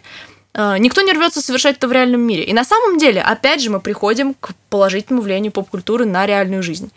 э, 0.54 0.76
никто 0.80 1.02
не 1.02 1.14
рвется 1.14 1.42
совершать 1.42 1.78
это 1.78 1.88
в 1.88 1.92
реальном 1.92 2.22
мире. 2.22 2.44
И 2.44 2.54
на 2.54 2.64
самом 2.64 2.98
деле, 2.98 3.22
опять 3.22 3.62
же, 3.62 3.70
мы 3.70 3.80
приходим 3.80 4.34
к 4.34 4.52
положительному 4.70 5.24
влиянию 5.24 5.52
поп-культуры 5.52 6.06
на 6.06 6.26
реальную 6.26 6.64
жизнь. 6.64 6.92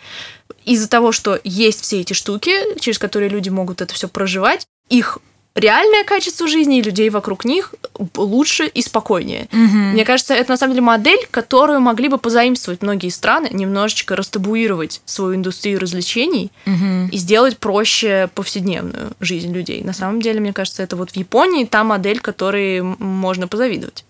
Из-за 0.65 0.89
того, 0.89 1.13
что 1.13 1.39
есть 1.45 1.83
все 1.83 2.01
эти 2.01 2.13
штуки, 2.13 2.79
через 2.81 2.99
которые 2.99 3.29
люди 3.29 3.49
могут 3.49 3.81
это 3.81 3.95
все 3.95 4.09
проживать, 4.09 4.67
их 4.89 5.19
реальное 5.57 6.05
качество 6.05 6.47
жизни 6.47 6.79
и 6.79 6.83
людей 6.83 7.11
вокруг 7.11 7.45
них 7.45 7.75
лучше 8.15 8.67
и 8.67 8.83
спокойнее. 8.83 9.49
Угу. 9.53 9.77
Мне 9.95 10.05
кажется, 10.05 10.35
это 10.35 10.51
на 10.51 10.57
самом 10.57 10.75
деле 10.75 10.85
модель, 10.85 11.27
которую 11.31 11.81
могли 11.81 12.09
бы 12.09 12.19
позаимствовать 12.19 12.83
многие 12.83 13.09
страны, 13.09 13.49
немножечко 13.51 14.15
растабуировать 14.15 15.01
свою 15.07 15.35
индустрию 15.35 15.81
развлечений 15.81 16.53
угу. 16.67 17.09
и 17.11 17.17
сделать 17.17 17.59
проще 17.59 18.29
повседневную 18.35 19.13
жизнь 19.21 19.53
людей. 19.53 19.83
На 19.83 19.95
самом 19.95 20.21
деле, 20.21 20.41
мне 20.41 20.53
кажется, 20.53 20.83
это 20.83 20.95
вот 20.95 21.11
в 21.11 21.17
Японии 21.17 21.65
та 21.65 21.85
модель, 21.85 22.21
которой 22.21 22.83
можно 22.83 23.49
позавидовать. 23.49 24.05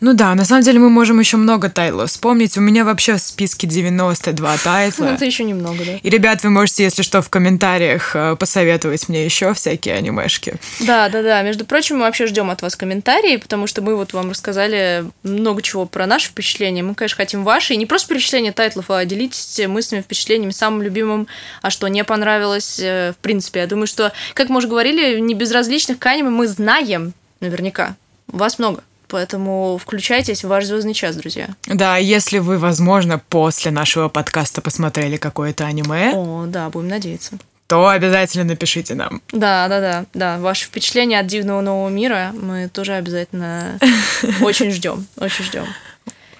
Ну 0.00 0.14
да, 0.14 0.34
на 0.34 0.44
самом 0.44 0.62
деле 0.62 0.78
мы 0.78 0.88
можем 0.88 1.20
еще 1.20 1.36
много 1.36 1.68
тайтлов 1.68 2.10
вспомнить. 2.10 2.56
У 2.56 2.60
меня 2.62 2.84
вообще 2.84 3.16
в 3.16 3.20
списке 3.20 3.66
92 3.66 4.56
тайтла. 4.64 5.06
Это 5.06 5.26
еще 5.26 5.44
немного, 5.44 5.84
да. 5.84 5.96
И, 6.02 6.10
ребят, 6.10 6.42
вы 6.42 6.50
можете, 6.50 6.84
если 6.84 7.02
что, 7.02 7.20
в 7.20 7.28
комментариях 7.28 8.16
э, 8.16 8.36
посоветовать 8.36 9.08
мне 9.08 9.24
еще 9.24 9.52
всякие 9.52 9.94
анимешки. 9.96 10.56
Да, 10.86 11.08
да, 11.08 11.22
да. 11.22 11.42
Между 11.42 11.64
прочим, 11.64 11.96
мы 11.96 12.02
вообще 12.02 12.26
ждем 12.26 12.50
от 12.50 12.62
вас 12.62 12.76
комментарии, 12.76 13.36
потому 13.36 13.66
что 13.66 13.82
мы 13.82 13.96
вот 13.96 14.12
вам 14.12 14.30
рассказали 14.30 15.04
много 15.22 15.62
чего 15.62 15.86
про 15.86 16.06
наши 16.06 16.28
впечатления. 16.28 16.82
Мы, 16.82 16.94
конечно, 16.94 17.16
хотим 17.16 17.44
ваши. 17.44 17.74
И 17.74 17.76
не 17.76 17.86
просто 17.86 18.14
впечатления 18.14 18.52
тайтлов, 18.52 18.90
а 18.90 19.04
делитесь 19.04 19.66
мыслями, 19.66 20.02
впечатлениями, 20.02 20.52
самым 20.52 20.82
любимым, 20.82 21.26
а 21.62 21.70
что 21.70 21.88
не 21.88 22.04
понравилось. 22.04 22.78
Э, 22.80 23.12
в 23.12 23.16
принципе, 23.16 23.60
я 23.60 23.66
думаю, 23.66 23.86
что, 23.86 24.12
как 24.34 24.48
мы 24.48 24.58
уже 24.58 24.68
говорили, 24.68 25.18
не 25.18 25.34
безразличных 25.34 25.98
к 25.98 26.06
аниме 26.06 26.30
мы 26.30 26.46
знаем 26.46 27.12
наверняка. 27.40 27.96
Вас 28.28 28.58
много. 28.58 28.82
Поэтому 29.08 29.78
включайтесь 29.80 30.42
в 30.42 30.48
ваш 30.48 30.64
звездный 30.64 30.94
час, 30.94 31.16
друзья. 31.16 31.48
Да, 31.66 31.96
если 31.96 32.38
вы, 32.38 32.58
возможно, 32.58 33.20
после 33.28 33.70
нашего 33.70 34.08
подкаста 34.08 34.60
посмотрели 34.60 35.16
какое-то 35.16 35.64
аниме. 35.64 36.12
О, 36.14 36.46
да, 36.46 36.68
будем 36.70 36.88
надеяться 36.88 37.38
то 37.66 37.88
обязательно 37.88 38.44
напишите 38.44 38.94
нам. 38.94 39.20
Да, 39.32 39.68
да, 39.68 39.80
да, 39.80 40.04
да. 40.14 40.38
Ваши 40.38 40.66
впечатления 40.66 41.18
от 41.18 41.26
дивного 41.26 41.60
нового 41.60 41.88
мира 41.88 42.32
мы 42.40 42.68
тоже 42.68 42.92
обязательно 42.94 43.78
очень 44.40 44.70
ждем, 44.70 45.06
очень 45.16 45.44
ждем. 45.44 45.64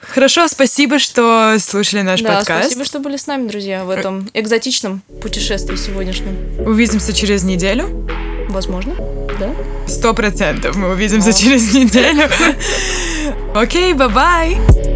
Хорошо, 0.00 0.46
спасибо, 0.46 0.98
что 0.98 1.56
слушали 1.58 2.02
наш 2.02 2.22
да, 2.22 2.36
подкаст. 2.36 2.66
Спасибо, 2.66 2.84
что 2.84 3.00
были 3.00 3.16
с 3.16 3.26
нами, 3.26 3.48
друзья, 3.48 3.84
в 3.84 3.90
этом 3.90 4.28
экзотичном 4.34 5.02
путешествии 5.20 5.76
сегодняшнем. 5.76 6.36
Увидимся 6.64 7.12
через 7.12 7.42
неделю. 7.42 8.08
Возможно, 8.48 8.94
да. 9.40 9.52
Сто 9.88 10.14
процентов 10.14 10.76
мы 10.76 10.90
увидимся 10.90 11.30
О. 11.30 11.32
через 11.32 11.74
неделю. 11.74 12.30
Окей, 13.54 13.92
bye-bye. 13.94 14.95